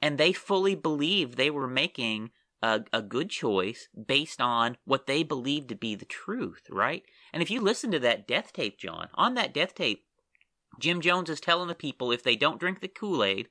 and 0.00 0.16
they 0.16 0.32
fully 0.32 0.74
believed 0.74 1.36
they 1.36 1.50
were 1.50 1.68
making 1.68 2.30
a, 2.62 2.82
a 2.92 3.02
good 3.02 3.28
choice 3.28 3.88
based 4.06 4.40
on 4.40 4.76
what 4.84 5.06
they 5.06 5.22
believe 5.22 5.66
to 5.66 5.74
be 5.74 5.94
the 5.94 6.04
truth, 6.04 6.62
right? 6.70 7.02
And 7.32 7.42
if 7.42 7.50
you 7.50 7.60
listen 7.60 7.90
to 7.90 7.98
that 8.00 8.28
death 8.28 8.52
tape, 8.52 8.78
John, 8.78 9.08
on 9.14 9.34
that 9.34 9.52
death 9.52 9.74
tape, 9.74 10.04
Jim 10.78 11.00
Jones 11.00 11.28
is 11.28 11.40
telling 11.40 11.68
the 11.68 11.74
people 11.74 12.12
if 12.12 12.22
they 12.22 12.36
don't 12.36 12.60
drink 12.60 12.80
the 12.80 12.88
Kool 12.88 13.24
Aid, 13.24 13.48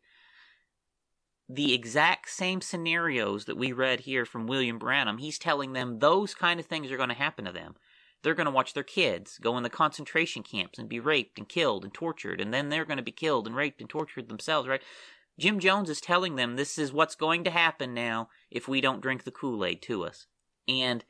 the 1.47 1.73
exact 1.73 2.29
same 2.29 2.61
scenarios 2.61 3.45
that 3.45 3.57
we 3.57 3.73
read 3.73 4.01
here 4.01 4.25
from 4.25 4.47
William 4.47 4.79
Branham, 4.79 5.17
he's 5.17 5.37
telling 5.37 5.73
them 5.73 5.99
those 5.99 6.33
kind 6.33 6.59
of 6.59 6.65
things 6.65 6.89
are 6.91 6.97
going 6.97 7.09
to 7.09 7.15
happen 7.15 7.45
to 7.45 7.51
them. 7.51 7.75
They're 8.23 8.35
going 8.35 8.45
to 8.45 8.51
watch 8.51 8.73
their 8.73 8.83
kids 8.83 9.37
go 9.39 9.57
in 9.57 9.63
the 9.63 9.69
concentration 9.69 10.43
camps 10.43 10.79
and 10.79 10.87
be 10.87 10.99
raped 10.99 11.37
and 11.37 11.49
killed 11.49 11.83
and 11.83 11.93
tortured, 11.93 12.39
and 12.39 12.53
then 12.53 12.69
they're 12.69 12.85
going 12.85 12.97
to 12.97 13.03
be 13.03 13.11
killed 13.11 13.47
and 13.47 13.55
raped 13.55 13.81
and 13.81 13.89
tortured 13.89 14.29
themselves, 14.29 14.67
right? 14.67 14.81
Jim 15.39 15.59
Jones 15.59 15.89
is 15.89 16.01
telling 16.01 16.35
them 16.35 16.55
this 16.55 16.77
is 16.77 16.93
what's 16.93 17.15
going 17.15 17.43
to 17.43 17.51
happen 17.51 17.93
now 17.93 18.29
if 18.49 18.67
we 18.67 18.81
don't 18.81 19.01
drink 19.01 19.23
the 19.23 19.31
Kool 19.31 19.65
Aid 19.65 19.81
to 19.83 20.03
us. 20.03 20.27
And, 20.67 21.03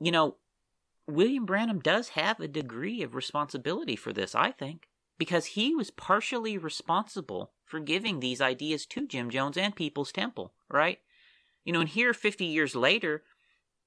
you 0.00 0.10
know, 0.10 0.36
William 1.06 1.46
Branham 1.46 1.80
does 1.80 2.10
have 2.10 2.40
a 2.40 2.48
degree 2.48 3.02
of 3.02 3.14
responsibility 3.14 3.96
for 3.96 4.12
this, 4.12 4.34
I 4.34 4.50
think, 4.50 4.88
because 5.18 5.46
he 5.46 5.74
was 5.74 5.90
partially 5.90 6.58
responsible 6.58 7.52
for 7.64 7.80
giving 7.80 8.20
these 8.20 8.40
ideas 8.40 8.84
to 8.86 9.06
Jim 9.06 9.30
Jones 9.30 9.56
and 9.56 9.74
People's 9.74 10.12
Temple, 10.12 10.52
right? 10.70 10.98
You 11.64 11.72
know, 11.72 11.80
and 11.80 11.88
here 11.88 12.12
50 12.12 12.44
years 12.44 12.74
later, 12.74 13.22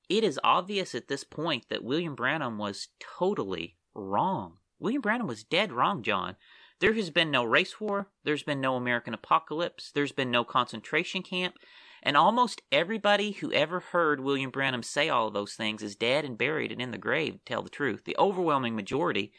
it 0.10 0.24
is 0.24 0.40
obvious 0.44 0.94
at 0.94 1.08
this 1.08 1.24
point 1.24 1.66
that 1.70 1.84
William 1.84 2.16
Branham 2.16 2.58
was 2.58 2.90
totally 3.00 3.78
wrong. 3.94 4.58
William 4.80 5.02
Branham 5.02 5.28
was 5.28 5.44
dead 5.44 5.72
wrong, 5.72 6.04
John. 6.04 6.36
There 6.82 6.94
has 6.94 7.10
been 7.10 7.32
no 7.32 7.46
race 7.46 7.80
war, 7.80 8.08
there's 8.26 8.44
been 8.44 8.60
no 8.60 8.76
American 8.76 9.14
apocalypse, 9.14 9.92
there's 9.94 10.12
been 10.12 10.30
no 10.30 10.44
concentration 10.44 11.24
camp, 11.24 11.56
and 12.04 12.18
almost 12.18 12.62
everybody 12.72 13.32
who 13.32 13.54
ever 13.54 13.80
heard 13.80 14.20
William 14.20 14.52
Branham 14.52 14.84
say 14.84 15.08
all 15.08 15.28
of 15.28 15.34
those 15.34 15.54
things 15.54 15.82
is 15.82 15.96
dead 15.96 16.26
and 16.26 16.38
buried 16.38 16.74
and 16.74 16.82
in 16.82 16.92
the 16.92 16.98
grave, 16.98 17.40
tell 17.46 17.62
the 17.62 17.70
truth. 17.70 18.04
The 18.04 18.18
overwhelming 18.20 18.76
majority, 18.76 19.32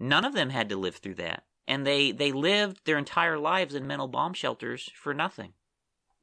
none 0.00 0.24
of 0.24 0.34
them 0.34 0.50
had 0.50 0.68
to 0.70 0.76
live 0.76 0.96
through 0.96 1.14
that 1.16 1.44
and 1.66 1.86
they 1.86 2.12
they 2.12 2.32
lived 2.32 2.84
their 2.84 2.98
entire 2.98 3.38
lives 3.38 3.74
in 3.74 3.86
mental 3.86 4.08
bomb 4.08 4.34
shelters 4.34 4.90
for 4.94 5.14
nothing. 5.14 5.52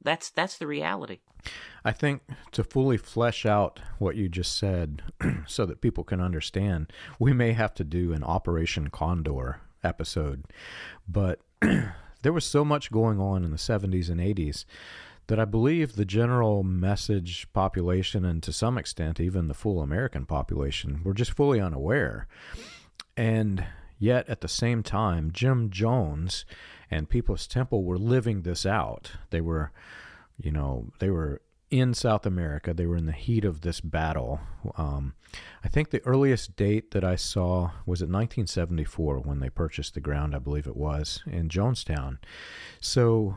That's 0.02 0.30
that's 0.30 0.58
the 0.58 0.66
reality. 0.66 1.20
I 1.84 1.92
think 1.92 2.22
to 2.52 2.62
fully 2.62 2.98
flesh 2.98 3.46
out 3.46 3.80
what 3.98 4.16
you 4.16 4.28
just 4.28 4.56
said 4.56 5.02
so 5.46 5.64
that 5.66 5.80
people 5.80 6.04
can 6.04 6.20
understand, 6.20 6.92
we 7.18 7.32
may 7.32 7.52
have 7.52 7.74
to 7.74 7.84
do 7.84 8.12
an 8.12 8.22
Operation 8.22 8.88
Condor 8.88 9.60
episode. 9.82 10.44
But 11.08 11.40
there 12.22 12.32
was 12.32 12.44
so 12.44 12.64
much 12.64 12.90
going 12.90 13.18
on 13.18 13.44
in 13.44 13.50
the 13.50 13.56
70s 13.56 14.08
and 14.10 14.20
80s 14.20 14.64
that 15.26 15.38
I 15.38 15.44
believe 15.44 15.94
the 15.94 16.04
general 16.04 16.64
message 16.64 17.46
population, 17.52 18.24
and 18.24 18.42
to 18.42 18.52
some 18.52 18.76
extent 18.76 19.20
even 19.20 19.46
the 19.46 19.54
full 19.54 19.80
American 19.80 20.26
population, 20.26 21.02
were 21.04 21.14
just 21.14 21.32
fully 21.32 21.60
unaware. 21.60 22.26
And 23.16 23.64
yet, 23.98 24.28
at 24.28 24.40
the 24.40 24.48
same 24.48 24.82
time, 24.82 25.30
Jim 25.32 25.70
Jones 25.70 26.44
and 26.90 27.08
People's 27.08 27.46
Temple 27.46 27.84
were 27.84 27.98
living 27.98 28.42
this 28.42 28.66
out. 28.66 29.12
They 29.30 29.40
were, 29.40 29.70
you 30.36 30.50
know, 30.50 30.88
they 30.98 31.10
were 31.10 31.40
in 31.70 31.94
South 31.94 32.26
America. 32.26 32.74
They 32.74 32.86
were 32.86 32.96
in 32.96 33.06
the 33.06 33.12
heat 33.12 33.44
of 33.44 33.60
this 33.60 33.80
battle. 33.80 34.40
Um, 34.76 35.14
I 35.64 35.68
think 35.68 35.90
the 35.90 36.04
earliest 36.04 36.56
date 36.56 36.90
that 36.90 37.04
I 37.04 37.16
saw 37.16 37.70
was 37.86 38.02
at 38.02 38.08
1974 38.08 39.20
when 39.20 39.40
they 39.40 39.50
purchased 39.50 39.94
the 39.94 40.00
ground, 40.00 40.34
I 40.34 40.38
believe 40.38 40.66
it 40.66 40.76
was, 40.76 41.22
in 41.26 41.48
Jonestown. 41.48 42.18
So 42.80 43.36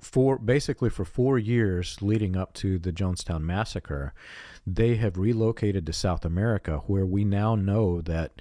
for 0.00 0.38
basically 0.38 0.90
for 0.90 1.04
four 1.04 1.38
years 1.38 2.00
leading 2.00 2.36
up 2.36 2.52
to 2.54 2.78
the 2.78 2.92
Jonestown 2.92 3.42
massacre, 3.42 4.12
they 4.66 4.96
have 4.96 5.18
relocated 5.18 5.86
to 5.86 5.92
South 5.92 6.24
America, 6.24 6.82
where 6.86 7.06
we 7.06 7.24
now 7.24 7.54
know 7.54 8.00
that 8.02 8.40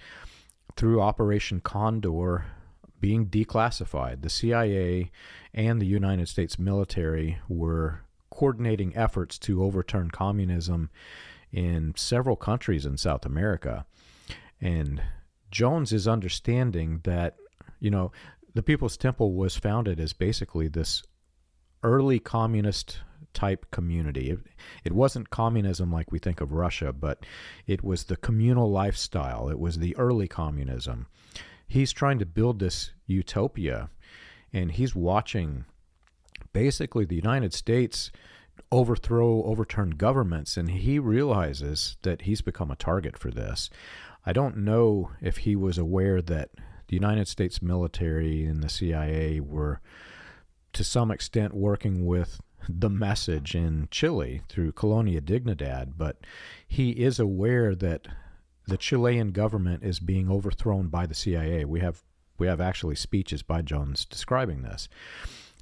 through 0.75 1.01
Operation 1.01 1.59
Condor 1.59 2.45
being 2.99 3.27
declassified, 3.27 4.21
the 4.21 4.29
CIA 4.29 5.11
and 5.53 5.81
the 5.81 5.85
United 5.85 6.27
States 6.27 6.57
military 6.57 7.37
were 7.47 8.01
coordinating 8.37 8.95
efforts 8.95 9.39
to 9.39 9.63
overturn 9.63 10.11
communism 10.11 10.91
in 11.51 11.91
several 11.97 12.35
countries 12.35 12.85
in 12.85 12.95
South 12.95 13.25
America. 13.25 13.83
And 14.61 15.01
Jones 15.49 15.91
is 15.91 16.07
understanding 16.07 17.01
that, 17.03 17.35
you 17.79 17.89
know, 17.89 18.11
the 18.53 18.61
People's 18.61 18.95
Temple 18.95 19.33
was 19.33 19.55
founded 19.55 19.99
as 19.99 20.13
basically 20.13 20.67
this 20.67 21.01
early 21.81 22.19
communist 22.19 22.99
type 23.33 23.65
community. 23.71 24.29
It, 24.29 24.39
it, 24.83 24.93
wasn't 24.93 25.31
communism 25.31 25.91
like 25.91 26.11
we 26.11 26.19
think 26.19 26.39
of 26.39 26.51
Russia, 26.51 26.93
but 26.93 27.25
it 27.65 27.83
was 27.83 28.03
the 28.03 28.17
communal 28.17 28.69
lifestyle. 28.69 29.49
It 29.49 29.57
was 29.57 29.79
the 29.79 29.97
early 29.97 30.27
communism. 30.27 31.07
He's 31.67 31.91
trying 31.91 32.19
to 32.19 32.25
build 32.27 32.59
this 32.59 32.91
utopia, 33.07 33.89
and 34.53 34.71
he's 34.71 34.95
watching 34.95 35.65
basically 36.57 37.05
the 37.05 37.15
United 37.15 37.53
States 37.53 38.11
overthrow, 38.71 39.43
overturn 39.43 39.91
governments, 39.91 40.57
and 40.57 40.71
he 40.71 40.97
realizes 40.97 41.97
that 42.01 42.23
he's 42.23 42.41
become 42.41 42.71
a 42.71 42.75
target 42.75 43.15
for 43.15 43.29
this. 43.29 43.69
I 44.25 44.33
don't 44.33 44.57
know 44.57 45.11
if 45.21 45.37
he 45.37 45.55
was 45.55 45.77
aware 45.77 46.19
that 46.19 46.49
the 46.87 46.95
United 46.95 47.27
States 47.27 47.61
military 47.61 48.43
and 48.43 48.63
the 48.63 48.69
CIA 48.69 49.39
were 49.39 49.81
to 50.73 50.83
some 50.83 51.11
extent 51.11 51.53
working 51.53 52.07
with 52.07 52.41
the 52.67 52.89
message 52.89 53.53
in 53.53 53.87
Chile 53.91 54.41
through 54.49 54.71
Colonia 54.71 55.21
Dignidad, 55.21 55.93
but 55.95 56.17
he 56.67 56.89
is 56.89 57.19
aware 57.19 57.75
that 57.75 58.07
the 58.65 58.77
Chilean 58.77 59.29
government 59.31 59.83
is 59.83 59.99
being 59.99 60.27
overthrown 60.27 60.87
by 60.87 61.05
the 61.05 61.13
CIA. 61.13 61.65
We 61.65 61.81
have 61.81 62.01
we 62.39 62.47
have 62.47 62.61
actually 62.61 62.95
speeches 62.95 63.43
by 63.43 63.61
Jones 63.61 64.05
describing 64.05 64.63
this. 64.63 64.89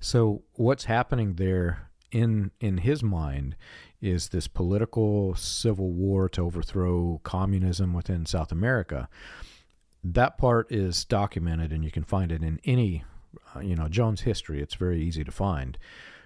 So 0.05 0.43
what's 0.53 0.85
happening 0.85 1.33
there 1.33 1.89
in 2.11 2.51
in 2.59 2.77
his 2.77 3.01
mind 3.01 3.55
is 3.99 4.29
this 4.29 4.47
political 4.47 5.33
civil 5.33 5.89
war 5.93 6.29
to 6.29 6.41
overthrow 6.43 7.19
communism 7.23 7.91
within 7.91 8.27
South 8.27 8.51
America. 8.51 9.09
That 10.03 10.37
part 10.37 10.71
is 10.71 11.05
documented 11.05 11.71
and 11.71 11.83
you 11.83 11.89
can 11.89 12.03
find 12.03 12.31
it 12.31 12.43
in 12.43 12.59
any 12.65 13.03
uh, 13.55 13.61
you 13.61 13.75
know, 13.75 13.87
Jones' 13.87 14.21
history, 14.21 14.61
it's 14.61 14.75
very 14.75 15.01
easy 15.01 15.23
to 15.23 15.31
find. 15.31 15.75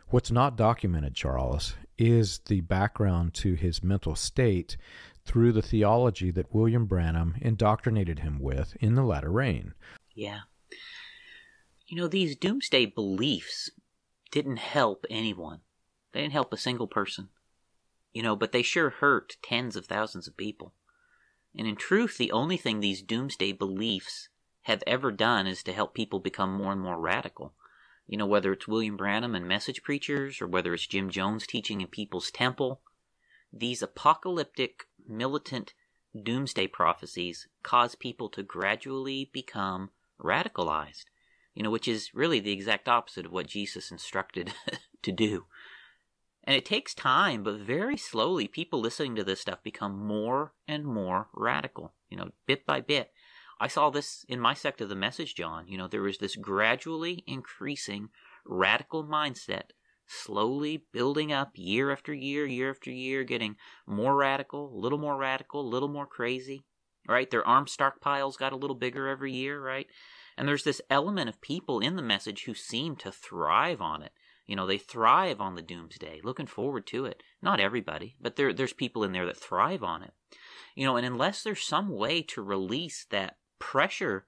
What's 0.10 0.30
not 0.30 0.58
documented, 0.58 1.16
Charles, 1.16 1.78
is 1.98 2.40
the 2.48 2.60
background 2.60 3.34
to 3.36 3.54
his 3.54 3.82
mental 3.82 4.14
state 4.14 4.76
through 5.24 5.54
the 5.54 5.62
theology 5.62 6.32
that 6.32 6.54
William 6.54 6.86
Branham 6.86 7.36
indoctrinated 7.40 8.20
him 8.20 8.40
with 8.40 8.76
in 8.82 8.96
the 8.96 9.04
latter 9.04 9.32
rain. 9.32 9.74
Yeah. 10.14 10.40
You 11.90 11.98
know, 11.98 12.08
these 12.08 12.36
doomsday 12.36 12.86
beliefs 12.86 13.72
didn't 14.30 14.58
help 14.58 15.08
anyone. 15.10 15.62
They 16.12 16.22
didn't 16.22 16.34
help 16.34 16.54
a 16.54 16.58
single 16.58 16.86
person. 16.86 17.30
You 18.14 18.22
know, 18.22 18.36
but 18.36 18.52
they 18.52 18.62
sure 18.62 18.92
hurt 18.92 19.38
tens 19.42 19.76
of 19.76 19.88
thousands 19.88 20.28
of 20.28 20.38
people. 20.38 20.76
And 21.58 21.68
in 21.68 21.76
truth, 21.76 22.20
the 22.20 22.32
only 22.32 22.58
thing 22.58 22.80
these 22.80 23.02
doomsday 23.02 23.54
beliefs 23.54 24.30
have 24.64 24.84
ever 24.86 25.12
done 25.12 25.48
is 25.48 25.64
to 25.64 25.74
help 25.74 25.96
people 25.96 26.20
become 26.20 26.54
more 26.54 26.72
and 26.72 26.80
more 26.80 27.00
radical. 27.00 27.56
You 28.06 28.18
know, 28.18 28.28
whether 28.28 28.54
it's 28.54 28.68
William 28.68 28.96
Branham 28.96 29.34
and 29.34 29.48
message 29.48 29.82
preachers, 29.82 30.44
or 30.44 30.48
whether 30.48 30.76
it's 30.76 30.86
Jim 30.86 31.10
Jones 31.10 31.48
teaching 31.48 31.82
in 31.82 31.88
People's 31.88 32.30
Temple, 32.30 32.82
these 33.52 33.82
apocalyptic, 33.82 34.84
militant 35.08 35.74
doomsday 36.16 36.68
prophecies 36.68 37.48
cause 37.64 37.96
people 37.96 38.30
to 38.30 38.44
gradually 38.44 39.32
become 39.34 39.90
radicalized, 40.22 41.06
you 41.54 41.64
know, 41.64 41.72
which 41.72 41.88
is 41.88 42.14
really 42.14 42.40
the 42.40 42.52
exact 42.52 42.88
opposite 42.88 43.26
of 43.26 43.32
what 43.32 43.48
Jesus 43.48 43.92
instructed 43.92 44.54
to 45.02 45.12
do. 45.12 45.46
And 46.44 46.56
it 46.56 46.66
takes 46.66 46.94
time, 46.94 47.44
but 47.44 47.60
very 47.60 47.98
slowly, 47.98 48.48
people 48.48 48.80
listening 48.80 49.16
to 49.16 49.24
this 49.24 49.42
stuff 49.42 49.62
become 49.62 50.06
more 50.06 50.54
and 50.68 50.86
more 50.86 51.28
radical, 51.34 51.94
you 52.10 52.18
know, 52.18 52.30
bit 52.48 52.66
by 52.66 52.82
bit. 52.82 53.12
I 53.60 53.68
saw 53.68 53.90
this 53.90 54.26
in 54.30 54.40
my 54.40 54.54
sect 54.54 54.80
of 54.80 54.90
the 54.90 54.96
message, 54.96 55.36
John. 55.36 55.68
You 55.68 55.78
know, 55.78 55.88
there 55.88 56.02
was 56.02 56.18
this 56.18 56.36
gradually 56.36 57.24
increasing 57.28 58.10
radical 58.46 59.04
mindset, 59.04 59.72
slowly 60.08 60.86
building 60.94 61.34
up 61.34 61.52
year 61.56 61.92
after 61.92 62.14
year, 62.14 62.46
year 62.46 62.70
after 62.70 62.90
year, 62.90 63.24
getting 63.24 63.58
more 63.86 64.16
radical, 64.16 64.74
a 64.74 64.80
little 64.80 64.98
more 64.98 65.18
radical, 65.18 65.62
a 65.62 65.70
little 65.70 65.90
more 65.90 66.08
crazy, 66.08 66.64
right? 67.08 67.30
Their 67.30 67.46
arm 67.46 67.66
stockpiles 67.66 68.38
got 68.38 68.54
a 68.54 68.58
little 68.58 68.78
bigger 68.78 69.08
every 69.08 69.34
year, 69.34 69.62
right? 69.62 69.88
And 70.40 70.48
there's 70.48 70.64
this 70.64 70.82
element 70.90 71.28
of 71.28 71.42
people 71.42 71.82
in 71.82 71.98
the 71.98 72.02
message 72.02 72.46
who 72.46 72.54
seem 72.54 72.96
to 72.98 73.12
thrive 73.12 73.82
on 73.82 74.02
it. 74.02 74.14
You 74.46 74.56
know, 74.56 74.66
they 74.66 74.78
thrive 74.78 75.42
on 75.42 75.56
the 75.56 75.62
doomsday, 75.62 76.22
looking 76.24 76.48
forward 76.48 76.88
to 76.88 77.04
it. 77.04 77.22
Not 77.42 77.60
everybody, 77.60 78.16
but 78.22 78.38
there, 78.38 78.54
there's 78.54 78.72
people 78.72 79.04
in 79.04 79.12
there 79.12 79.26
that 79.26 79.36
thrive 79.36 79.84
on 79.84 80.02
it. 80.02 80.14
You 80.76 80.86
know, 80.86 80.96
and 80.96 81.06
unless 81.06 81.44
there's 81.44 81.62
some 81.62 81.90
way 81.90 82.22
to 82.22 82.42
release 82.42 83.06
that 83.12 83.36
pressure 83.60 84.26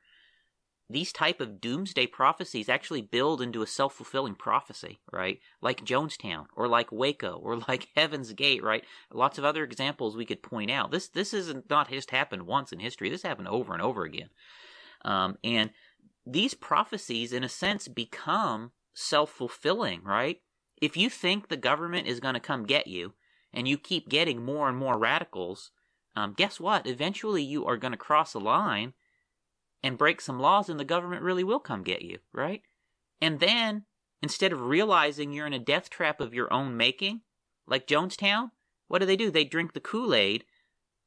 these 0.89 1.13
type 1.13 1.39
of 1.39 1.61
doomsday 1.61 2.05
prophecies 2.05 2.67
actually 2.67 3.01
build 3.01 3.41
into 3.41 3.61
a 3.61 3.67
self-fulfilling 3.67 4.35
prophecy 4.35 4.99
right 5.09 5.39
like 5.61 5.85
jonestown 5.85 6.43
or 6.53 6.67
like 6.67 6.91
waco 6.91 7.39
or 7.41 7.55
like 7.69 7.87
heaven's 7.95 8.33
gate 8.33 8.61
right 8.61 8.83
lots 9.13 9.37
of 9.37 9.45
other 9.45 9.63
examples 9.63 10.17
we 10.17 10.25
could 10.25 10.43
point 10.43 10.69
out 10.69 10.91
this 10.91 11.07
this 11.07 11.33
isn't 11.33 11.69
not 11.69 11.89
just 11.89 12.11
happened 12.11 12.41
once 12.45 12.73
in 12.73 12.79
history 12.79 13.09
this 13.09 13.23
happened 13.23 13.47
over 13.47 13.71
and 13.71 13.81
over 13.81 14.03
again 14.03 14.27
um, 15.03 15.37
and 15.45 15.71
these 16.25 16.53
prophecies 16.53 17.33
in 17.33 17.43
a 17.43 17.49
sense 17.49 17.87
become 17.87 18.71
self-fulfilling 18.93 20.03
right 20.03 20.41
if 20.81 20.97
you 20.97 21.09
think 21.09 21.47
the 21.47 21.57
government 21.57 22.07
is 22.07 22.19
going 22.19 22.33
to 22.33 22.39
come 22.39 22.65
get 22.65 22.87
you 22.87 23.13
and 23.53 23.67
you 23.67 23.77
keep 23.77 24.09
getting 24.09 24.43
more 24.43 24.67
and 24.67 24.77
more 24.77 24.97
radicals 24.97 25.71
um, 26.15 26.33
guess 26.35 26.59
what 26.59 26.85
eventually 26.85 27.41
you 27.41 27.65
are 27.65 27.77
going 27.77 27.91
to 27.93 27.97
cross 27.97 28.33
a 28.33 28.39
line 28.39 28.93
and 29.83 29.97
break 29.97 30.21
some 30.21 30.39
laws, 30.39 30.69
and 30.69 30.79
the 30.79 30.85
government 30.85 31.23
really 31.23 31.43
will 31.43 31.59
come 31.59 31.83
get 31.83 32.01
you, 32.01 32.19
right? 32.33 32.61
And 33.19 33.39
then, 33.39 33.85
instead 34.21 34.53
of 34.53 34.61
realizing 34.61 35.31
you're 35.31 35.47
in 35.47 35.53
a 35.53 35.59
death 35.59 35.89
trap 35.89 36.21
of 36.21 36.33
your 36.33 36.51
own 36.53 36.77
making, 36.77 37.21
like 37.65 37.87
Jonestown, 37.87 38.51
what 38.87 38.99
do 38.99 39.05
they 39.05 39.15
do? 39.15 39.31
They 39.31 39.45
drink 39.45 39.73
the 39.73 39.79
Kool 39.79 40.13
Aid, 40.13 40.45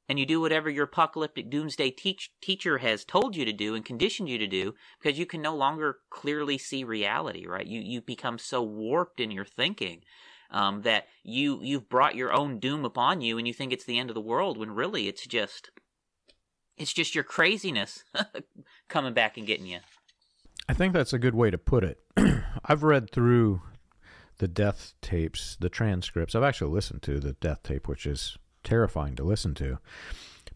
and 0.08 0.18
you 0.18 0.26
do 0.26 0.40
whatever 0.40 0.68
your 0.68 0.84
apocalyptic 0.84 1.50
doomsday 1.50 1.90
teach- 1.90 2.30
teacher 2.40 2.78
has 2.78 3.04
told 3.04 3.36
you 3.36 3.44
to 3.44 3.52
do 3.52 3.74
and 3.74 3.84
conditioned 3.84 4.28
you 4.28 4.38
to 4.38 4.46
do 4.46 4.74
because 5.00 5.18
you 5.18 5.26
can 5.26 5.40
no 5.40 5.54
longer 5.54 5.98
clearly 6.10 6.58
see 6.58 6.84
reality, 6.84 7.46
right? 7.46 7.66
You, 7.66 7.80
you 7.80 8.00
become 8.00 8.38
so 8.38 8.62
warped 8.62 9.20
in 9.20 9.30
your 9.30 9.44
thinking. 9.44 10.02
Um, 10.50 10.82
that 10.82 11.06
you 11.24 11.58
you've 11.62 11.88
brought 11.88 12.14
your 12.14 12.32
own 12.32 12.60
doom 12.60 12.84
upon 12.84 13.22
you, 13.22 13.38
and 13.38 13.48
you 13.48 13.52
think 13.52 13.72
it's 13.72 13.86
the 13.86 13.98
end 13.98 14.08
of 14.08 14.14
the 14.14 14.20
world, 14.20 14.56
when 14.56 14.70
really 14.70 15.08
it's 15.08 15.26
just 15.26 15.70
it's 16.76 16.92
just 16.92 17.14
your 17.14 17.24
craziness 17.24 18.04
coming 18.88 19.14
back 19.14 19.36
and 19.36 19.46
getting 19.46 19.66
you. 19.66 19.78
I 20.68 20.74
think 20.74 20.92
that's 20.92 21.12
a 21.12 21.18
good 21.18 21.34
way 21.34 21.50
to 21.50 21.58
put 21.58 21.82
it. 21.82 21.98
I've 22.64 22.84
read 22.84 23.10
through 23.10 23.62
the 24.38 24.48
death 24.48 24.94
tapes, 25.02 25.56
the 25.60 25.68
transcripts. 25.68 26.34
I've 26.34 26.42
actually 26.42 26.72
listened 26.72 27.02
to 27.02 27.20
the 27.20 27.32
death 27.32 27.62
tape, 27.62 27.86
which 27.86 28.06
is 28.06 28.38
terrifying 28.64 29.14
to 29.16 29.22
listen 29.22 29.54
to. 29.54 29.78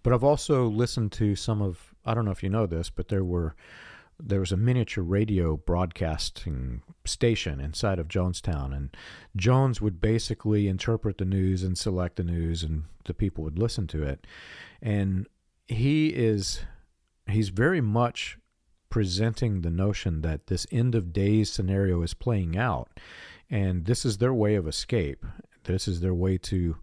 But 0.02 0.12
I've 0.12 0.24
also 0.24 0.66
listened 0.66 1.12
to 1.12 1.36
some 1.36 1.62
of 1.62 1.94
I 2.04 2.14
don't 2.14 2.24
know 2.24 2.30
if 2.30 2.42
you 2.42 2.48
know 2.48 2.66
this, 2.66 2.90
but 2.90 3.08
there 3.08 3.24
were 3.24 3.54
there 4.20 4.40
was 4.40 4.50
a 4.50 4.56
miniature 4.56 5.04
radio 5.04 5.56
broadcasting 5.56 6.82
station 7.04 7.60
inside 7.60 7.98
of 8.00 8.08
Jonestown 8.08 8.76
and 8.76 8.96
Jones 9.36 9.80
would 9.80 10.00
basically 10.00 10.66
interpret 10.66 11.18
the 11.18 11.24
news 11.24 11.62
and 11.62 11.78
select 11.78 12.16
the 12.16 12.24
news 12.24 12.64
and 12.64 12.84
the 13.04 13.14
people 13.14 13.44
would 13.44 13.58
listen 13.58 13.86
to 13.88 14.02
it. 14.02 14.26
And 14.82 15.28
he 15.66 16.08
is 16.08 16.62
he's 17.28 17.50
very 17.50 17.80
much 17.80 18.38
presenting 18.90 19.60
the 19.60 19.70
notion 19.70 20.22
that 20.22 20.46
this 20.46 20.66
end 20.72 20.94
of 20.94 21.12
days 21.12 21.52
scenario 21.52 22.02
is 22.02 22.14
playing 22.14 22.56
out 22.56 22.88
and 23.50 23.84
this 23.84 24.04
is 24.04 24.16
their 24.16 24.32
way 24.32 24.54
of 24.54 24.66
escape 24.66 25.24
this 25.64 25.86
is 25.86 26.00
their 26.00 26.14
way 26.14 26.38
to 26.38 26.76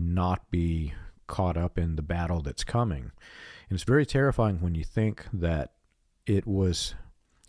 not 0.00 0.50
be 0.50 0.92
caught 1.26 1.56
up 1.56 1.78
in 1.78 1.96
the 1.96 2.02
battle 2.02 2.40
that's 2.40 2.64
coming 2.64 3.12
and 3.68 3.76
it's 3.76 3.84
very 3.84 4.06
terrifying 4.06 4.60
when 4.60 4.74
you 4.74 4.82
think 4.82 5.26
that 5.32 5.72
it 6.26 6.46
was 6.46 6.94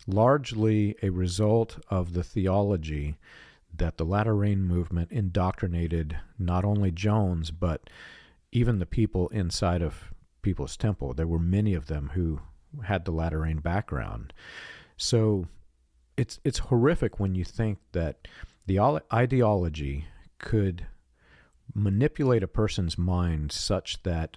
largely 0.06 0.96
a 1.02 1.10
result 1.10 1.78
of 1.88 2.12
the 2.12 2.22
theology 2.22 3.16
that 3.74 3.96
the 3.96 4.04
latter 4.04 4.34
rain 4.34 4.62
movement 4.62 5.10
indoctrinated 5.10 6.18
not 6.38 6.64
only 6.64 6.90
Jones 6.90 7.50
but 7.50 7.88
even 8.52 8.78
the 8.78 8.86
people 8.86 9.28
inside 9.28 9.82
of 9.82 10.12
People's 10.42 10.76
Temple. 10.76 11.14
There 11.14 11.26
were 11.26 11.38
many 11.38 11.74
of 11.74 11.86
them 11.86 12.10
who 12.14 12.40
had 12.84 13.04
the 13.04 13.12
latter 13.12 13.40
rain 13.40 13.58
background. 13.58 14.32
So 14.96 15.46
it's 16.16 16.38
it's 16.44 16.58
horrific 16.58 17.18
when 17.18 17.34
you 17.34 17.44
think 17.44 17.78
that 17.92 18.28
the 18.66 18.78
ideology 19.12 20.06
could 20.38 20.86
manipulate 21.74 22.42
a 22.42 22.48
person's 22.48 22.98
mind 22.98 23.52
such 23.52 24.02
that 24.02 24.36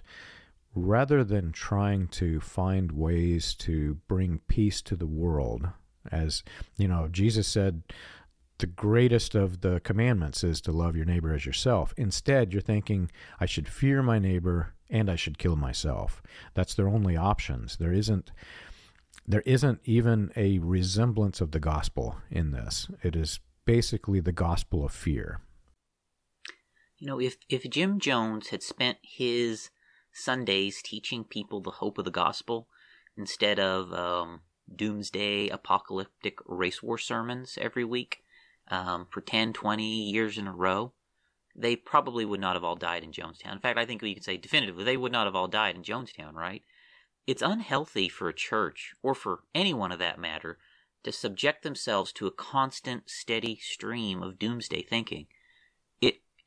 rather 0.74 1.24
than 1.24 1.52
trying 1.52 2.06
to 2.08 2.40
find 2.40 2.92
ways 2.92 3.54
to 3.54 3.94
bring 4.08 4.40
peace 4.46 4.82
to 4.82 4.94
the 4.94 5.06
world 5.06 5.68
as 6.12 6.42
you 6.76 6.86
know 6.86 7.08
Jesus 7.10 7.48
said 7.48 7.82
the 8.58 8.66
greatest 8.66 9.34
of 9.34 9.60
the 9.60 9.80
commandments 9.80 10.42
is 10.42 10.60
to 10.62 10.72
love 10.72 10.96
your 10.96 11.04
neighbor 11.04 11.34
as 11.34 11.44
yourself. 11.44 11.92
Instead, 11.96 12.52
you're 12.52 12.62
thinking, 12.62 13.10
I 13.38 13.46
should 13.46 13.68
fear 13.68 14.02
my 14.02 14.18
neighbor 14.18 14.74
and 14.88 15.10
I 15.10 15.16
should 15.16 15.38
kill 15.38 15.56
myself. 15.56 16.22
That's 16.54 16.74
their 16.74 16.88
only 16.88 17.16
options. 17.16 17.76
There 17.76 17.92
isn't 17.92 18.30
there 19.28 19.42
isn't 19.42 19.80
even 19.84 20.30
a 20.36 20.58
resemblance 20.60 21.40
of 21.40 21.50
the 21.50 21.58
gospel 21.58 22.16
in 22.30 22.52
this. 22.52 22.88
It 23.02 23.16
is 23.16 23.40
basically 23.64 24.20
the 24.20 24.30
gospel 24.30 24.84
of 24.84 24.92
fear. 24.92 25.40
You 26.98 27.06
know, 27.06 27.20
if 27.20 27.36
if 27.48 27.68
Jim 27.68 28.00
Jones 28.00 28.48
had 28.48 28.62
spent 28.62 28.98
his 29.02 29.70
Sundays 30.12 30.80
teaching 30.82 31.24
people 31.24 31.60
the 31.60 31.72
hope 31.72 31.98
of 31.98 32.04
the 32.04 32.10
gospel 32.10 32.68
instead 33.16 33.60
of 33.60 33.92
um, 33.92 34.40
doomsday 34.74 35.48
apocalyptic 35.48 36.38
race 36.46 36.82
war 36.82 36.96
sermons 36.96 37.58
every 37.60 37.84
week 37.84 38.22
um, 38.68 39.06
for 39.10 39.20
10, 39.20 39.52
20 39.52 39.84
years 39.84 40.38
in 40.38 40.46
a 40.46 40.52
row, 40.52 40.92
they 41.54 41.76
probably 41.76 42.24
would 42.24 42.40
not 42.40 42.56
have 42.56 42.64
all 42.64 42.76
died 42.76 43.04
in 43.04 43.12
Jonestown. 43.12 43.52
In 43.52 43.60
fact, 43.60 43.78
I 43.78 43.86
think 43.86 44.02
we 44.02 44.14
can 44.14 44.22
say 44.22 44.36
definitively 44.36 44.84
they 44.84 44.96
would 44.96 45.12
not 45.12 45.26
have 45.26 45.36
all 45.36 45.48
died 45.48 45.76
in 45.76 45.82
Jonestown, 45.82 46.32
right? 46.34 46.62
It's 47.26 47.42
unhealthy 47.42 48.08
for 48.08 48.28
a 48.28 48.34
church, 48.34 48.94
or 49.02 49.14
for 49.14 49.40
anyone 49.54 49.92
of 49.92 49.98
that 49.98 50.18
matter, 50.18 50.58
to 51.04 51.12
subject 51.12 51.62
themselves 51.62 52.12
to 52.12 52.26
a 52.26 52.32
constant, 52.32 53.10
steady 53.10 53.56
stream 53.56 54.22
of 54.22 54.38
doomsday 54.38 54.82
thinking. 54.82 55.26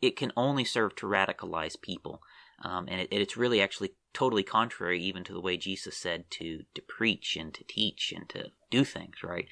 It 0.01 0.15
can 0.15 0.31
only 0.37 0.63
serve 0.63 0.95
to 0.97 1.05
radicalize 1.05 1.79
people, 1.79 2.21
um, 2.63 2.87
and 2.87 3.01
it, 3.01 3.09
it's 3.11 3.37
really 3.37 3.61
actually 3.61 3.93
totally 4.13 4.43
contrary 4.43 5.01
even 5.01 5.23
to 5.23 5.33
the 5.33 5.41
way 5.41 5.57
Jesus 5.57 5.97
said 5.97 6.29
to 6.31 6.63
to 6.73 6.81
preach 6.81 7.35
and 7.35 7.53
to 7.53 7.63
teach 7.63 8.13
and 8.15 8.27
to 8.29 8.51
do 8.71 8.83
things, 8.83 9.23
right? 9.23 9.47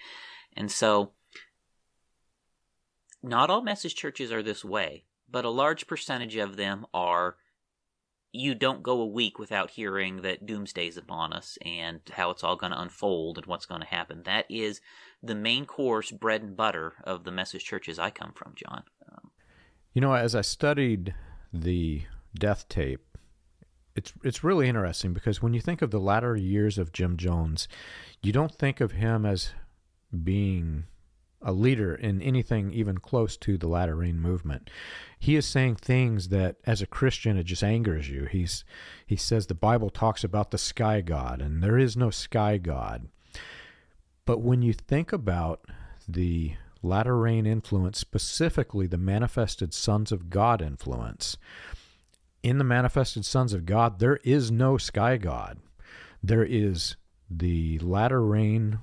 And 0.55 0.71
so, 0.71 1.11
not 3.21 3.49
all 3.49 3.61
message 3.61 3.95
churches 3.95 4.31
are 4.31 4.43
this 4.43 4.63
way 4.65 5.03
but 5.29 5.45
a 5.45 5.49
large 5.49 5.87
percentage 5.87 6.35
of 6.35 6.55
them 6.55 6.85
are 6.93 7.35
you 8.31 8.53
don't 8.53 8.83
go 8.83 9.01
a 9.01 9.05
week 9.05 9.39
without 9.39 9.71
hearing 9.71 10.21
that 10.21 10.45
doomsday's 10.45 10.97
upon 10.97 11.33
us 11.33 11.57
and 11.65 12.01
how 12.13 12.29
it's 12.29 12.43
all 12.43 12.55
going 12.55 12.71
to 12.71 12.81
unfold 12.81 13.37
and 13.37 13.47
what's 13.47 13.65
going 13.65 13.81
to 13.81 13.87
happen. 13.87 14.21
That 14.25 14.45
is 14.49 14.81
the 15.23 15.33
main 15.35 15.65
course, 15.65 16.11
bread 16.11 16.43
and 16.43 16.55
butter 16.55 16.93
of 17.03 17.23
the 17.23 17.31
message 17.31 17.63
churches 17.63 17.97
I 17.97 18.09
come 18.09 18.33
from, 18.35 18.53
John. 18.55 18.83
Um, 19.11 19.31
you 19.97 20.01
know, 20.01 20.13
as 20.13 20.35
I 20.35 20.41
studied 20.41 21.15
the 21.51 22.03
death 22.37 22.69
tape, 22.69 23.17
it's 23.95 24.13
it's 24.23 24.43
really 24.43 24.69
interesting 24.69 25.11
because 25.11 25.41
when 25.41 25.55
you 25.55 25.59
think 25.59 25.81
of 25.81 25.89
the 25.89 25.99
latter 25.99 26.35
years 26.35 26.77
of 26.77 26.93
Jim 26.93 27.17
Jones, 27.17 27.67
you 28.21 28.31
don't 28.31 28.53
think 28.53 28.79
of 28.79 28.91
him 28.91 29.25
as 29.25 29.55
being 30.23 30.83
a 31.41 31.51
leader 31.51 31.95
in 31.95 32.21
anything 32.21 32.71
even 32.71 32.99
close 32.99 33.37
to 33.37 33.57
the 33.57 33.67
latter 33.67 33.95
rain 33.95 34.19
movement. 34.19 34.69
He 35.17 35.35
is 35.35 35.47
saying 35.47 35.77
things 35.77 36.29
that 36.29 36.57
as 36.67 36.83
a 36.83 36.85
Christian 36.85 37.35
it 37.35 37.45
just 37.45 37.63
angers 37.63 38.07
you. 38.07 38.25
He's 38.25 38.65
he 39.07 39.15
says 39.15 39.47
the 39.47 39.55
Bible 39.55 39.89
talks 39.89 40.23
about 40.23 40.51
the 40.51 40.59
sky 40.59 41.01
god 41.01 41.41
and 41.41 41.63
there 41.63 41.79
is 41.79 41.97
no 41.97 42.11
sky 42.11 42.59
god. 42.59 43.07
But 44.25 44.41
when 44.41 44.61
you 44.61 44.73
think 44.73 45.11
about 45.11 45.65
the 46.07 46.53
latter 46.83 47.17
rain 47.17 47.45
influence, 47.45 47.99
specifically 47.99 48.87
the 48.87 48.97
manifested 48.97 49.73
sons 49.73 50.11
of 50.11 50.29
God 50.29 50.61
influence, 50.61 51.37
in 52.43 52.57
the 52.57 52.63
manifested 52.63 53.25
sons 53.25 53.53
of 53.53 53.65
God 53.65 53.99
there 53.99 54.17
is 54.23 54.51
no 54.51 54.77
sky 54.77 55.17
god. 55.17 55.59
There 56.23 56.45
is 56.45 56.95
the 57.29 57.79
latter 57.79 58.23
rain 58.23 58.79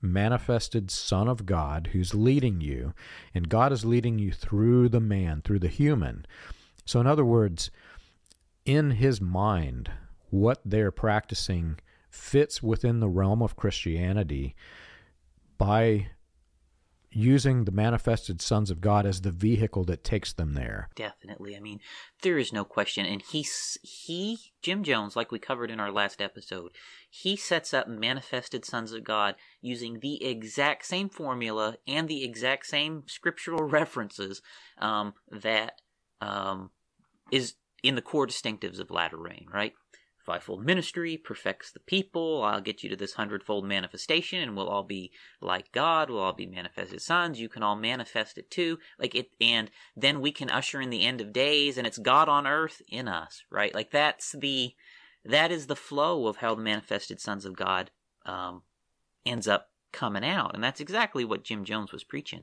manifested 0.00 0.90
Son 0.90 1.28
of 1.28 1.46
God 1.46 1.90
who's 1.92 2.14
leading 2.14 2.60
you, 2.60 2.94
and 3.34 3.48
God 3.48 3.72
is 3.72 3.84
leading 3.84 4.18
you 4.18 4.32
through 4.32 4.88
the 4.88 5.00
man, 5.00 5.42
through 5.42 5.58
the 5.58 5.68
human. 5.68 6.26
So, 6.84 7.00
in 7.00 7.06
other 7.06 7.24
words, 7.24 7.70
in 8.64 8.92
his 8.92 9.20
mind, 9.20 9.90
what 10.30 10.60
they're 10.64 10.90
practicing 10.90 11.78
fits 12.10 12.62
within 12.62 13.00
the 13.00 13.08
realm 13.08 13.42
of 13.42 13.56
Christianity 13.56 14.54
by 15.56 16.08
using 17.10 17.64
the 17.64 17.72
manifested 17.72 18.42
sons 18.42 18.70
of 18.70 18.80
God 18.80 19.06
as 19.06 19.22
the 19.22 19.30
vehicle 19.30 19.84
that 19.84 20.04
takes 20.04 20.32
them 20.32 20.54
there. 20.54 20.88
Definitely. 20.94 21.56
I 21.56 21.60
mean, 21.60 21.80
there 22.22 22.38
is 22.38 22.52
no 22.52 22.64
question. 22.64 23.06
And 23.06 23.22
he, 23.22 23.46
he, 23.82 24.38
Jim 24.62 24.82
Jones, 24.82 25.16
like 25.16 25.32
we 25.32 25.38
covered 25.38 25.70
in 25.70 25.80
our 25.80 25.90
last 25.90 26.20
episode, 26.20 26.72
he 27.08 27.36
sets 27.36 27.72
up 27.72 27.88
manifested 27.88 28.64
sons 28.64 28.92
of 28.92 29.04
God 29.04 29.36
using 29.60 30.00
the 30.00 30.24
exact 30.24 30.84
same 30.84 31.08
formula 31.08 31.76
and 31.86 32.08
the 32.08 32.24
exact 32.24 32.66
same 32.66 33.04
scriptural 33.06 33.62
references 33.68 34.42
um, 34.78 35.14
that 35.30 35.80
um, 36.20 36.70
is 37.30 37.54
in 37.82 37.94
the 37.94 38.02
core 38.02 38.26
distinctives 38.26 38.80
of 38.80 38.90
latter 38.90 39.16
rain, 39.16 39.46
right? 39.52 39.72
Fivefold 40.28 40.62
ministry 40.62 41.16
perfects 41.16 41.72
the 41.72 41.80
people. 41.80 42.42
I'll 42.42 42.60
get 42.60 42.82
you 42.82 42.90
to 42.90 42.96
this 42.96 43.14
hundredfold 43.14 43.64
manifestation, 43.64 44.42
and 44.42 44.54
we'll 44.54 44.68
all 44.68 44.82
be 44.82 45.10
like 45.40 45.72
God. 45.72 46.10
We'll 46.10 46.20
all 46.20 46.34
be 46.34 46.44
manifested 46.44 47.00
sons. 47.00 47.40
You 47.40 47.48
can 47.48 47.62
all 47.62 47.76
manifest 47.76 48.36
it 48.36 48.50
too, 48.50 48.78
like 48.98 49.14
it, 49.14 49.30
and 49.40 49.70
then 49.96 50.20
we 50.20 50.30
can 50.30 50.50
usher 50.50 50.82
in 50.82 50.90
the 50.90 51.06
end 51.06 51.22
of 51.22 51.32
days, 51.32 51.78
and 51.78 51.86
it's 51.86 51.96
God 51.96 52.28
on 52.28 52.46
earth 52.46 52.82
in 52.90 53.08
us, 53.08 53.42
right? 53.50 53.74
Like 53.74 53.90
that's 53.90 54.32
the 54.38 54.74
that 55.24 55.50
is 55.50 55.66
the 55.66 55.74
flow 55.74 56.26
of 56.26 56.36
how 56.36 56.54
the 56.54 56.62
manifested 56.62 57.20
sons 57.20 57.46
of 57.46 57.56
God 57.56 57.90
um, 58.26 58.62
ends 59.24 59.48
up 59.48 59.70
coming 59.92 60.26
out, 60.26 60.54
and 60.54 60.62
that's 60.62 60.80
exactly 60.80 61.24
what 61.24 61.42
Jim 61.42 61.64
Jones 61.64 61.90
was 61.90 62.04
preaching. 62.04 62.42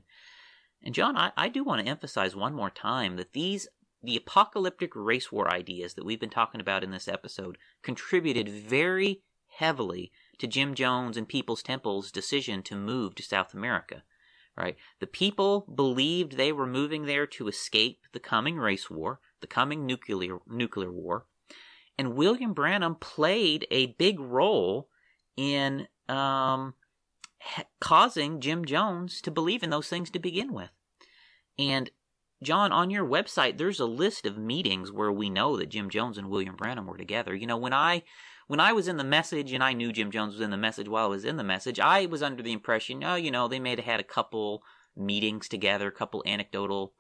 And 0.81 0.95
John, 0.95 1.15
I, 1.15 1.31
I 1.38 1.49
do 1.49 1.63
want 1.63 1.83
to 1.83 1.89
emphasize 1.89 2.36
one 2.36 2.55
more 2.55 2.71
time 2.71 3.15
that 3.17 3.33
these 3.33 3.67
the 4.06 4.18
apocalyptic 4.18 4.95
race 4.95 5.32
war 5.32 5.51
ideas 5.51 5.93
that 5.93 6.06
we've 6.06 6.20
been 6.20 6.30
talking 6.30 6.62
about 6.62 6.84
in 6.84 6.91
this 6.91 7.08
episode 7.08 7.58
contributed 7.82 8.49
very 8.49 9.22
heavily 9.58 10.12
to 10.38 10.47
Jim 10.47 10.76
Jones 10.76 11.18
and 11.18 11.28
People's 11.28 11.64
Temple's 11.64 12.12
decision 12.12 12.62
to 12.64 12.76
move 12.76 13.16
to 13.16 13.24
South 13.24 13.53
America. 13.53 14.03
Right? 14.58 14.78
The 14.99 15.08
people 15.08 15.68
believed 15.74 16.34
they 16.34 16.53
were 16.53 16.66
moving 16.68 17.06
there 17.06 17.28
to 17.28 17.49
escape 17.49 17.99
the 18.14 18.22
coming 18.22 18.58
race 18.58 18.89
war, 18.89 19.20
the 19.41 19.47
coming 19.47 19.86
nuclear 19.86 20.39
nuclear 20.47 20.91
war, 20.91 21.26
and 21.97 22.16
William 22.16 22.53
Branham 22.53 22.95
played 22.95 23.68
a 23.70 23.88
big 23.88 24.20
role 24.20 24.89
in 25.38 25.88
um, 26.08 26.74
causing 27.80 28.39
Jim 28.39 28.66
Jones 28.66 29.22
to 29.22 29.32
believe 29.32 29.64
in 29.64 29.70
those 29.70 29.88
things 29.88 30.10
to 30.12 30.20
begin 30.20 30.53
with. 30.53 30.70
And 31.58 31.89
John, 32.43 32.71
on 32.71 32.89
your 32.89 33.05
website, 33.05 33.57
there's 33.57 33.79
a 33.79 33.86
list 33.86 34.25
of 34.25 34.38
meetings 34.38 34.91
where 34.91 35.11
we 35.11 35.29
know 35.29 35.57
that 35.57 35.69
Jim 35.69 35.89
Jones 35.89 36.17
and 36.17 36.29
William 36.29 36.55
Branham 36.55 36.86
were 36.86 36.97
together. 36.97 37.33
You 37.33 37.47
know, 37.47 37.57
when 37.57 37.73
I 37.73 38.03
when 38.47 38.59
I 38.59 38.73
was 38.73 38.88
in 38.88 38.97
the 38.97 39.03
message 39.03 39.53
and 39.53 39.63
I 39.63 39.73
knew 39.73 39.91
Jim 39.91 40.11
Jones 40.11 40.33
was 40.33 40.41
in 40.41 40.51
the 40.51 40.57
message 40.57 40.88
while 40.88 41.05
I 41.05 41.09
was 41.09 41.25
in 41.25 41.38
the 41.38 41.43
message, 41.43 41.79
I 41.79 42.05
was 42.05 42.21
under 42.21 42.43
the 42.43 42.51
impression, 42.51 43.03
oh, 43.03 43.15
you 43.15 43.31
know, 43.31 43.47
they 43.47 43.59
may 43.59 43.71
have 43.71 43.79
had 43.79 43.99
a 43.99 44.03
couple 44.03 44.63
meetings 44.95 45.47
together, 45.47 45.88
a 45.88 45.91
couple 45.91 46.23
anecdotal, 46.25 46.93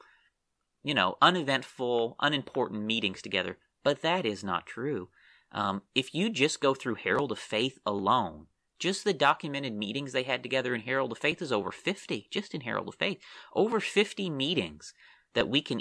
you 0.83 0.93
know, 0.93 1.17
uneventful, 1.21 2.15
unimportant 2.19 2.83
meetings 2.83 3.21
together. 3.21 3.57
But 3.83 4.01
that 4.01 4.25
is 4.25 4.43
not 4.43 4.65
true. 4.65 5.09
Um, 5.51 5.83
if 5.93 6.15
you 6.15 6.29
just 6.29 6.59
go 6.59 6.73
through 6.73 6.95
Herald 6.95 7.31
of 7.31 7.39
Faith 7.39 7.77
alone, 7.85 8.47
just 8.79 9.03
the 9.03 9.13
documented 9.13 9.73
meetings 9.73 10.11
they 10.11 10.23
had 10.23 10.43
together 10.43 10.73
in 10.75 10.81
Herald 10.81 11.11
of 11.11 11.17
Faith 11.17 11.41
is 11.41 11.51
over 11.51 11.71
50, 11.71 12.27
just 12.31 12.53
in 12.53 12.61
Herald 12.61 12.89
of 12.89 12.95
Faith. 12.95 13.19
Over 13.53 13.79
50 13.79 14.29
meetings 14.29 14.93
that 15.35 15.47
we 15.47 15.61
can 15.61 15.79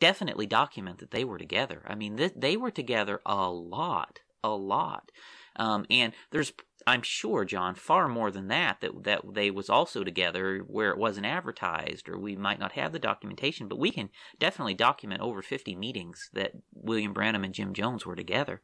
definitely 0.00 0.46
document 0.46 0.98
that 0.98 1.12
they 1.12 1.24
were 1.24 1.38
together. 1.38 1.82
I 1.86 1.94
mean, 1.94 2.16
th- 2.16 2.32
they 2.34 2.56
were 2.56 2.70
together 2.70 3.20
a 3.24 3.48
lot, 3.48 4.20
a 4.42 4.50
lot. 4.50 5.12
Um, 5.56 5.86
and 5.88 6.12
there's 6.30 6.52
I'm 6.86 7.02
sure, 7.02 7.44
John, 7.44 7.74
far 7.74 8.08
more 8.08 8.30
than 8.30 8.48
that, 8.48 8.80
that 8.80 9.04
that 9.04 9.22
they 9.32 9.50
was 9.50 9.70
also 9.70 10.04
together 10.04 10.58
where 10.58 10.90
it 10.90 10.98
wasn't 10.98 11.26
advertised, 11.26 12.08
or 12.08 12.18
we 12.18 12.36
might 12.36 12.58
not 12.58 12.72
have 12.72 12.92
the 12.92 12.98
documentation, 12.98 13.68
but 13.68 13.78
we 13.78 13.90
can 13.90 14.10
definitely 14.38 14.74
document 14.74 15.22
over 15.22 15.40
50 15.40 15.74
meetings 15.76 16.28
that 16.34 16.52
William 16.74 17.12
Branham 17.14 17.44
and 17.44 17.54
Jim 17.54 17.72
Jones 17.72 18.04
were 18.04 18.16
together. 18.16 18.60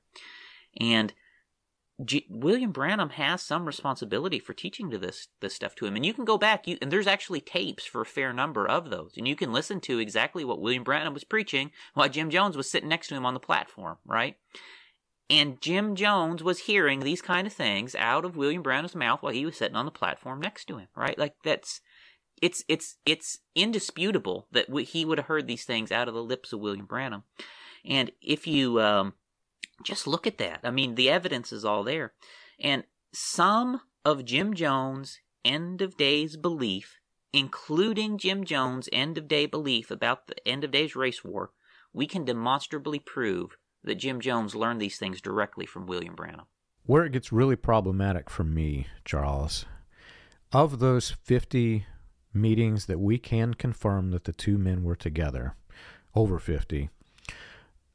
And 0.79 1.15
G- 2.05 2.27
William 2.31 2.73
Branham 2.73 3.11
has 3.11 3.43
some 3.43 3.67
responsibility 3.67 4.39
for 4.39 4.55
teaching 4.55 4.91
to 4.91 4.99
this 4.99 5.29
this 5.41 5.55
stuff 5.55 5.75
to 5.77 5.87
him, 5.87 5.97
and 5.97 6.07
you 6.07 6.15
can 6.15 6.25
go 6.25 6.39
back. 6.39 6.67
You, 6.67 6.79
and 6.81 6.91
there's 6.91 7.07
actually 7.07 7.41
tapes 7.41 7.85
for 7.85 8.01
a 8.01 8.07
fair 8.07 8.33
number 8.33 8.67
of 8.67 8.91
those, 8.91 9.15
and 9.17 9.27
you 9.27 9.37
can 9.37 9.53
listen 9.53 9.81
to 9.83 9.99
exactly 9.99 10.45
what 10.45 10.61
William 10.61 10.85
Branham 10.85 11.15
was 11.15 11.25
preaching 11.25 11.73
while 11.95 12.09
Jim 12.09 12.31
Jones 12.31 12.57
was 12.57 12.71
sitting 12.71 12.89
next 12.89 13.09
to 13.09 13.15
him 13.15 13.27
on 13.27 13.35
the 13.35 13.41
platform, 13.41 13.99
right? 14.07 14.37
And 15.29 15.61
Jim 15.61 15.95
Jones 15.95 16.43
was 16.43 16.61
hearing 16.61 17.01
these 17.01 17.23
kind 17.23 17.47
of 17.47 17.53
things 17.53 17.95
out 17.95 18.25
of 18.25 18.37
William 18.37 18.63
Branham's 18.63 18.97
mouth 18.97 19.23
while 19.23 19.33
he 19.33 19.47
was 19.47 19.57
sitting 19.57 19.77
on 19.77 19.85
the 19.85 19.93
platform 19.93 20.41
next 20.41 20.65
to 20.67 20.79
him, 20.79 20.89
right? 20.97 21.17
Like 21.19 21.35
that's 21.45 21.81
it's 22.43 22.65
it's 22.69 22.97
it's 23.05 23.39
indisputable 23.55 24.49
that 24.53 24.69
he 24.89 25.05
would 25.05 25.19
have 25.19 25.27
heard 25.27 25.47
these 25.47 25.65
things 25.65 25.93
out 25.93 26.09
of 26.09 26.15
the 26.15 26.23
lips 26.23 26.53
of 26.53 26.61
William 26.61 26.87
Branham. 26.87 27.25
And 27.85 28.11
if 28.21 28.47
you 28.47 28.81
um, 28.81 29.15
just 29.83 30.07
look 30.07 30.27
at 30.27 30.39
that. 30.39 30.61
I 30.65 30.71
mean, 30.71 30.95
the 30.95 31.11
evidence 31.11 31.53
is 31.53 31.65
all 31.65 31.85
there. 31.85 32.13
And 32.59 32.85
some 33.13 33.81
of 34.05 34.25
Jim 34.25 34.55
Jones' 34.55 35.21
end 35.45 35.83
of 35.83 35.97
days 35.97 36.37
belief, 36.37 36.99
including 37.33 38.19
Jim 38.19 38.45
Jones' 38.45 38.89
end 38.93 39.19
of 39.19 39.29
day 39.29 39.47
belief 39.47 39.91
about 39.91 40.27
the 40.27 40.47
end 40.47 40.65
of 40.65 40.71
days 40.71 40.95
race 40.95 41.25
war, 41.25 41.51
we 41.93 42.07
can 42.07 42.25
demonstrably 42.25 42.99
prove 42.99 43.57
that 43.83 43.97
Jim 43.97 44.21
Jones 44.21 44.55
learned 44.55 44.81
these 44.81 44.99
things 44.99 45.21
directly 45.21 45.67
from 45.67 45.87
William 45.87 46.15
Branham. 46.15 46.47
Where 46.85 47.05
it 47.05 47.13
gets 47.13 47.33
really 47.33 47.57
problematic 47.57 48.29
for 48.29 48.45
me, 48.45 48.87
Charles, 49.05 49.65
of 50.53 50.79
those 50.79 51.11
50 51.11 51.87
meetings 52.33 52.87
that 52.87 53.01
we 53.01 53.19
can 53.19 53.55
confirm 53.55 54.11
that 54.11 54.25
the 54.25 54.33
two 54.33 54.59
men 54.59 54.85
were 54.85 54.97
together, 54.97 55.57
over 56.15 56.39
50, 56.39 56.91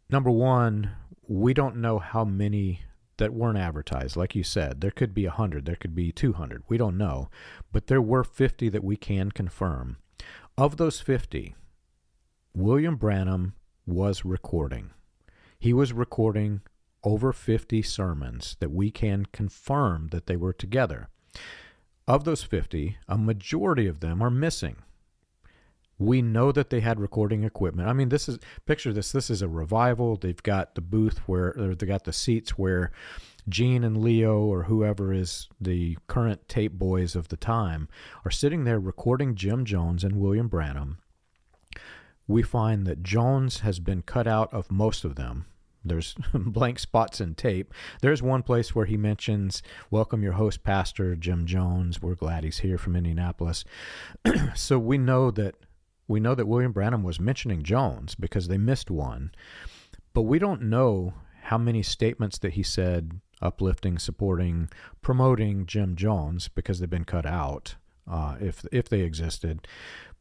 number 0.09 0.31
one, 0.31 0.91
we 1.27 1.53
don't 1.53 1.77
know 1.77 1.99
how 1.99 2.23
many 2.23 2.81
that 3.17 3.33
weren't 3.33 3.57
advertised. 3.57 4.15
Like 4.15 4.35
you 4.35 4.43
said, 4.43 4.81
there 4.81 4.91
could 4.91 5.13
be 5.13 5.25
100, 5.25 5.65
there 5.65 5.75
could 5.75 5.95
be 5.95 6.11
200. 6.11 6.63
We 6.67 6.77
don't 6.77 6.97
know. 6.97 7.29
But 7.71 7.87
there 7.87 8.01
were 8.01 8.23
50 8.23 8.69
that 8.69 8.83
we 8.83 8.97
can 8.97 9.31
confirm. 9.31 9.97
Of 10.57 10.77
those 10.77 10.99
50, 10.99 11.55
William 12.53 12.95
Branham 12.95 13.55
was 13.85 14.25
recording. 14.25 14.91
He 15.59 15.73
was 15.73 15.93
recording 15.93 16.61
over 17.03 17.31
50 17.31 17.81
sermons 17.81 18.57
that 18.59 18.71
we 18.71 18.91
can 18.91 19.25
confirm 19.31 20.07
that 20.07 20.27
they 20.27 20.35
were 20.35 20.53
together. 20.53 21.09
Of 22.07 22.23
those 22.23 22.43
50, 22.43 22.97
a 23.07 23.17
majority 23.17 23.87
of 23.87 23.99
them 23.99 24.21
are 24.21 24.29
missing. 24.29 24.77
We 25.97 26.21
know 26.21 26.51
that 26.51 26.69
they 26.69 26.81
had 26.81 26.99
recording 26.99 27.43
equipment. 27.43 27.87
I 27.87 27.93
mean, 27.93 28.09
this 28.09 28.27
is 28.27 28.37
picture 28.65 28.91
this. 28.91 29.11
This 29.11 29.29
is 29.29 29.41
a 29.41 29.47
revival. 29.47 30.17
They've 30.17 30.43
got 30.43 30.75
the 30.75 30.81
booth 30.81 31.19
where 31.19 31.53
they 31.55 31.85
got 31.85 32.03
the 32.03 32.13
seats 32.13 32.57
where 32.57 32.91
Gene 33.47 33.83
and 33.83 34.01
Leo 34.03 34.39
or 34.39 34.63
whoever 34.63 35.13
is 35.13 35.47
the 35.61 35.97
current 36.07 36.49
tape 36.49 36.73
boys 36.73 37.15
of 37.15 37.29
the 37.29 37.37
time 37.37 37.87
are 38.25 38.31
sitting 38.31 38.63
there 38.63 38.79
recording 38.79 39.35
Jim 39.35 39.63
Jones 39.65 40.03
and 40.03 40.19
William 40.19 40.47
Branham. 40.47 40.97
We 42.27 42.41
find 42.41 42.87
that 42.87 43.03
Jones 43.03 43.59
has 43.59 43.79
been 43.79 44.01
cut 44.01 44.27
out 44.27 44.51
of 44.51 44.71
most 44.71 45.05
of 45.05 45.15
them. 45.15 45.45
There's 45.85 46.15
blank 46.33 46.79
spots 46.79 47.21
in 47.21 47.35
tape. 47.35 47.71
There's 48.01 48.23
one 48.23 48.41
place 48.41 48.73
where 48.73 48.87
he 48.87 48.97
mentions, 48.97 49.61
Welcome 49.91 50.23
your 50.23 50.33
host, 50.33 50.63
Pastor 50.63 51.15
Jim 51.15 51.45
Jones. 51.45 52.01
We're 52.01 52.15
glad 52.15 52.43
he's 52.43 52.59
here 52.59 52.79
from 52.79 52.95
Indianapolis. 52.95 53.63
so 54.55 54.79
we 54.79 54.97
know 54.97 55.29
that 55.31 55.55
we 56.07 56.19
know 56.19 56.35
that 56.35 56.47
William 56.47 56.71
Branham 56.71 57.03
was 57.03 57.19
mentioning 57.19 57.63
Jones 57.63 58.15
because 58.15 58.47
they 58.47 58.57
missed 58.57 58.91
one, 58.91 59.31
but 60.13 60.23
we 60.23 60.39
don't 60.39 60.63
know 60.63 61.13
how 61.43 61.57
many 61.57 61.83
statements 61.83 62.37
that 62.39 62.53
he 62.53 62.63
said 62.63 63.19
uplifting, 63.41 63.97
supporting, 63.99 64.69
promoting 65.01 65.65
Jim 65.65 65.95
Jones 65.95 66.47
because 66.47 66.79
they've 66.79 66.89
been 66.89 67.05
cut 67.05 67.25
out, 67.25 67.75
uh, 68.09 68.35
if 68.39 68.65
if 68.71 68.89
they 68.89 69.01
existed. 69.01 69.67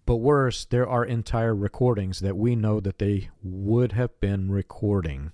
But 0.06 0.16
worse, 0.16 0.66
there 0.66 0.86
are 0.86 1.04
entire 1.04 1.54
recordings 1.54 2.20
that 2.20 2.36
we 2.36 2.54
know 2.56 2.78
that 2.80 2.98
they 2.98 3.30
would 3.42 3.92
have 3.92 4.18
been 4.20 4.50
recording 4.50 5.32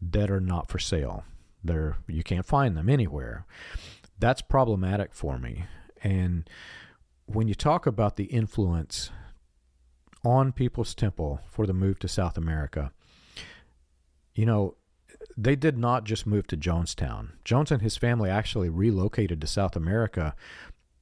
that 0.00 0.30
are 0.30 0.40
not 0.40 0.68
for 0.68 0.78
sale. 0.78 1.24
They're 1.62 1.96
you 2.06 2.22
can't 2.22 2.46
find 2.46 2.76
them 2.76 2.88
anywhere. 2.88 3.46
That's 4.18 4.42
problematic 4.42 5.14
for 5.14 5.38
me. 5.38 5.64
And 6.02 6.48
when 7.26 7.48
you 7.48 7.54
talk 7.54 7.86
about 7.86 8.16
the 8.16 8.24
influence 8.24 9.10
on 10.24 10.52
People's 10.52 10.94
Temple 10.94 11.40
for 11.48 11.66
the 11.66 11.72
move 11.72 11.98
to 12.00 12.08
South 12.08 12.36
America, 12.36 12.92
you 14.34 14.46
know, 14.46 14.76
they 15.36 15.56
did 15.56 15.78
not 15.78 16.04
just 16.04 16.26
move 16.26 16.46
to 16.48 16.56
Jonestown. 16.56 17.30
Jones 17.44 17.70
and 17.70 17.82
his 17.82 17.96
family 17.96 18.30
actually 18.30 18.68
relocated 18.68 19.40
to 19.40 19.46
South 19.46 19.76
America 19.76 20.34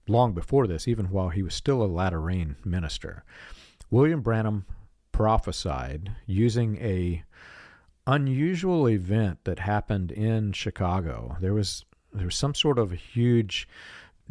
long 0.08 0.32
before 0.32 0.66
this, 0.66 0.86
even 0.86 1.06
while 1.06 1.30
he 1.30 1.42
was 1.42 1.54
still 1.54 1.82
a 1.82 1.86
latter 1.86 2.20
minister. 2.64 3.24
William 3.90 4.20
Branham 4.20 4.66
prophesied 5.12 6.12
using 6.26 6.76
a 6.76 7.24
unusual 8.06 8.88
event 8.88 9.38
that 9.44 9.60
happened 9.60 10.12
in 10.12 10.52
Chicago. 10.52 11.36
There 11.40 11.54
was 11.54 11.84
there 12.12 12.26
was 12.26 12.36
some 12.36 12.54
sort 12.54 12.78
of 12.78 12.92
huge 12.92 13.68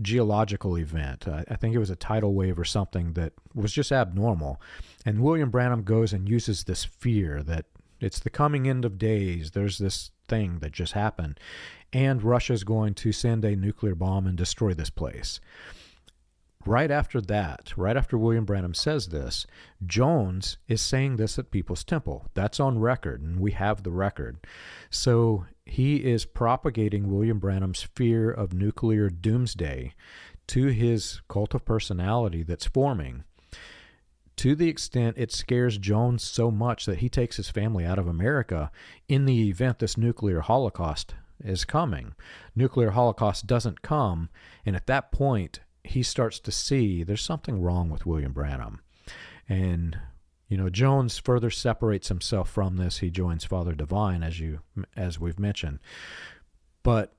geological 0.02 0.78
event. 0.78 1.28
Uh, 1.28 1.44
I 1.50 1.56
think 1.56 1.74
it 1.76 1.80
was 1.80 1.90
a 1.90 1.96
tidal 1.96 2.34
wave 2.34 2.60
or 2.60 2.66
something 2.66 3.14
that 3.14 3.34
was 3.54 3.72
just 3.72 3.92
abnormal. 3.92 4.62
And 5.06 5.22
William 5.22 5.50
Branham 5.50 5.84
goes 5.84 6.14
and 6.14 6.28
uses 6.28 6.64
this 6.64 6.84
fear 6.84 7.44
that 7.44 7.66
it's 8.00 8.20
the 8.20 8.30
coming 8.30 8.68
end 8.68 8.86
of 8.86 8.98
days. 8.98 9.52
There's 9.52 9.78
this 9.78 10.12
thing 10.28 10.60
that 10.60 10.72
just 10.72 10.94
happened. 10.94 11.40
And 11.94 12.24
Russia's 12.24 12.64
going 12.64 12.94
to 12.96 13.12
send 13.12 13.46
a 13.46 13.56
nuclear 13.56 13.96
bomb 13.96 14.28
and 14.28 14.38
destroy 14.38 14.74
this 14.74 14.90
place. 14.90 15.40
Right 16.66 16.90
after 16.90 17.22
that, 17.22 17.74
right 17.78 17.96
after 17.96 18.18
William 18.18 18.44
Branham 18.44 18.74
says 18.74 19.10
this, 19.10 19.46
Jones 19.86 20.58
is 20.68 20.82
saying 20.82 21.18
this 21.18 21.38
at 21.38 21.52
People's 21.52 21.84
Temple. 21.84 22.26
That's 22.34 22.60
on 22.60 22.80
record, 22.80 23.22
and 23.22 23.40
we 23.40 23.52
have 23.52 23.84
the 23.84 23.92
record. 23.92 24.40
So 24.90 25.46
he 25.66 25.98
is 25.98 26.26
propagating 26.26 27.12
William 27.12 27.40
Branham's 27.40 27.84
fear 27.96 28.32
of 28.32 28.54
nuclear 28.54 29.10
doomsday 29.10 29.94
to 30.48 30.68
his 30.68 31.22
cult 31.28 31.54
of 31.54 31.66
personality 31.66 32.44
that's 32.44 32.66
forming 32.66 33.24
to 34.38 34.56
the 34.56 34.70
extent 34.70 35.18
it 35.18 35.32
scares 35.32 35.78
Jones 35.78 36.24
so 36.24 36.52
much 36.52 36.86
that 36.86 37.00
he 37.00 37.10
takes 37.10 37.38
his 37.38 37.50
family 37.50 37.86
out 37.86 38.00
of 38.00 38.08
America 38.08 38.72
in 39.08 39.26
the 39.26 39.50
event 39.50 39.80
this 39.80 39.98
nuclear 39.98 40.42
holocaust 40.42 41.16
is 41.44 41.66
coming. 41.66 42.16
Nuclear 42.56 42.92
holocaust 42.92 43.48
doesn't 43.48 43.82
come, 43.82 44.30
and 44.66 44.76
at 44.76 44.88
that 44.88 45.12
point, 45.12 45.62
he 45.84 46.04
starts 46.04 46.40
to 46.40 46.52
see 46.52 47.04
there's 47.04 47.22
something 47.22 47.62
wrong 47.62 47.90
with 47.90 48.06
William 48.06 48.34
Branham. 48.34 48.82
And 49.48 50.00
you 50.48 50.58
know, 50.58 50.70
Jones 50.70 51.18
further 51.18 51.50
separates 51.50 52.08
himself 52.08 52.50
from 52.50 52.78
this. 52.78 53.00
He 53.00 53.10
joins 53.10 53.46
Father 53.46 53.74
Divine 53.74 54.24
as 54.24 54.40
you 54.40 54.60
as 54.96 55.20
we've 55.20 55.40
mentioned. 55.40 55.80
But 56.84 57.14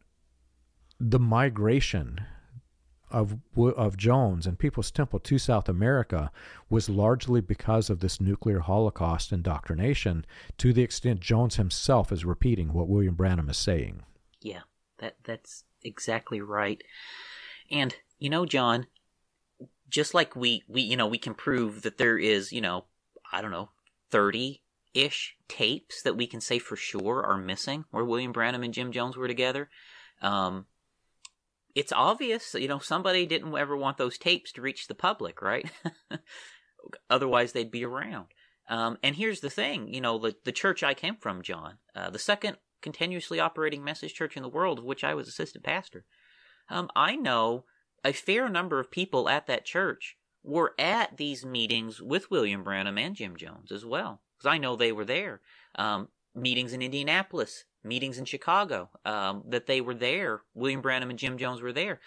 the 1.00 1.18
migration 1.18 2.20
of 3.10 3.38
of 3.56 3.96
Jones 3.96 4.46
and 4.46 4.58
People's 4.58 4.90
Temple 4.90 5.18
to 5.20 5.38
South 5.38 5.68
America 5.68 6.30
was 6.70 6.88
largely 6.88 7.40
because 7.40 7.90
of 7.90 8.00
this 8.00 8.20
nuclear 8.20 8.60
holocaust 8.60 9.32
indoctrination 9.32 10.24
to 10.58 10.72
the 10.72 10.82
extent 10.82 11.20
Jones 11.20 11.56
himself 11.56 12.12
is 12.12 12.24
repeating 12.24 12.72
what 12.72 12.88
William 12.88 13.14
Branham 13.14 13.48
is 13.48 13.56
saying. 13.56 14.02
Yeah, 14.40 14.62
that 14.98 15.16
that's 15.24 15.64
exactly 15.82 16.40
right. 16.40 16.82
And 17.70 17.94
you 18.18 18.30
know, 18.30 18.46
John, 18.46 18.86
just 19.88 20.14
like 20.14 20.34
we, 20.34 20.62
we, 20.68 20.82
you 20.82 20.96
know, 20.96 21.06
we 21.06 21.18
can 21.18 21.34
prove 21.34 21.82
that 21.82 21.98
there 21.98 22.18
is, 22.18 22.52
you 22.52 22.60
know, 22.60 22.84
I 23.32 23.42
don't 23.42 23.50
know, 23.50 23.70
30 24.10 24.62
ish 24.94 25.36
tapes 25.48 26.02
that 26.02 26.16
we 26.16 26.26
can 26.26 26.40
say 26.40 26.58
for 26.58 26.76
sure 26.76 27.24
are 27.24 27.36
missing 27.36 27.84
where 27.90 28.04
William 28.04 28.32
Branham 28.32 28.62
and 28.62 28.72
Jim 28.72 28.92
Jones 28.92 29.16
were 29.16 29.28
together. 29.28 29.68
Um, 30.22 30.66
it's 31.74 31.92
obvious, 31.92 32.54
you 32.54 32.68
know, 32.68 32.78
somebody 32.78 33.26
didn't 33.26 33.54
ever 33.54 33.76
want 33.76 33.98
those 33.98 34.16
tapes 34.16 34.50
to 34.52 34.62
reach 34.62 34.86
the 34.86 34.94
public, 34.94 35.42
right? 35.42 35.70
Otherwise, 37.10 37.52
they'd 37.52 37.70
be 37.70 37.84
around. 37.84 38.26
Um, 38.68 38.96
and 39.02 39.14
here's 39.14 39.40
the 39.40 39.50
thing, 39.50 39.92
you 39.92 40.00
know, 40.00 40.18
the, 40.18 40.34
the 40.44 40.52
church 40.52 40.82
I 40.82 40.94
came 40.94 41.16
from, 41.16 41.42
John, 41.42 41.74
uh, 41.94 42.10
the 42.10 42.18
second 42.18 42.56
continuously 42.80 43.38
operating 43.38 43.84
message 43.84 44.14
church 44.14 44.36
in 44.36 44.42
the 44.42 44.48
world, 44.48 44.78
of 44.78 44.84
which 44.84 45.04
I 45.04 45.14
was 45.14 45.28
assistant 45.28 45.64
pastor. 45.64 46.04
Um, 46.68 46.88
I 46.96 47.14
know 47.14 47.64
a 48.04 48.12
fair 48.12 48.48
number 48.48 48.80
of 48.80 48.90
people 48.90 49.28
at 49.28 49.46
that 49.46 49.64
church 49.64 50.16
were 50.46 50.74
at 50.78 51.16
these 51.16 51.44
meetings 51.44 52.00
with 52.00 52.30
William 52.30 52.62
Branham 52.62 52.98
and 52.98 53.16
Jim 53.16 53.36
Jones 53.36 53.72
as 53.72 53.84
well, 53.84 54.20
because 54.38 54.52
I 54.52 54.58
know 54.58 54.76
they 54.76 54.92
were 54.92 55.04
there. 55.04 55.40
Um, 55.74 56.08
meetings 56.34 56.72
in 56.72 56.82
Indianapolis, 56.82 57.64
meetings 57.82 58.16
in 58.16 58.24
Chicago, 58.24 58.90
um, 59.04 59.42
that 59.48 59.66
they 59.66 59.80
were 59.80 59.94
there. 59.94 60.42
William 60.54 60.80
Branham 60.80 61.10
and 61.10 61.18
Jim 61.18 61.36
Jones 61.36 61.60
were 61.60 61.72
there. 61.72 62.00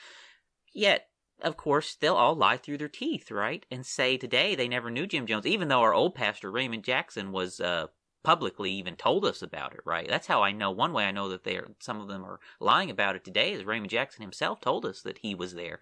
Yet, 0.74 1.08
of 1.42 1.58
course, 1.58 1.96
they'll 1.96 2.16
all 2.16 2.36
lie 2.36 2.58
through 2.58 2.78
their 2.78 2.88
teeth, 2.88 3.30
right? 3.30 3.66
And 3.70 3.86
say 3.86 4.18
today 4.18 4.56
they 4.56 4.68
never 4.68 4.90
knew 4.90 5.06
Jim 5.08 5.26
Jones, 5.26 5.46
even 5.46 5.68
though 5.68 5.82
our 5.82 5.94
old 5.94 6.16
pastor, 6.16 6.50
Raymond 6.50 6.84
Jackson, 6.84 7.32
was 7.32 7.60
uh, 7.60 7.88
publicly 8.24 8.72
even 8.72 8.96
told 8.96 9.26
us 9.26 9.42
about 9.42 9.74
it, 9.74 9.82
right? 9.86 10.08
That's 10.08 10.28
how 10.28 10.44
I 10.44 10.52
know. 10.52 10.72
One 10.72 10.94
way 10.94 11.06
I 11.06 11.12
know 11.12 11.30
that 11.30 11.44
they 11.44 11.58
are, 11.58 11.70
some 11.80 12.00
of 12.02 12.08
them 12.08 12.24
are 12.24 12.40
lying 12.60 12.90
about 12.90 13.16
it 13.16 13.24
today 13.24 13.54
is 13.54 13.66
Raymond 13.66 13.90
Jackson 13.90 14.22
himself 14.22 14.62
told 14.62 14.86
us 14.86 15.02
that 15.02 15.20
he 15.20 15.36
was 15.36 15.56
there. 15.56 15.80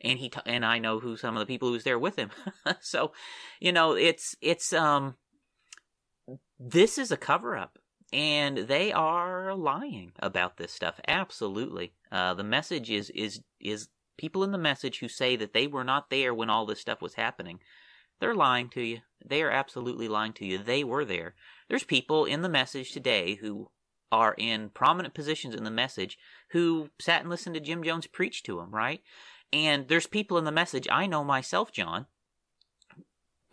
And 0.00 0.18
he 0.18 0.28
t- 0.28 0.40
and 0.46 0.64
I 0.64 0.78
know 0.78 1.00
who 1.00 1.16
some 1.16 1.36
of 1.36 1.40
the 1.40 1.46
people 1.46 1.68
who's 1.68 1.84
there 1.84 1.98
with 1.98 2.16
him. 2.16 2.30
so, 2.80 3.12
you 3.60 3.72
know, 3.72 3.92
it's 3.92 4.34
it's 4.40 4.72
um 4.72 5.16
this 6.58 6.98
is 6.98 7.10
a 7.10 7.16
cover 7.16 7.56
up 7.56 7.78
and 8.12 8.58
they 8.58 8.92
are 8.92 9.54
lying 9.54 10.12
about 10.20 10.56
this 10.56 10.72
stuff. 10.72 11.00
Absolutely. 11.06 11.92
Uh, 12.10 12.34
the 12.34 12.44
message 12.44 12.90
is 12.90 13.10
is 13.10 13.40
is 13.60 13.88
people 14.16 14.44
in 14.44 14.52
the 14.52 14.58
message 14.58 15.00
who 15.00 15.08
say 15.08 15.36
that 15.36 15.52
they 15.52 15.66
were 15.66 15.84
not 15.84 16.10
there 16.10 16.34
when 16.34 16.50
all 16.50 16.66
this 16.66 16.80
stuff 16.80 17.02
was 17.02 17.14
happening 17.14 17.60
they're 18.20 18.34
lying 18.34 18.68
to 18.70 18.82
you. 18.82 19.00
They 19.24 19.42
are 19.42 19.50
absolutely 19.50 20.08
lying 20.08 20.32
to 20.34 20.46
you. 20.46 20.58
They 20.58 20.84
were 20.84 21.04
there. 21.04 21.34
There's 21.68 21.84
people 21.84 22.24
in 22.24 22.42
the 22.42 22.48
message 22.48 22.92
today 22.92 23.34
who 23.34 23.70
are 24.12 24.34
in 24.38 24.70
prominent 24.70 25.14
positions 25.14 25.54
in 25.54 25.64
the 25.64 25.70
message 25.70 26.16
who 26.50 26.90
sat 27.00 27.22
and 27.22 27.28
listened 27.28 27.54
to 27.56 27.60
jim 27.60 27.82
jones 27.82 28.06
preach 28.06 28.44
to 28.44 28.58
them 28.58 28.70
right 28.70 29.00
and 29.52 29.88
there's 29.88 30.06
people 30.06 30.38
in 30.38 30.44
the 30.44 30.52
message 30.52 30.86
i 30.90 31.06
know 31.06 31.24
myself 31.24 31.72
john 31.72 32.06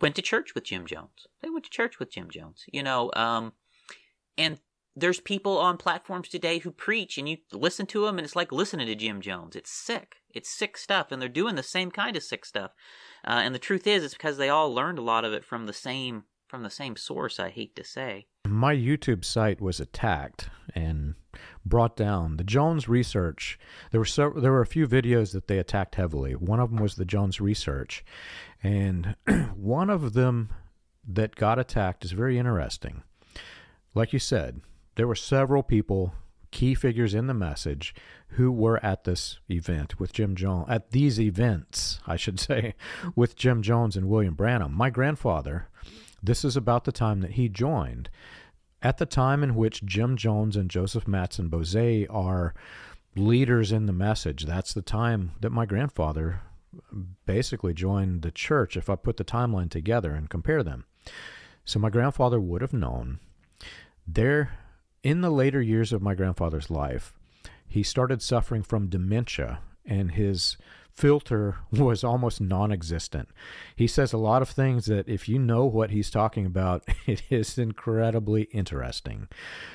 went 0.04 0.14
to 0.16 0.22
church 0.22 0.54
with 0.54 0.64
Jim 0.64 0.86
Jones. 0.86 1.26
They 1.40 1.48
went 1.48 1.64
to 1.64 1.70
church 1.70 1.98
with 1.98 2.10
Jim 2.10 2.28
Jones, 2.30 2.64
you 2.70 2.82
know. 2.82 3.10
Um, 3.16 3.54
and 4.36 4.58
there's 4.94 5.18
people 5.18 5.56
on 5.58 5.76
platforms 5.76 6.28
today 6.28 6.58
who 6.58 6.70
preach, 6.70 7.16
and 7.16 7.26
you 7.26 7.38
listen 7.52 7.86
to 7.86 8.04
them, 8.04 8.18
and 8.18 8.24
it's 8.24 8.36
like 8.36 8.52
listening 8.52 8.86
to 8.86 8.94
Jim 8.94 9.22
Jones. 9.22 9.56
It's 9.56 9.70
sick. 9.70 10.16
It's 10.28 10.50
sick 10.50 10.76
stuff, 10.76 11.10
and 11.10 11.22
they're 11.22 11.28
doing 11.30 11.54
the 11.54 11.62
same 11.62 11.90
kind 11.90 12.16
of 12.16 12.22
sick 12.22 12.44
stuff. 12.44 12.72
Uh, 13.26 13.40
and 13.42 13.54
the 13.54 13.58
truth 13.58 13.86
is, 13.86 14.04
it's 14.04 14.14
because 14.14 14.36
they 14.36 14.50
all 14.50 14.74
learned 14.74 14.98
a 14.98 15.02
lot 15.02 15.24
of 15.24 15.32
it 15.32 15.42
from 15.42 15.64
the 15.64 15.72
same 15.72 16.24
from 16.46 16.62
the 16.62 16.70
same 16.70 16.96
source. 16.96 17.40
I 17.40 17.48
hate 17.48 17.74
to 17.76 17.84
say. 17.84 18.26
My 18.64 18.74
YouTube 18.74 19.26
site 19.26 19.60
was 19.60 19.78
attacked 19.78 20.48
and 20.74 21.16
brought 21.66 21.96
down. 21.96 22.38
The 22.38 22.44
Jones 22.44 22.88
research. 22.88 23.58
There 23.90 24.00
were 24.00 24.06
so, 24.06 24.30
there 24.30 24.52
were 24.52 24.62
a 24.62 24.66
few 24.66 24.88
videos 24.88 25.32
that 25.32 25.48
they 25.48 25.58
attacked 25.58 25.96
heavily. 25.96 26.32
One 26.32 26.60
of 26.60 26.70
them 26.70 26.80
was 26.80 26.94
the 26.94 27.04
Jones 27.04 27.42
research, 27.42 28.02
and 28.62 29.16
one 29.54 29.90
of 29.90 30.14
them 30.14 30.48
that 31.06 31.34
got 31.36 31.58
attacked 31.58 32.06
is 32.06 32.12
very 32.12 32.38
interesting. 32.38 33.02
Like 33.94 34.14
you 34.14 34.18
said, 34.18 34.62
there 34.94 35.06
were 35.06 35.14
several 35.14 35.62
people, 35.62 36.14
key 36.50 36.74
figures 36.74 37.12
in 37.12 37.26
the 37.26 37.34
message, 37.34 37.94
who 38.28 38.50
were 38.50 38.82
at 38.82 39.04
this 39.04 39.40
event 39.50 40.00
with 40.00 40.14
Jim 40.14 40.34
Jones, 40.34 40.68
at 40.70 40.92
these 40.92 41.20
events, 41.20 42.00
I 42.06 42.16
should 42.16 42.40
say, 42.48 42.76
with 43.14 43.36
Jim 43.36 43.60
Jones 43.60 43.94
and 43.94 44.08
William 44.08 44.32
Branham. 44.32 44.72
My 44.72 44.88
grandfather, 44.88 45.68
this 46.22 46.46
is 46.46 46.56
about 46.56 46.84
the 46.84 46.92
time 46.92 47.20
that 47.20 47.32
he 47.32 47.50
joined. 47.50 48.08
At 48.84 48.98
the 48.98 49.06
time 49.06 49.42
in 49.42 49.54
which 49.54 49.82
Jim 49.84 50.14
Jones 50.14 50.56
and 50.56 50.68
Joseph 50.68 51.06
Mattsson-Boze 51.06 52.06
are 52.10 52.54
leaders 53.16 53.72
in 53.72 53.86
the 53.86 53.94
message, 53.94 54.44
that's 54.44 54.74
the 54.74 54.82
time 54.82 55.32
that 55.40 55.50
my 55.50 55.64
grandfather 55.64 56.42
basically 57.24 57.72
joined 57.72 58.20
the 58.20 58.30
church 58.30 58.76
if 58.76 58.90
I 58.90 58.96
put 58.96 59.16
the 59.16 59.24
timeline 59.24 59.70
together 59.70 60.14
and 60.14 60.28
compare 60.28 60.62
them. 60.62 60.84
So 61.64 61.78
my 61.78 61.88
grandfather 61.88 62.38
would 62.38 62.60
have 62.60 62.74
known 62.74 63.20
there 64.06 64.58
in 65.02 65.22
the 65.22 65.30
later 65.30 65.62
years 65.62 65.92
of 65.92 66.02
my 66.02 66.14
grandfather's 66.14 66.70
life, 66.70 67.14
he 67.66 67.82
started 67.82 68.20
suffering 68.20 68.62
from 68.62 68.88
dementia 68.88 69.60
and 69.86 70.12
his 70.12 70.56
filter 70.92 71.56
was 71.70 72.04
almost 72.04 72.40
non 72.40 72.72
existent. 72.72 73.28
He 73.76 73.86
says 73.86 74.12
a 74.12 74.18
lot 74.18 74.42
of 74.42 74.48
things 74.48 74.86
that, 74.86 75.08
if 75.08 75.28
you 75.28 75.38
know 75.38 75.64
what 75.64 75.90
he's 75.90 76.10
talking 76.10 76.46
about, 76.46 76.84
it 77.06 77.22
is 77.30 77.58
incredibly 77.58 78.44
interesting. 78.44 79.28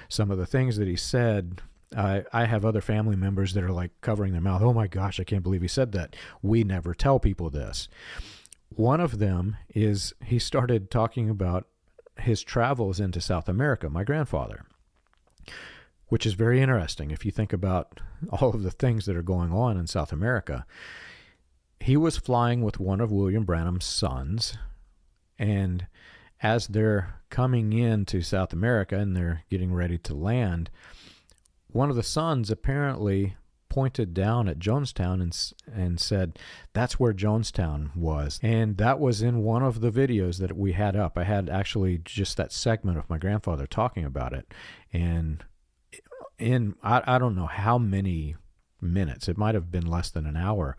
Some 0.07 0.31
of 0.31 0.37
the 0.37 0.45
things 0.45 0.77
that 0.77 0.87
he 0.87 0.95
said 0.95 1.61
I, 1.95 2.23
I 2.31 2.45
have 2.45 2.65
other 2.65 2.81
family 2.81 3.15
members 3.15 3.53
that 3.53 3.63
are 3.63 3.71
like 3.71 3.91
covering 4.01 4.31
their 4.31 4.41
mouth. 4.41 4.61
Oh 4.61 4.73
my 4.73 4.87
gosh, 4.87 5.19
I 5.19 5.23
can't 5.23 5.43
believe 5.43 5.61
he 5.61 5.67
said 5.67 5.91
that. 5.93 6.15
We 6.41 6.63
never 6.63 6.93
tell 6.93 7.19
people 7.19 7.49
this. 7.49 7.87
One 8.69 8.99
of 8.99 9.17
them 9.17 9.57
is 9.73 10.13
he 10.23 10.37
started 10.37 10.91
talking 10.91 11.29
about 11.29 11.67
his 12.19 12.43
travels 12.43 12.99
into 12.99 13.21
South 13.21 13.49
America, 13.49 13.89
my 13.89 14.03
grandfather, 14.03 14.65
which 16.09 16.25
is 16.25 16.33
very 16.33 16.61
interesting. 16.61 17.11
If 17.11 17.25
you 17.25 17.31
think 17.31 17.53
about 17.53 17.99
all 18.31 18.49
of 18.49 18.63
the 18.63 18.71
things 18.71 19.05
that 19.05 19.15
are 19.15 19.21
going 19.21 19.51
on 19.51 19.77
in 19.77 19.87
South 19.87 20.11
America. 20.11 20.65
He 21.79 21.95
was 21.95 22.17
flying 22.17 22.61
with 22.61 22.79
one 22.79 22.99
of 22.99 23.11
William 23.11 23.45
Branham's 23.45 23.85
sons, 23.85 24.57
and 25.37 25.87
as 26.41 26.67
they're 26.67 27.15
coming 27.29 27.73
into 27.73 28.21
South 28.21 28.51
America 28.51 28.97
and 28.97 29.15
they're 29.15 29.43
getting 29.49 29.73
ready 29.73 29.97
to 29.99 30.13
land, 30.13 30.69
one 31.67 31.89
of 31.89 31.95
the 31.95 32.03
sons 32.03 32.51
apparently 32.51 33.35
pointed 33.69 34.15
down 34.15 34.49
at 34.49 34.57
Jonestown 34.57 35.21
and 35.21 35.53
and 35.73 35.99
said 35.99 36.39
that's 36.73 36.99
where 36.99 37.13
Jonestown 37.13 37.95
was. 37.95 38.39
And 38.41 38.77
that 38.77 38.99
was 38.99 39.21
in 39.21 39.43
one 39.43 39.63
of 39.63 39.79
the 39.79 39.91
videos 39.91 40.39
that 40.39 40.57
we 40.57 40.73
had 40.73 40.95
up. 40.95 41.17
I 41.17 41.23
had 41.23 41.49
actually 41.49 41.99
just 41.99 42.35
that 42.37 42.51
segment 42.51 42.97
of 42.97 43.09
my 43.09 43.17
grandfather 43.17 43.67
talking 43.67 44.03
about 44.03 44.33
it. 44.33 44.53
And 44.91 45.45
in 46.39 46.75
I, 46.83 47.01
I 47.05 47.17
don't 47.17 47.35
know 47.35 47.47
how 47.47 47.77
many 47.77 48.35
minutes 48.81 49.27
it 49.27 49.37
might 49.37 49.55
have 49.55 49.71
been 49.71 49.85
less 49.85 50.09
than 50.09 50.25
an 50.25 50.37
hour 50.37 50.77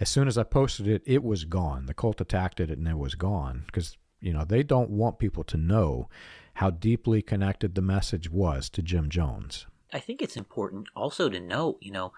as 0.00 0.08
soon 0.08 0.28
as 0.28 0.36
I 0.36 0.42
posted 0.42 0.86
it 0.86 1.02
it 1.06 1.22
was 1.22 1.44
gone 1.44 1.86
the 1.86 1.94
cult 1.94 2.20
attacked 2.20 2.60
it 2.60 2.70
and 2.70 2.86
it 2.86 2.98
was 2.98 3.14
gone 3.14 3.64
because 3.66 3.96
you 4.20 4.32
know 4.32 4.44
they 4.44 4.62
don't 4.62 4.90
want 4.90 5.18
people 5.18 5.44
to 5.44 5.56
know 5.56 6.08
how 6.54 6.70
deeply 6.70 7.22
connected 7.22 7.74
the 7.74 7.82
message 7.82 8.30
was 8.30 8.68
to 8.70 8.82
Jim 8.82 9.08
Jones 9.08 9.66
I 9.92 10.00
think 10.00 10.20
it's 10.20 10.36
important 10.36 10.88
also 10.94 11.28
to 11.28 11.40
note, 11.40 11.78
you 11.80 11.90
know, 11.90 12.12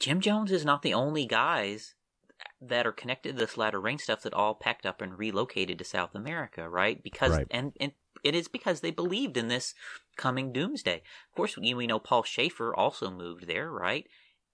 Jim 0.00 0.20
Jones 0.20 0.52
is 0.52 0.64
not 0.64 0.82
the 0.82 0.94
only 0.94 1.26
guys 1.26 1.94
that 2.60 2.86
are 2.86 2.92
connected 2.92 3.32
to 3.32 3.38
this 3.38 3.56
latter 3.56 3.80
rain 3.80 3.98
stuff 3.98 4.22
that 4.22 4.34
all 4.34 4.54
packed 4.54 4.84
up 4.84 5.00
and 5.00 5.18
relocated 5.18 5.78
to 5.78 5.84
South 5.84 6.14
America, 6.14 6.68
right? 6.68 7.02
Because 7.02 7.32
right. 7.32 7.46
and 7.50 7.72
and 7.80 7.92
it 8.26 8.34
is 8.34 8.48
because 8.48 8.80
they 8.80 8.90
believed 8.90 9.36
in 9.36 9.48
this 9.48 9.72
coming 10.16 10.52
doomsday. 10.52 10.96
Of 10.96 11.36
course, 11.36 11.56
we, 11.56 11.86
know 11.86 12.00
Paul 12.00 12.24
Schaefer 12.24 12.74
also 12.74 13.10
moved 13.10 13.46
there, 13.46 13.70
right? 13.70 14.06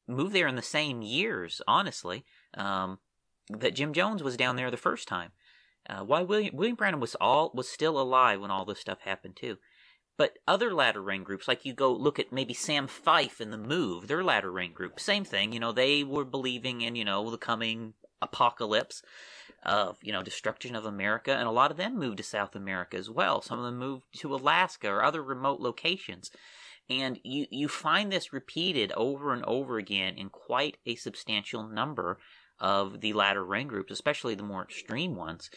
Moved 0.07 0.35
there 0.35 0.47
in 0.47 0.57
the 0.57 0.63
same 0.63 1.01
years, 1.01 1.63
honestly, 1.67 2.25
um, 2.55 2.99
that 3.49 3.75
Jim 3.75 3.95
Jones 3.95 4.23
was 4.23 4.37
down 4.37 4.57
there 4.57 4.71
the 4.71 4.77
first 4.77 5.09
time. 5.09 5.31
Uh, 5.89 6.05
why 6.05 6.23
William 6.23 6.55
William 6.55 6.77
Branham 6.77 7.01
was 7.01 7.17
all 7.17 7.51
was 7.55 7.69
still 7.69 7.99
alive 7.99 8.41
when 8.41 8.53
all 8.53 8.65
this 8.65 8.79
stuff 8.79 9.01
happened 9.01 9.35
too. 9.35 9.59
But 10.17 10.39
other 10.47 10.73
latter 10.73 11.03
rain 11.03 11.25
groups, 11.25 11.49
like 11.49 11.65
you 11.65 11.73
go 11.73 11.93
look 11.93 12.21
at 12.21 12.31
maybe 12.31 12.55
Sam 12.55 12.87
Fife 12.87 13.41
and 13.41 13.53
the 13.53 13.59
Move, 13.59 14.07
their 14.07 14.23
latter 14.23 14.53
rain 14.53 14.73
group, 14.73 15.01
same 15.01 15.25
thing. 15.25 15.53
You 15.53 15.59
know, 15.59 15.73
they 15.73 16.05
were 16.05 16.25
believing 16.25 16.83
in 16.83 16.95
you 16.95 17.05
know 17.05 17.31
the 17.31 17.39
coming 17.39 17.95
apocalypse 18.21 19.03
of 19.63 19.99
you 20.03 20.13
know 20.13 20.23
destruction 20.23 20.75
of 20.75 20.85
America, 20.85 21.33
and 21.33 21.49
a 21.49 21.53
lot 21.53 21.71
of 21.71 21.77
them 21.77 21.99
moved 21.99 22.19
to 22.19 22.23
South 22.23 22.55
America 22.55 22.97
as 22.97 23.11
well. 23.11 23.43
Some 23.43 23.59
of 23.59 23.65
them 23.65 23.79
moved 23.79 24.05
to 24.19 24.35
Alaska 24.35 24.89
or 24.89 25.05
other 25.05 25.23
remote 25.23 25.61
locations. 25.61 26.31
And 26.91 27.21
you, 27.23 27.47
you 27.51 27.69
find 27.69 28.11
this 28.11 28.33
repeated 28.33 28.93
over 28.93 29.33
and 29.33 29.45
over 29.45 29.79
again 29.79 30.17
in 30.17 30.29
quite 30.29 30.79
a 30.85 30.97
substantial 30.97 31.63
number 31.63 32.19
of 32.59 33.01
the 33.01 33.13
latter 33.13 33.45
rain 33.45 33.69
groups, 33.69 33.93
especially 33.93 34.35
the 34.35 34.43
more 34.43 34.65
extreme 34.65 35.15
ones, 35.15 35.49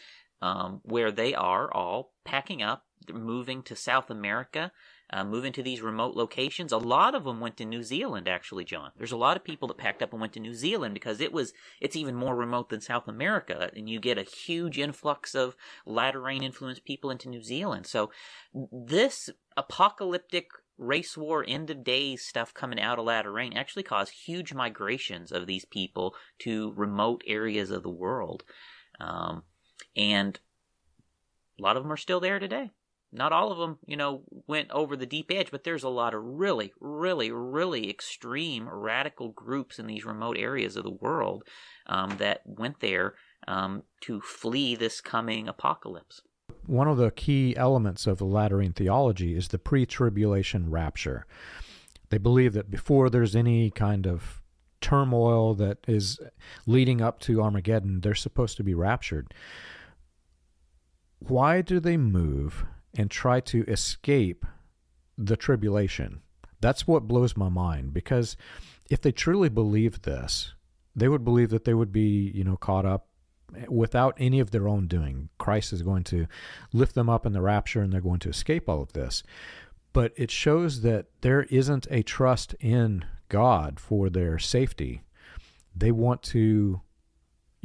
um, 0.41 0.81
where 0.83 1.11
they 1.11 1.33
are 1.33 1.71
all 1.73 2.13
packing 2.23 2.61
up, 2.61 2.85
moving 3.11 3.63
to 3.63 3.75
South 3.75 4.09
America, 4.09 4.71
uh, 5.12 5.24
moving 5.24 5.53
to 5.53 5.64
these 5.64 5.82
remote 5.82 6.16
locations. 6.16 6.72
A 6.72 6.78
lot 6.78 7.16
of 7.16 7.24
them 7.24 7.39
went 7.39 7.58
to 7.58 7.66
New 7.66 7.84
Zealand, 7.84 8.28
actually, 8.28 8.66
John. 8.66 8.91
There's 8.97 9.12
a 9.12 9.18
lot 9.18 9.38
of 9.38 9.43
people 9.43 9.68
that 9.68 9.78
packed 9.78 10.01
up 10.01 10.12
and 10.12 10.22
went 10.22 10.34
to 10.34 10.39
New 10.39 10.53
Zealand 10.53 10.93
because 10.93 11.22
it 11.22 11.32
was 11.32 11.53
it's 11.80 11.95
even 11.95 12.16
more 12.16 12.36
remote 12.36 12.70
than 12.70 12.82
South 12.82 13.08
America, 13.08 13.70
and 13.76 13.89
you 13.89 13.99
get 13.99 14.18
a 14.18 14.24
huge 14.24 14.80
influx 14.80 15.36
of 15.36 15.56
latter 15.86 16.22
rain 16.22 16.43
influenced 16.43 16.86
people 16.86 17.12
into 17.12 17.30
New 17.30 17.43
Zealand. 17.43 17.86
So 17.86 18.12
this 18.72 19.30
apocalyptic 19.56 20.47
race 20.78 21.16
war 21.16 21.45
end 21.47 21.70
of 21.70 21.84
days 21.84 22.26
stuff 22.26 22.53
coming 22.53 22.80
out 22.82 22.99
of 22.99 23.06
latter 23.06 23.32
rain 23.32 23.53
actually 23.56 23.84
caused 23.84 24.12
huge 24.12 24.53
migrations 24.53 25.32
of 25.32 25.47
these 25.47 25.66
people 25.66 26.16
to 26.39 26.74
remote 26.76 27.24
areas 27.26 27.72
of 27.72 27.84
the 27.84 27.89
world. 27.89 28.43
Um, 28.99 29.43
and 29.95 30.39
a 31.58 31.62
lot 31.62 31.78
of 31.78 31.84
them 31.84 31.91
are 31.91 31.97
still 31.97 32.20
there 32.20 32.39
today. 32.39 32.72
Not 33.16 33.32
all 33.32 33.51
of 33.51 33.57
them, 33.57 33.80
you 33.86 33.95
know, 33.95 34.24
went 34.45 34.70
over 34.72 34.97
the 34.97 35.05
deep 35.05 35.32
edge, 35.32 35.49
but 35.49 35.63
there's 35.63 35.84
a 35.84 35.89
lot 35.89 36.13
of 36.13 36.22
really, 36.22 36.74
really, 36.82 37.32
really 37.32 37.89
extreme 37.89 38.68
radical 38.68 39.30
groups 39.30 39.80
in 39.80 39.88
these 39.88 40.03
remote 40.03 40.38
areas 40.38 40.76
of 40.76 40.84
the 40.84 40.91
world 40.91 41.43
um, 41.88 42.18
that 42.18 42.41
went 42.45 42.82
there 42.82 43.16
um, 43.47 43.84
to 44.01 44.20
flee 44.20 44.76
this 44.76 44.99
coming 44.99 45.47
apocalypse. 45.47 46.22
One 46.66 46.89
of 46.89 46.97
the 46.97 47.11
key 47.11 47.55
elements 47.55 48.05
of 48.05 48.18
the 48.18 48.26
Latter 48.26 48.57
rain 48.57 48.74
theology 48.74 49.34
is 49.34 49.47
the 49.47 49.59
pre 49.59 49.86
tribulation 49.86 50.70
rapture. 50.70 51.26
They 52.09 52.18
believe 52.18 52.51
that 52.53 52.70
before 52.70 53.09
there's 53.09 53.36
any 53.36 53.72
kind 53.72 54.05
of 54.05 54.41
turmoil 54.82 55.53
that 55.55 55.78
is 55.88 56.20
leading 56.68 57.01
up 57.01 57.20
to 57.22 57.41
Armageddon, 57.41 58.01
they're 58.01 58.13
supposed 58.13 58.57
to 58.57 58.63
be 58.63 58.74
raptured. 58.74 59.34
Why 61.20 61.61
do 61.61 61.80
they 61.80 61.97
move 61.97 62.66
and 62.97 63.09
try 63.09 63.39
to 63.41 63.63
escape 63.67 64.45
the 65.17 65.37
tribulation? 65.37 66.21
That's 66.61 66.87
what 66.87 67.07
blows 67.07 67.37
my 67.37 67.49
mind 67.49 67.93
because 67.93 68.37
if 68.89 69.01
they 69.01 69.11
truly 69.11 69.49
believed 69.49 70.03
this, 70.03 70.53
they 70.95 71.07
would 71.07 71.25
believe 71.25 71.49
that 71.49 71.65
they 71.65 71.73
would 71.73 71.91
be, 71.91 72.31
you 72.33 72.43
know, 72.43 72.55
caught 72.57 72.85
up 72.85 73.07
without 73.67 74.15
any 74.17 74.39
of 74.39 74.51
their 74.51 74.67
own 74.67 74.87
doing. 74.87 75.29
Christ 75.37 75.73
is 75.73 75.81
going 75.81 76.03
to 76.05 76.27
lift 76.73 76.95
them 76.95 77.09
up 77.09 77.25
in 77.25 77.33
the 77.33 77.41
rapture 77.41 77.81
and 77.81 77.91
they're 77.91 78.01
going 78.01 78.19
to 78.19 78.29
escape 78.29 78.69
all 78.69 78.81
of 78.81 78.93
this. 78.93 79.23
But 79.93 80.13
it 80.15 80.31
shows 80.31 80.81
that 80.81 81.07
there 81.21 81.43
isn't 81.43 81.87
a 81.89 82.03
trust 82.03 82.53
in 82.59 83.05
God 83.29 83.79
for 83.79 84.09
their 84.09 84.39
safety. 84.39 85.03
They 85.75 85.91
want 85.91 86.21
to, 86.23 86.81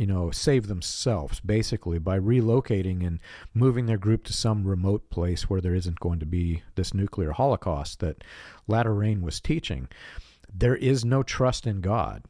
you 0.00 0.06
know, 0.06 0.30
save 0.30 0.66
themselves 0.66 1.40
basically 1.40 1.98
by 1.98 2.18
relocating 2.18 3.06
and 3.06 3.20
moving 3.52 3.86
their 3.86 3.98
group 3.98 4.24
to 4.24 4.32
some 4.32 4.66
remote 4.66 5.10
place 5.10 5.50
where 5.50 5.60
there 5.60 5.74
isn't 5.74 6.00
going 6.00 6.18
to 6.18 6.26
be 6.26 6.62
this 6.74 6.94
nuclear 6.94 7.32
holocaust 7.32 8.00
that 8.00 8.24
Latter 8.66 8.94
Rain 8.94 9.20
was 9.20 9.40
teaching. 9.40 9.88
There 10.52 10.76
is 10.76 11.04
no 11.04 11.22
trust 11.22 11.66
in 11.66 11.80
God 11.80 12.24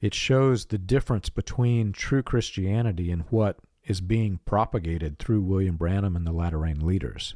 it 0.00 0.14
shows 0.14 0.66
the 0.66 0.78
difference 0.78 1.28
between 1.28 1.92
true 1.92 2.22
Christianity 2.22 3.10
and 3.10 3.22
what 3.30 3.58
is 3.84 4.00
being 4.00 4.40
propagated 4.44 5.18
through 5.18 5.40
William 5.40 5.76
Branham 5.76 6.16
and 6.16 6.26
the 6.26 6.32
Latter 6.32 6.58
Rain 6.58 6.84
leaders. 6.84 7.34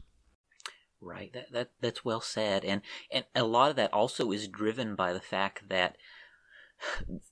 Right. 1.01 1.33
That 1.33 1.51
that 1.53 1.71
that's 1.81 2.05
well 2.05 2.21
said, 2.21 2.63
and 2.63 2.83
and 3.11 3.25
a 3.35 3.45
lot 3.45 3.71
of 3.71 3.77
that 3.77 3.93
also 3.93 4.33
is 4.33 4.49
driven 4.49 4.95
by 4.95 5.15
the 5.15 5.21
fact 5.21 5.71
that 5.71 5.97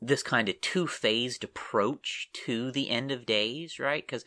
this 0.00 0.22
kind 0.22 0.48
of 0.48 0.60
two 0.60 0.86
phased 0.86 1.44
approach 1.44 2.30
to 2.32 2.70
the 2.70 2.90
end 2.90 3.10
of 3.10 3.26
days, 3.26 3.78
right? 3.78 4.06
Because 4.06 4.24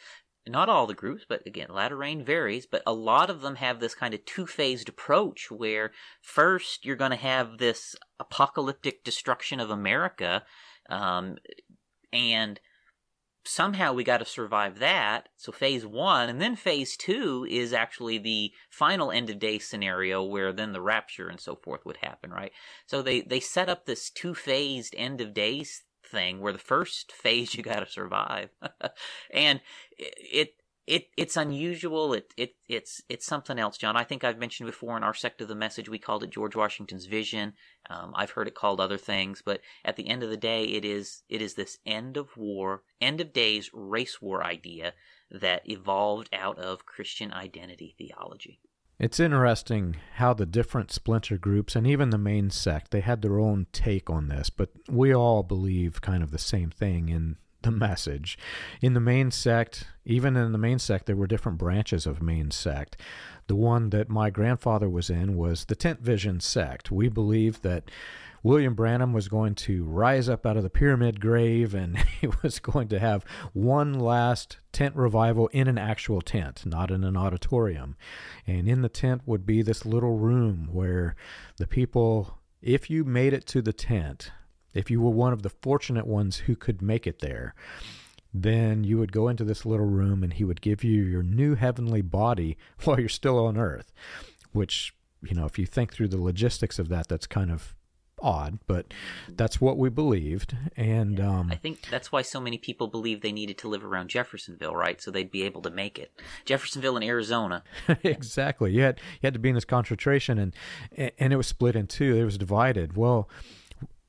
not 0.48 0.70
all 0.70 0.88
the 0.88 0.94
groups, 0.94 1.24
but 1.28 1.46
again, 1.46 1.68
latter 1.70 1.96
rain 1.96 2.24
varies, 2.24 2.66
but 2.66 2.82
a 2.86 2.94
lot 2.94 3.30
of 3.30 3.42
them 3.42 3.56
have 3.56 3.80
this 3.80 3.94
kind 3.94 4.14
of 4.14 4.26
two 4.26 4.48
phased 4.48 4.90
approach 4.90 5.52
where 5.52 5.92
first 6.22 6.86
you're 6.86 6.96
going 6.96 7.12
to 7.12 7.18
have 7.18 7.58
this 7.58 7.96
apocalyptic 8.20 9.04
destruction 9.04 9.60
of 9.60 9.70
America 9.70 10.44
um, 10.90 11.38
and 12.12 12.60
somehow 13.44 13.94
we 13.94 14.04
got 14.04 14.20
to 14.20 14.26
survive 14.26 14.80
that. 14.80 15.30
So 15.36 15.52
phase 15.52 15.86
one, 15.86 16.30
and 16.30 16.42
then 16.42 16.56
phase 16.56 16.96
two 16.96 17.46
is 17.50 17.74
actually 17.74 18.18
the 18.18 18.52
final 18.70 19.12
end 19.12 19.30
of 19.30 19.40
day 19.40 19.60
scenario 19.60 20.24
where 20.24 20.54
then 20.54 20.74
the 20.74 20.82
rapture 20.82 21.28
and 21.28 21.40
so 21.40 21.56
forth 21.56 21.86
would 21.86 21.98
happen, 21.98 22.32
right? 22.32 22.52
So 22.86 23.02
they 23.02 23.22
they 23.22 23.40
set 23.40 23.70
up 23.70 23.86
this 23.86 24.10
two 24.10 24.36
phased 24.36 24.94
end 24.98 25.22
of 25.22 25.34
days 25.34 25.84
thing 26.04 26.40
where 26.42 26.54
the 26.54 26.60
first 26.60 27.12
phase 27.24 27.56
you 27.56 27.64
got 27.64 27.80
to 27.80 27.92
survive, 27.92 28.50
and 29.32 29.62
it 29.98 30.14
it 30.18 30.54
it's 30.92 31.38
unusual. 31.38 32.14
It 32.14 32.34
it 32.36 32.56
it's 32.68 33.02
it's 33.08 33.26
something 33.26 33.58
else, 33.58 33.78
John. 33.78 33.96
I 33.96 34.04
think 34.04 34.24
I've 34.24 34.38
mentioned 34.38 34.68
before 34.68 34.98
in 34.98 35.04
our 35.04 35.14
sect 35.14 35.42
of 35.42 35.48
the 35.48 35.56
message 35.56 35.88
we 35.88 35.98
called 35.98 36.24
it 36.24 36.32
George 36.32 36.56
Washington's 36.56 37.06
vision. 37.06 37.54
Um, 37.90 38.12
I've 38.16 38.32
heard 38.32 38.48
it 38.48 38.56
called 38.56 38.82
other 38.82 38.98
things, 38.98 39.42
but 39.44 39.62
at 39.86 39.96
the 39.96 40.10
end 40.10 40.22
of 40.24 40.30
the 40.30 40.38
day, 40.38 40.64
it 40.66 40.84
is 40.84 41.24
it 41.30 41.42
is 41.42 41.54
this 41.54 41.78
end 41.86 42.18
of 42.18 42.36
war, 42.36 42.84
end 43.00 43.22
of 43.22 43.32
days 43.32 43.70
race 43.74 44.22
war 44.22 44.44
idea 44.44 44.94
that 45.30 45.70
evolved 45.70 46.30
out 46.34 46.58
of 46.60 46.86
Christian 46.86 47.32
identity 47.32 47.96
theology. 47.98 48.60
It's 49.00 49.20
interesting 49.20 49.96
how 50.18 50.34
the 50.34 50.46
different 50.46 50.92
splinter 50.92 51.38
groups 51.38 51.76
and 51.76 51.88
even 51.88 52.12
the 52.12 52.20
main 52.20 52.52
sect 52.52 52.92
they 52.92 53.02
had 53.02 53.22
their 53.22 53.40
own 53.40 53.66
take 53.72 54.10
on 54.10 54.28
this, 54.28 54.50
but 54.50 54.70
we 54.90 55.16
all 55.16 55.42
believe 55.42 56.02
kind 56.02 56.22
of 56.22 56.32
the 56.32 56.38
same 56.38 56.70
thing 56.70 57.10
in 57.10 57.38
the 57.64 57.72
message. 57.72 58.38
In 58.82 58.94
the 58.94 59.00
main 59.00 59.32
sect, 59.32 59.86
even 60.06 60.36
in 60.36 60.52
the 60.52 60.58
main 60.58 60.80
sect, 60.80 61.06
there 61.06 61.16
were 61.16 61.28
different 61.28 61.58
branches 61.58 62.06
of 62.06 62.22
main 62.22 62.52
sect. 62.52 62.98
The 63.48 63.56
one 63.56 63.90
that 63.90 64.10
my 64.10 64.30
grandfather 64.30 64.90
was 64.90 65.10
in 65.10 65.36
was 65.36 65.66
the 65.66 65.76
Tent 65.76 66.02
Vision 66.02 66.40
sect. 66.40 66.92
We 66.92 67.10
believed 67.10 67.64
that 67.64 67.90
William 68.44 68.74
Branham 68.74 69.14
was 69.14 69.28
going 69.28 69.54
to 69.54 69.84
rise 69.84 70.28
up 70.28 70.46
out 70.46 70.58
of 70.58 70.64
the 70.64 70.70
pyramid 70.70 71.22
grave 71.22 71.76
and 71.76 71.98
he 72.22 72.28
was 72.42 72.60
going 72.60 72.88
to 72.90 73.00
have 73.00 73.24
one 73.54 73.94
last 73.94 74.58
tent 74.72 74.96
revival 74.96 75.48
in 75.50 75.68
an 75.68 75.78
actual 75.78 76.22
tent, 76.22 76.66
not 76.66 76.92
in 76.92 77.04
an 77.04 77.16
auditorium. 77.16 77.96
And 78.48 78.68
in 78.68 78.82
the 78.82 78.90
tent 78.90 79.22
would 79.26 79.46
be 79.46 79.62
this 79.62 79.86
little 79.86 80.18
room 80.18 80.70
where 80.72 81.16
the 81.58 81.68
people, 81.68 82.40
if 82.62 82.90
you 82.90 83.04
made 83.04 83.34
it 83.34 83.46
to 83.48 83.62
the 83.62 83.74
tent, 83.74 84.32
if 84.74 84.90
you 84.90 85.02
were 85.02 85.12
one 85.12 85.34
of 85.34 85.42
the 85.42 85.50
fortunate 85.50 86.08
ones 86.08 86.38
who 86.38 86.56
could 86.56 86.82
make 86.82 87.06
it 87.06 87.20
there, 87.20 87.54
then 88.34 88.84
you 88.84 88.98
would 88.98 89.12
go 89.12 89.28
into 89.28 89.44
this 89.44 89.66
little 89.66 89.86
room 89.86 90.24
and 90.24 90.34
he 90.34 90.44
would 90.44 90.62
give 90.62 90.84
you 90.84 91.04
your 91.04 91.24
new 91.24 91.56
heavenly 91.56 92.02
body 92.02 92.58
while 92.84 93.00
you're 93.00 93.10
still 93.10 93.46
on 93.46 93.58
earth, 93.58 93.92
which, 94.52 94.94
you 95.22 95.36
know, 95.36 95.46
if 95.46 95.60
you 95.60 95.66
think 95.66 95.94
through 95.94 96.08
the 96.08 96.22
logistics 96.22 96.80
of 96.80 96.90
that, 96.90 97.08
that's 97.08 97.28
kind 97.28 97.52
of 97.52 97.76
odd, 98.22 98.60
but 98.68 98.94
that's 99.28 99.60
what 99.60 99.78
we 99.78 99.90
believed. 99.90 100.56
And 100.78 101.20
um, 101.20 101.50
I 101.52 101.56
think 101.56 101.88
that's 101.90 102.12
why 102.12 102.22
so 102.22 102.40
many 102.40 102.58
people 102.58 102.88
believed 102.88 103.22
they 103.22 103.32
needed 103.32 103.58
to 103.60 103.68
live 103.68 103.84
around 103.84 104.10
Jeffersonville, 104.10 104.76
right? 104.76 105.02
So 105.02 105.12
they'd 105.12 105.32
be 105.32 105.44
able 105.44 105.62
to 105.64 105.70
make 105.70 105.98
it. 105.98 106.12
Jeffersonville 106.46 106.98
in 106.98 107.04
Arizona. 107.04 107.64
exactly. 108.04 108.74
You 108.74 108.84
had 108.84 109.00
you 109.22 109.28
had 109.28 109.34
to 109.34 109.40
be 109.40 109.50
in 109.50 109.56
this 109.56 109.66
concentration, 109.66 110.38
and 110.38 110.54
and 110.96 111.34
it 111.34 111.36
was 111.36 111.48
split 111.48 111.76
in 111.76 111.88
two. 111.88 112.16
It 112.16 112.24
was 112.24 112.38
divided. 112.38 112.96
Well, 112.96 113.28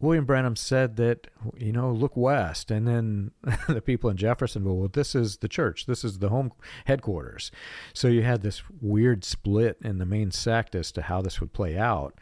William 0.02 0.24
Branham 0.24 0.56
said 0.56 0.96
that, 0.96 1.28
you 1.56 1.72
know, 1.72 1.92
look 1.92 2.16
west. 2.16 2.72
And 2.72 2.86
then 2.88 3.30
the 3.68 3.80
people 3.80 4.10
in 4.10 4.16
Jeffersonville, 4.16 4.76
well, 4.76 4.90
this 4.92 5.14
is 5.14 5.38
the 5.38 5.48
church, 5.48 5.86
this 5.86 6.04
is 6.04 6.18
the 6.18 6.28
home 6.28 6.52
headquarters. 6.86 7.52
So 7.94 8.08
you 8.08 8.22
had 8.22 8.42
this 8.42 8.62
weird 8.80 9.24
split 9.24 9.78
in 9.82 9.98
the 9.98 10.04
main 10.04 10.32
sect 10.32 10.74
as 10.74 10.90
to 10.92 11.02
how 11.02 11.22
this 11.22 11.40
would 11.40 11.52
play 11.52 11.78
out. 11.78 12.18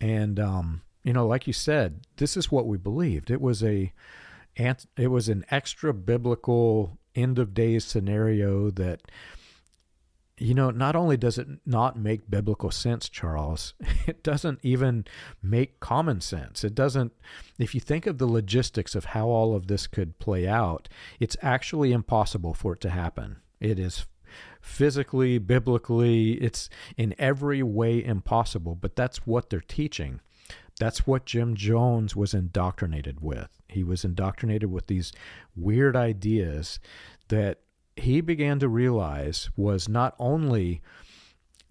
And, 0.00 0.38
um, 0.38 0.82
you 1.02 1.12
know, 1.12 1.26
like 1.26 1.48
you 1.48 1.52
said, 1.52 2.02
this 2.16 2.36
is 2.36 2.52
what 2.52 2.68
we 2.68 2.78
believed. 2.78 3.28
It 3.28 3.40
was 3.40 3.62
a, 3.64 3.92
it 4.56 5.08
was 5.08 5.28
an 5.28 5.44
extra 5.50 5.92
biblical 5.92 6.96
end 7.16 7.40
of 7.40 7.54
days 7.54 7.84
scenario 7.84 8.70
that 8.70 9.02
you 10.40 10.54
know, 10.54 10.70
not 10.70 10.96
only 10.96 11.18
does 11.18 11.36
it 11.36 11.46
not 11.66 11.98
make 11.98 12.30
biblical 12.30 12.70
sense, 12.70 13.10
Charles, 13.10 13.74
it 14.06 14.22
doesn't 14.22 14.58
even 14.62 15.04
make 15.42 15.80
common 15.80 16.22
sense. 16.22 16.64
It 16.64 16.74
doesn't, 16.74 17.12
if 17.58 17.74
you 17.74 17.80
think 17.80 18.06
of 18.06 18.16
the 18.16 18.26
logistics 18.26 18.94
of 18.94 19.06
how 19.06 19.28
all 19.28 19.54
of 19.54 19.66
this 19.66 19.86
could 19.86 20.18
play 20.18 20.48
out, 20.48 20.88
it's 21.20 21.36
actually 21.42 21.92
impossible 21.92 22.54
for 22.54 22.72
it 22.72 22.80
to 22.80 22.90
happen. 22.90 23.36
It 23.60 23.78
is 23.78 24.06
physically, 24.62 25.36
biblically, 25.36 26.32
it's 26.32 26.70
in 26.96 27.14
every 27.18 27.62
way 27.62 28.02
impossible, 28.02 28.74
but 28.74 28.96
that's 28.96 29.26
what 29.26 29.50
they're 29.50 29.60
teaching. 29.60 30.20
That's 30.78 31.06
what 31.06 31.26
Jim 31.26 31.54
Jones 31.54 32.16
was 32.16 32.32
indoctrinated 32.32 33.20
with. 33.20 33.60
He 33.68 33.84
was 33.84 34.06
indoctrinated 34.06 34.70
with 34.70 34.86
these 34.86 35.12
weird 35.54 35.94
ideas 35.94 36.80
that 37.28 37.58
he 38.00 38.20
began 38.20 38.58
to 38.58 38.68
realize 38.68 39.50
was 39.56 39.88
not 39.88 40.14
only 40.18 40.80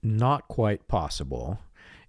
not 0.01 0.47
quite 0.47 0.88
possible, 0.88 1.59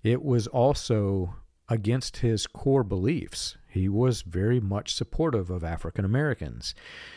it 0.03 0.23
was 0.23 0.47
also 0.47 1.35
against 1.69 2.19
his 2.19 2.47
core 2.47 2.85
beliefs. 2.85 3.57
He 3.69 3.89
was 3.89 4.23
very 4.23 4.61
much 4.61 4.95
supportive 4.95 5.51
of 5.51 5.63
African 5.63 6.05
Americans. 6.05 6.75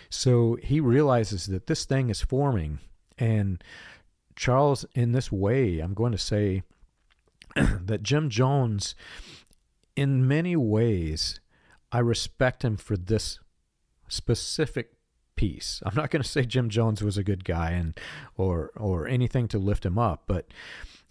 So 0.09 0.57
he 0.61 0.79
realizes 0.79 1.47
that 1.47 1.67
this 1.67 1.85
thing 1.85 2.09
is 2.09 2.21
forming. 2.21 2.79
And 3.17 3.63
Charles, 4.35 4.85
in 4.93 5.11
this 5.11 5.31
way, 5.31 5.79
I'm 5.79 5.93
going 5.93 6.11
to 6.11 6.17
say 6.17 6.63
that 7.55 8.03
Jim 8.03 8.29
Jones, 8.29 8.95
in 9.95 10.27
many 10.27 10.55
ways, 10.55 11.39
I 11.91 11.99
respect 11.99 12.63
him 12.63 12.77
for 12.77 12.97
this 12.97 13.39
specific 14.07 14.93
piece. 15.43 15.81
I'm 15.85 15.95
not 15.95 16.09
going 16.09 16.23
to 16.23 16.27
say 16.27 16.45
Jim 16.45 16.69
Jones 16.69 17.03
was 17.03 17.17
a 17.17 17.23
good 17.23 17.43
guy 17.43 17.71
and 17.71 17.99
or 18.37 18.71
or 18.75 19.07
anything 19.07 19.47
to 19.49 19.57
lift 19.57 19.85
him 19.85 19.97
up, 19.97 20.23
but 20.25 20.47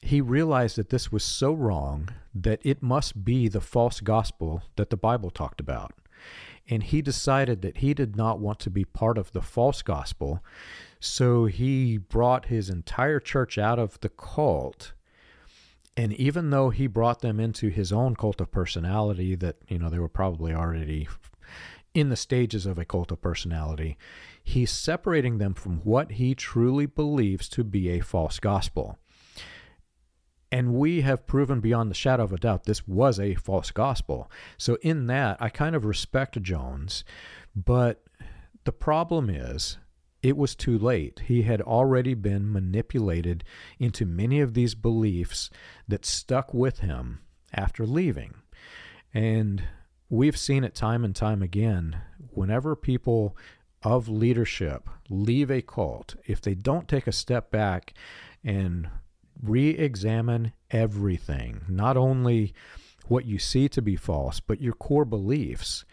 he 0.00 0.20
realized 0.20 0.76
that 0.76 0.88
this 0.88 1.12
was 1.12 1.22
so 1.22 1.52
wrong 1.52 2.08
that 2.34 2.60
it 2.64 2.82
must 2.82 3.24
be 3.24 3.48
the 3.48 3.60
false 3.60 4.00
gospel 4.00 4.62
that 4.76 4.90
the 4.90 4.96
Bible 4.96 5.30
talked 5.30 5.60
about. 5.60 5.92
And 6.68 6.82
he 6.82 7.02
decided 7.02 7.62
that 7.62 7.78
he 7.78 7.92
did 7.92 8.16
not 8.16 8.40
want 8.40 8.58
to 8.60 8.70
be 8.70 8.84
part 8.84 9.18
of 9.18 9.32
the 9.32 9.42
false 9.42 9.82
gospel. 9.82 10.42
So 10.98 11.44
he 11.44 11.98
brought 11.98 12.46
his 12.46 12.70
entire 12.70 13.20
church 13.20 13.58
out 13.58 13.78
of 13.78 14.00
the 14.00 14.08
cult. 14.08 14.92
And 15.96 16.12
even 16.14 16.50
though 16.50 16.70
he 16.70 16.86
brought 16.86 17.20
them 17.20 17.38
into 17.38 17.68
his 17.68 17.92
own 17.92 18.16
cult 18.16 18.40
of 18.40 18.50
personality, 18.50 19.34
that, 19.36 19.56
you 19.68 19.78
know, 19.78 19.90
they 19.90 19.98
were 19.98 20.08
probably 20.08 20.54
already 20.54 21.08
in 21.94 22.08
the 22.08 22.16
stages 22.16 22.66
of 22.66 22.78
a 22.78 22.84
cult 22.84 23.12
of 23.12 23.20
personality, 23.20 23.96
he's 24.42 24.70
separating 24.70 25.38
them 25.38 25.54
from 25.54 25.78
what 25.80 26.12
he 26.12 26.34
truly 26.34 26.86
believes 26.86 27.48
to 27.50 27.64
be 27.64 27.90
a 27.90 28.00
false 28.00 28.38
gospel. 28.38 28.98
And 30.50 30.74
we 30.74 31.00
have 31.00 31.26
proven 31.26 31.60
beyond 31.60 31.90
the 31.90 31.94
shadow 31.94 32.24
of 32.24 32.32
a 32.32 32.36
doubt 32.36 32.64
this 32.64 32.86
was 32.86 33.18
a 33.18 33.34
false 33.34 33.70
gospel. 33.70 34.30
So, 34.58 34.76
in 34.82 35.06
that, 35.06 35.38
I 35.40 35.48
kind 35.48 35.74
of 35.74 35.86
respect 35.86 36.40
Jones. 36.42 37.04
But 37.56 38.04
the 38.64 38.72
problem 38.72 39.30
is, 39.30 39.78
it 40.22 40.36
was 40.36 40.54
too 40.54 40.78
late. 40.78 41.22
He 41.26 41.42
had 41.42 41.60
already 41.62 42.14
been 42.14 42.52
manipulated 42.52 43.44
into 43.78 44.06
many 44.06 44.40
of 44.40 44.54
these 44.54 44.74
beliefs 44.74 45.50
that 45.88 46.04
stuck 46.04 46.54
with 46.54 46.80
him 46.80 47.20
after 47.52 47.86
leaving. 47.86 48.34
And 49.12 49.64
we've 50.12 50.36
seen 50.36 50.62
it 50.62 50.74
time 50.74 51.04
and 51.04 51.16
time 51.16 51.42
again. 51.42 51.96
Whenever 52.32 52.76
people 52.76 53.34
of 53.82 54.08
leadership 54.08 54.88
leave 55.08 55.50
a 55.50 55.62
cult, 55.62 56.14
if 56.26 56.40
they 56.40 56.54
don't 56.54 56.86
take 56.86 57.06
a 57.06 57.12
step 57.12 57.50
back 57.50 57.94
and 58.44 58.88
re 59.42 59.70
examine 59.70 60.52
everything, 60.70 61.62
not 61.66 61.96
only 61.96 62.52
what 63.06 63.24
you 63.24 63.38
see 63.38 63.70
to 63.70 63.80
be 63.80 63.96
false, 63.96 64.38
but 64.38 64.60
your 64.60 64.74
core 64.74 65.06
beliefs, 65.06 65.86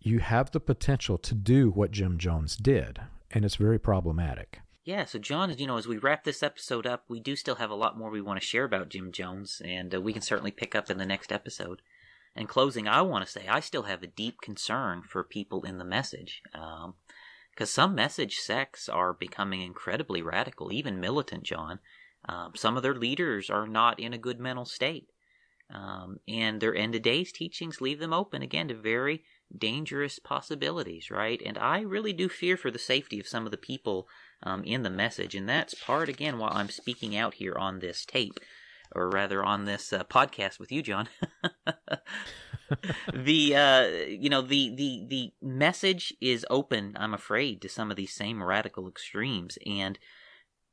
you 0.00 0.20
have 0.20 0.52
the 0.52 0.60
potential 0.60 1.18
to 1.18 1.34
do 1.34 1.70
what 1.70 1.90
Jim 1.90 2.18
Jones 2.18 2.56
did. 2.56 3.00
And 3.32 3.44
it's 3.44 3.56
very 3.56 3.78
problematic. 3.78 4.60
Yeah, 4.84 5.04
so 5.04 5.18
John, 5.18 5.52
you 5.58 5.66
know, 5.66 5.78
as 5.78 5.88
we 5.88 5.96
wrap 5.96 6.22
this 6.22 6.42
episode 6.44 6.86
up, 6.86 7.04
we 7.08 7.18
do 7.18 7.34
still 7.34 7.56
have 7.56 7.70
a 7.70 7.74
lot 7.74 7.98
more 7.98 8.10
we 8.10 8.20
want 8.20 8.40
to 8.40 8.46
share 8.46 8.64
about 8.64 8.88
Jim 8.88 9.10
Jones, 9.10 9.62
and 9.64 9.94
uh, 9.94 10.00
we 10.00 10.12
can 10.12 10.22
certainly 10.22 10.50
pick 10.50 10.74
up 10.74 10.90
in 10.90 10.98
the 10.98 11.06
next 11.06 11.32
episode. 11.32 11.82
In 12.34 12.46
closing, 12.46 12.88
I 12.88 13.02
want 13.02 13.24
to 13.24 13.30
say 13.30 13.46
I 13.46 13.60
still 13.60 13.82
have 13.82 14.02
a 14.02 14.06
deep 14.06 14.40
concern 14.40 15.02
for 15.02 15.22
people 15.22 15.64
in 15.64 15.78
the 15.78 15.84
message. 15.84 16.42
Um, 16.54 16.94
because 17.50 17.70
some 17.70 17.94
message 17.94 18.36
sects 18.38 18.88
are 18.88 19.12
becoming 19.12 19.60
incredibly 19.60 20.22
radical, 20.22 20.72
even 20.72 21.00
militant, 21.00 21.42
John. 21.42 21.80
Um, 22.26 22.52
some 22.54 22.76
of 22.76 22.82
their 22.82 22.94
leaders 22.94 23.50
are 23.50 23.66
not 23.66 24.00
in 24.00 24.14
a 24.14 24.18
good 24.18 24.40
mental 24.40 24.64
state. 24.64 25.10
Um, 25.72 26.18
and 26.28 26.60
their 26.60 26.74
end 26.74 26.94
of 26.94 27.02
days 27.02 27.32
teachings 27.32 27.80
leave 27.80 27.98
them 27.98 28.12
open 28.12 28.42
again 28.42 28.68
to 28.68 28.74
very 28.74 29.24
dangerous 29.56 30.18
possibilities, 30.18 31.10
right? 31.10 31.40
And 31.44 31.58
I 31.58 31.80
really 31.80 32.12
do 32.12 32.28
fear 32.28 32.56
for 32.56 32.70
the 32.70 32.78
safety 32.78 33.20
of 33.20 33.28
some 33.28 33.44
of 33.44 33.50
the 33.50 33.58
people 33.58 34.08
um, 34.42 34.64
in 34.64 34.82
the 34.82 34.90
message. 34.90 35.34
And 35.34 35.48
that's 35.48 35.74
part, 35.74 36.08
again, 36.08 36.38
why 36.38 36.48
I'm 36.48 36.68
speaking 36.68 37.16
out 37.16 37.34
here 37.34 37.54
on 37.54 37.78
this 37.78 38.04
tape, 38.04 38.38
or 38.94 39.08
rather 39.08 39.44
on 39.44 39.64
this 39.64 39.92
uh, 39.92 40.04
podcast 40.04 40.58
with 40.58 40.72
you, 40.72 40.82
John. 40.82 41.08
the 43.14 43.56
uh, 43.56 43.86
you 44.08 44.30
know 44.30 44.42
the 44.42 44.74
the 44.74 45.06
the 45.08 45.32
message 45.40 46.14
is 46.20 46.46
open. 46.50 46.96
I'm 46.98 47.14
afraid 47.14 47.60
to 47.62 47.68
some 47.68 47.90
of 47.90 47.96
these 47.96 48.12
same 48.12 48.42
radical 48.42 48.88
extremes, 48.88 49.58
and 49.66 49.98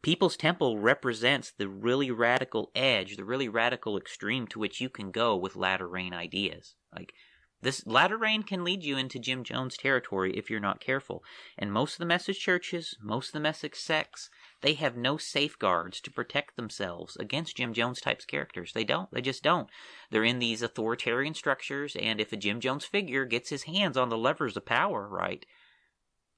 People's 0.02 0.38
Temple 0.38 0.80
represents 0.80 1.52
the 1.52 1.68
really 1.68 2.10
radical 2.10 2.72
edge, 2.74 3.18
the 3.18 3.26
really 3.26 3.50
radical 3.50 3.98
extreme 3.98 4.48
to 4.48 4.60
which 4.60 4.80
you 4.80 4.90
can 4.90 5.12
go 5.12 5.36
with 5.36 5.56
latter 5.58 5.88
rain 5.88 6.14
ideas. 6.14 6.76
Like 6.96 7.14
this 7.62 7.86
latter 7.86 8.18
rain 8.18 8.44
can 8.44 8.64
lead 8.64 8.84
you 8.84 8.98
into 8.98 9.20
Jim 9.20 9.44
Jones 9.44 9.76
territory 9.76 10.32
if 10.38 10.50
you're 10.50 10.62
not 10.62 10.80
careful. 10.80 11.24
And 11.58 11.74
most 11.74 11.94
of 11.94 12.00
the 12.00 12.06
message 12.06 12.40
churches, 12.40 12.96
most 13.02 13.28
of 13.28 13.34
the 13.34 13.40
message 13.42 13.76
sects, 13.76 14.30
they 14.62 14.74
have 14.74 14.98
no 14.98 15.18
safeguards 15.18 16.02
to 16.02 16.12
protect 16.12 16.56
themselves 16.56 17.16
against 17.16 17.58
Jim 17.58 17.74
Jones 17.74 18.02
types 18.02 18.26
characters. 18.26 18.74
They 18.74 18.84
don't. 18.84 19.10
They 19.12 19.22
just 19.22 19.44
don't. 19.44 19.70
They're 20.12 20.24
in 20.24 20.40
these 20.40 20.62
authoritarian 20.62 21.34
structures, 21.34 21.96
and 21.96 22.20
if 22.20 22.34
a 22.34 22.38
Jim 22.38 22.60
Jones 22.60 22.86
figure 22.86 23.26
gets 23.26 23.50
his 23.50 23.64
hands 23.64 23.96
on 23.96 24.10
the 24.10 24.18
levers 24.18 24.58
of 24.58 24.66
power, 24.66 25.08
right, 25.08 25.46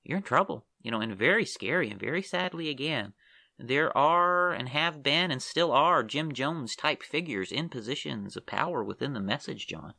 you're 0.04 0.18
in 0.18 0.24
trouble. 0.24 0.66
You 0.82 0.92
know, 0.92 1.02
and 1.02 1.16
very 1.16 1.46
scary 1.46 1.90
and 1.90 2.00
very 2.00 2.22
sadly 2.22 2.70
again, 2.70 3.14
there 3.58 3.96
are 3.96 4.52
and 4.52 4.70
have 4.70 5.04
been 5.04 5.32
and 5.32 5.42
still 5.42 5.72
are 5.72 6.04
Jim 6.04 6.32
Jones 6.32 6.76
type 6.76 7.04
figures 7.04 7.52
in 7.52 7.70
positions 7.70 8.36
of 8.36 8.46
power 8.46 8.84
within 8.84 9.14
the 9.14 9.20
message, 9.20 9.68
John. 9.68 9.94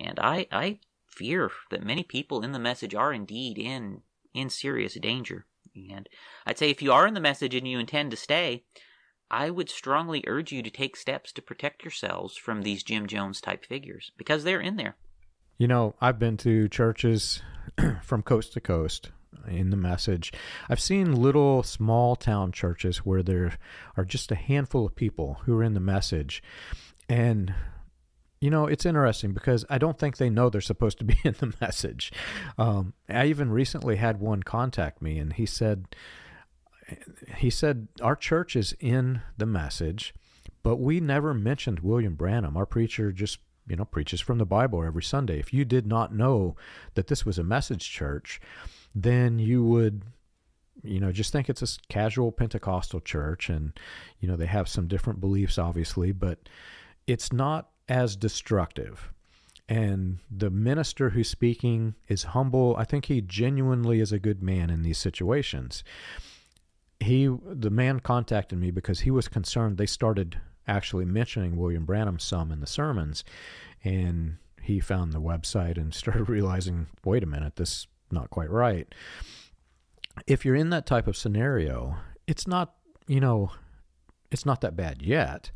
And 0.00 0.18
I, 0.18 0.46
I 0.50 0.80
fear 1.06 1.50
that 1.70 1.84
many 1.84 2.02
people 2.02 2.42
in 2.42 2.52
the 2.52 2.58
message 2.58 2.94
are 2.94 3.12
indeed 3.12 3.58
in 3.58 4.02
in 4.32 4.50
serious 4.50 4.94
danger. 4.94 5.46
And 5.74 6.08
I'd 6.46 6.58
say 6.58 6.70
if 6.70 6.82
you 6.82 6.92
are 6.92 7.06
in 7.06 7.14
the 7.14 7.20
message 7.20 7.54
and 7.54 7.66
you 7.66 7.78
intend 7.78 8.10
to 8.10 8.16
stay, 8.16 8.64
I 9.30 9.50
would 9.50 9.68
strongly 9.68 10.22
urge 10.26 10.52
you 10.52 10.62
to 10.62 10.70
take 10.70 10.96
steps 10.96 11.32
to 11.32 11.42
protect 11.42 11.84
yourselves 11.84 12.36
from 12.36 12.62
these 12.62 12.82
Jim 12.82 13.06
Jones 13.06 13.40
type 13.40 13.64
figures 13.64 14.12
because 14.16 14.44
they're 14.44 14.60
in 14.60 14.76
there. 14.76 14.96
You 15.58 15.68
know, 15.68 15.94
I've 16.00 16.18
been 16.18 16.36
to 16.38 16.68
churches 16.68 17.42
from 18.02 18.22
coast 18.22 18.52
to 18.54 18.60
coast 18.60 19.10
in 19.48 19.70
the 19.70 19.76
message. 19.76 20.32
I've 20.68 20.80
seen 20.80 21.12
little 21.12 21.62
small 21.62 22.16
town 22.16 22.52
churches 22.52 22.98
where 22.98 23.22
there 23.22 23.58
are 23.96 24.04
just 24.04 24.30
a 24.32 24.36
handful 24.36 24.86
of 24.86 24.96
people 24.96 25.40
who 25.44 25.56
are 25.56 25.62
in 25.62 25.74
the 25.74 25.80
message. 25.80 26.42
And 27.08 27.54
you 28.44 28.50
know, 28.50 28.66
it's 28.66 28.84
interesting 28.84 29.32
because 29.32 29.64
I 29.70 29.78
don't 29.78 29.98
think 29.98 30.18
they 30.18 30.28
know 30.28 30.50
they're 30.50 30.60
supposed 30.60 30.98
to 30.98 31.04
be 31.04 31.18
in 31.24 31.34
the 31.38 31.54
message. 31.62 32.12
Um, 32.58 32.92
I 33.08 33.24
even 33.24 33.50
recently 33.50 33.96
had 33.96 34.20
one 34.20 34.42
contact 34.42 35.00
me, 35.00 35.18
and 35.18 35.32
he 35.32 35.46
said, 35.46 35.96
he 37.38 37.48
said 37.48 37.88
our 38.02 38.14
church 38.14 38.54
is 38.54 38.76
in 38.80 39.22
the 39.38 39.46
message, 39.46 40.12
but 40.62 40.76
we 40.76 41.00
never 41.00 41.32
mentioned 41.32 41.80
William 41.80 42.16
Branham. 42.16 42.54
Our 42.54 42.66
preacher 42.66 43.12
just 43.12 43.38
you 43.66 43.76
know 43.76 43.86
preaches 43.86 44.20
from 44.20 44.36
the 44.36 44.44
Bible 44.44 44.84
every 44.84 45.02
Sunday. 45.02 45.38
If 45.38 45.54
you 45.54 45.64
did 45.64 45.86
not 45.86 46.14
know 46.14 46.54
that 46.96 47.06
this 47.06 47.24
was 47.24 47.38
a 47.38 47.42
message 47.42 47.90
church, 47.90 48.42
then 48.94 49.38
you 49.38 49.64
would 49.64 50.02
you 50.82 51.00
know 51.00 51.12
just 51.12 51.32
think 51.32 51.48
it's 51.48 51.62
a 51.62 51.78
casual 51.88 52.30
Pentecostal 52.30 53.00
church, 53.00 53.48
and 53.48 53.72
you 54.20 54.28
know 54.28 54.36
they 54.36 54.44
have 54.44 54.68
some 54.68 54.86
different 54.86 55.18
beliefs, 55.18 55.56
obviously, 55.56 56.12
but 56.12 56.40
it's 57.06 57.32
not 57.32 57.70
as 57.88 58.16
destructive. 58.16 59.12
And 59.68 60.18
the 60.30 60.50
minister 60.50 61.10
who's 61.10 61.28
speaking 61.28 61.94
is 62.08 62.24
humble. 62.24 62.76
I 62.76 62.84
think 62.84 63.06
he 63.06 63.20
genuinely 63.20 64.00
is 64.00 64.12
a 64.12 64.18
good 64.18 64.42
man 64.42 64.68
in 64.70 64.82
these 64.82 64.98
situations. 64.98 65.82
He, 67.00 67.26
the 67.26 67.70
man 67.70 68.00
contacted 68.00 68.58
me 68.58 68.70
because 68.70 69.00
he 69.00 69.10
was 69.10 69.28
concerned 69.28 69.78
they 69.78 69.86
started 69.86 70.40
actually 70.66 71.04
mentioning 71.04 71.56
William 71.56 71.84
Branham 71.84 72.18
some 72.18 72.52
in 72.52 72.60
the 72.60 72.66
sermons. 72.66 73.24
And 73.82 74.36
he 74.62 74.80
found 74.80 75.12
the 75.12 75.20
website 75.20 75.76
and 75.76 75.94
started 75.94 76.28
realizing, 76.28 76.86
wait 77.04 77.22
a 77.22 77.26
minute, 77.26 77.56
this 77.56 77.70
is 77.70 77.86
not 78.10 78.30
quite 78.30 78.50
right. 78.50 78.92
If 80.26 80.44
you're 80.44 80.54
in 80.54 80.70
that 80.70 80.86
type 80.86 81.06
of 81.06 81.16
scenario, 81.16 81.96
it's 82.26 82.46
not, 82.46 82.74
you 83.06 83.20
know, 83.20 83.50
it's 84.30 84.46
not 84.46 84.60
that 84.60 84.76
bad 84.76 85.02
yet. 85.02 85.50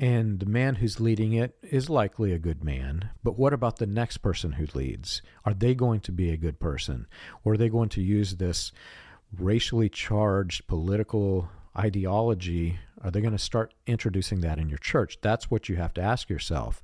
And 0.00 0.40
the 0.40 0.46
man 0.46 0.76
who's 0.76 0.98
leading 0.98 1.34
it 1.34 1.58
is 1.62 1.90
likely 1.90 2.32
a 2.32 2.38
good 2.38 2.64
man. 2.64 3.10
But 3.22 3.38
what 3.38 3.52
about 3.52 3.76
the 3.76 3.86
next 3.86 4.18
person 4.18 4.52
who 4.52 4.66
leads? 4.72 5.20
Are 5.44 5.52
they 5.52 5.74
going 5.74 6.00
to 6.00 6.12
be 6.12 6.30
a 6.30 6.38
good 6.38 6.58
person? 6.58 7.06
Or 7.44 7.52
are 7.52 7.56
they 7.58 7.68
going 7.68 7.90
to 7.90 8.02
use 8.02 8.36
this 8.36 8.72
racially 9.38 9.90
charged 9.90 10.66
political 10.66 11.50
ideology? 11.76 12.78
Are 13.04 13.10
they 13.10 13.20
going 13.20 13.34
to 13.34 13.38
start 13.38 13.74
introducing 13.86 14.40
that 14.40 14.58
in 14.58 14.70
your 14.70 14.78
church? 14.78 15.18
That's 15.20 15.50
what 15.50 15.68
you 15.68 15.76
have 15.76 15.92
to 15.94 16.00
ask 16.00 16.30
yourself. 16.30 16.82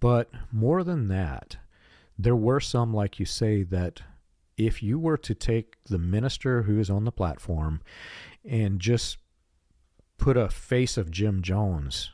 But 0.00 0.28
more 0.50 0.82
than 0.82 1.06
that, 1.06 1.58
there 2.18 2.34
were 2.34 2.60
some, 2.60 2.92
like 2.92 3.20
you 3.20 3.26
say, 3.26 3.62
that 3.62 4.02
if 4.56 4.82
you 4.82 4.98
were 4.98 5.18
to 5.18 5.36
take 5.36 5.76
the 5.84 5.98
minister 5.98 6.62
who 6.62 6.80
is 6.80 6.90
on 6.90 7.04
the 7.04 7.12
platform 7.12 7.80
and 8.44 8.80
just 8.80 9.18
put 10.18 10.36
a 10.36 10.48
face 10.48 10.96
of 10.96 11.12
Jim 11.12 11.40
Jones 11.40 12.10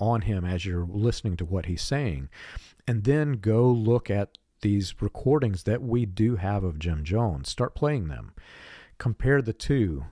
on 0.00 0.22
him 0.22 0.44
as 0.44 0.64
you're 0.64 0.86
listening 0.88 1.36
to 1.36 1.44
what 1.44 1.66
he's 1.66 1.82
saying. 1.82 2.28
And 2.86 3.04
then 3.04 3.34
go 3.34 3.70
look 3.70 4.10
at 4.10 4.38
these 4.62 4.94
recordings 5.00 5.62
that 5.64 5.82
we 5.82 6.06
do 6.06 6.36
have 6.36 6.64
of 6.64 6.78
Jim 6.78 7.04
Jones. 7.04 7.48
Start 7.48 7.74
playing 7.74 8.08
them. 8.08 8.32
Compare 8.98 9.42
the 9.42 9.52
two. 9.52 10.04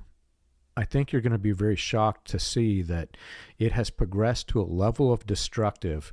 I 0.76 0.84
think 0.84 1.10
you're 1.10 1.22
going 1.22 1.32
to 1.32 1.38
be 1.38 1.52
very 1.52 1.76
shocked 1.76 2.30
to 2.30 2.38
see 2.38 2.82
that 2.82 3.16
it 3.58 3.72
has 3.72 3.90
progressed 3.90 4.48
to 4.48 4.60
a 4.60 4.62
level 4.62 5.12
of 5.12 5.26
destructive 5.26 6.12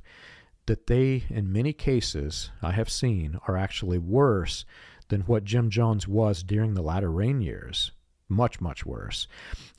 that 0.66 0.88
they, 0.88 1.24
in 1.30 1.52
many 1.52 1.72
cases, 1.72 2.50
I 2.60 2.72
have 2.72 2.90
seen, 2.90 3.38
are 3.46 3.56
actually 3.56 3.98
worse 3.98 4.64
than 5.08 5.20
what 5.22 5.44
Jim 5.44 5.70
Jones 5.70 6.08
was 6.08 6.42
during 6.42 6.74
the 6.74 6.82
latter 6.82 7.10
rain 7.10 7.40
years. 7.40 7.92
Much, 8.28 8.60
much 8.60 8.84
worse. 8.84 9.28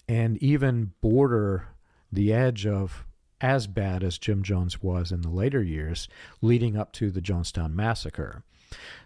And 0.07 0.41
even 0.41 0.93
border 1.01 1.67
the 2.11 2.31
edge 2.31 2.65
of 2.65 3.05
as 3.41 3.67
bad 3.67 4.03
as 4.03 4.17
Jim 4.17 4.43
Jones 4.43 4.81
was 4.81 5.11
in 5.11 5.21
the 5.21 5.29
later 5.29 5.61
years 5.61 6.07
leading 6.41 6.75
up 6.75 6.91
to 6.93 7.11
the 7.11 7.21
Jonestown 7.21 7.73
massacre. 7.73 8.43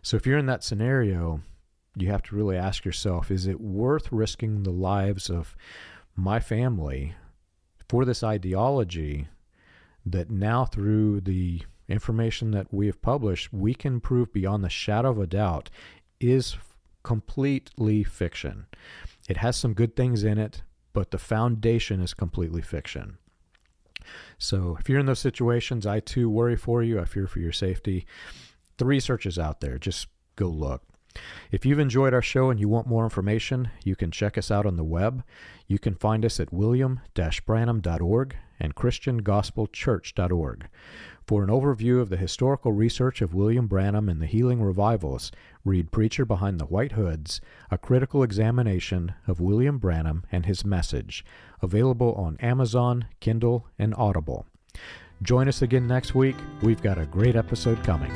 So 0.02 0.18
if 0.18 0.26
you're 0.26 0.38
in 0.38 0.46
that 0.46 0.64
scenario, 0.64 1.42
you 1.96 2.10
have 2.10 2.24
to 2.24 2.36
really 2.36 2.58
ask 2.58 2.86
yourself 2.86 3.30
is 3.30 3.48
it 3.48 3.60
worth 3.60 4.12
risking 4.12 4.64
the 4.64 4.72
lives 4.72 5.30
of 5.30 5.56
my 6.16 6.40
family 6.40 7.14
for 7.90 8.06
this 8.06 8.24
ideology 8.24 9.28
that 10.06 10.30
now 10.30 10.66
through 10.66 11.22
the 11.22 11.62
information 11.90 12.52
that 12.52 12.74
we 12.74 12.88
have 12.88 13.02
published 13.02 13.52
we 13.52 13.74
can 13.74 14.00
prove 14.00 14.32
beyond 14.32 14.64
the 14.64 14.70
shadow 14.70 15.12
of 15.12 15.20
a 15.20 15.28
doubt 15.28 15.70
is 16.20 16.56
completely 17.04 18.04
fiction. 18.04 18.66
It 19.28 19.38
has 19.38 19.58
some 19.58 19.74
good 19.74 19.96
things 19.96 20.24
in 20.24 20.38
it, 20.38 20.64
but 20.94 21.12
the 21.12 21.18
foundation 21.18 22.02
is 22.02 22.14
completely 22.14 22.62
fiction. 22.62 23.18
So 24.38 24.78
if 24.80 24.90
you're 24.90 25.00
in 25.00 25.06
those 25.06 25.20
situations, 25.20 25.86
I 25.86 26.00
too 26.00 26.30
worry 26.30 26.56
for 26.56 26.84
you. 26.84 27.00
I 27.00 27.06
fear 27.06 27.28
for 27.28 27.40
your 27.40 27.52
safety. 27.52 28.06
The 28.78 28.86
research 28.86 29.26
is 29.26 29.38
out 29.40 29.62
there. 29.62 29.78
Just 29.78 30.08
go 30.36 30.48
look. 30.48 30.84
If 31.52 31.66
you've 31.66 31.80
enjoyed 31.80 32.14
our 32.14 32.22
show 32.22 32.50
and 32.50 32.60
you 32.60 32.70
want 32.70 32.88
more 32.88 33.04
information, 33.04 33.70
you 33.84 33.96
can 33.96 34.12
check 34.12 34.38
us 34.38 34.50
out 34.50 34.66
on 34.66 34.78
the 34.78 34.84
web. 34.84 35.24
You 35.68 35.78
can 35.78 35.96
find 35.96 36.24
us 36.24 36.40
at 36.40 36.54
william-branham.org 36.54 38.36
and 38.60 38.76
christiangospelchurch.org. 38.76 40.68
For 41.28 41.44
an 41.44 41.50
overview 41.50 42.02
of 42.02 42.10
the 42.10 42.18
historical 42.18 42.72
research 42.72 43.22
of 43.22 43.34
William 43.34 43.68
Branham 43.68 44.10
and 44.10 44.22
the 44.22 44.26
healing 44.26 44.62
revivals, 44.62 45.32
read 45.64 45.92
Preacher 45.92 46.26
Behind 46.26 46.60
the 46.60 46.66
White 46.66 46.94
Hoods, 46.94 47.40
a 47.70 47.78
critical 47.78 48.24
examination 48.24 49.14
of 49.28 49.40
William 49.40 49.78
Branham 49.78 50.26
and 50.32 50.46
his 50.46 50.66
message, 50.66 51.24
available 51.62 52.14
on 52.14 52.38
Amazon, 52.38 53.06
Kindle, 53.20 53.68
and 53.80 53.94
Audible. 53.96 54.46
Join 55.22 55.48
us 55.48 55.62
again 55.62 55.88
next 55.88 56.16
week. 56.16 56.36
We've 56.62 56.82
got 56.82 56.98
a 56.98 57.06
great 57.06 57.36
episode 57.36 57.84
coming. 57.84 58.12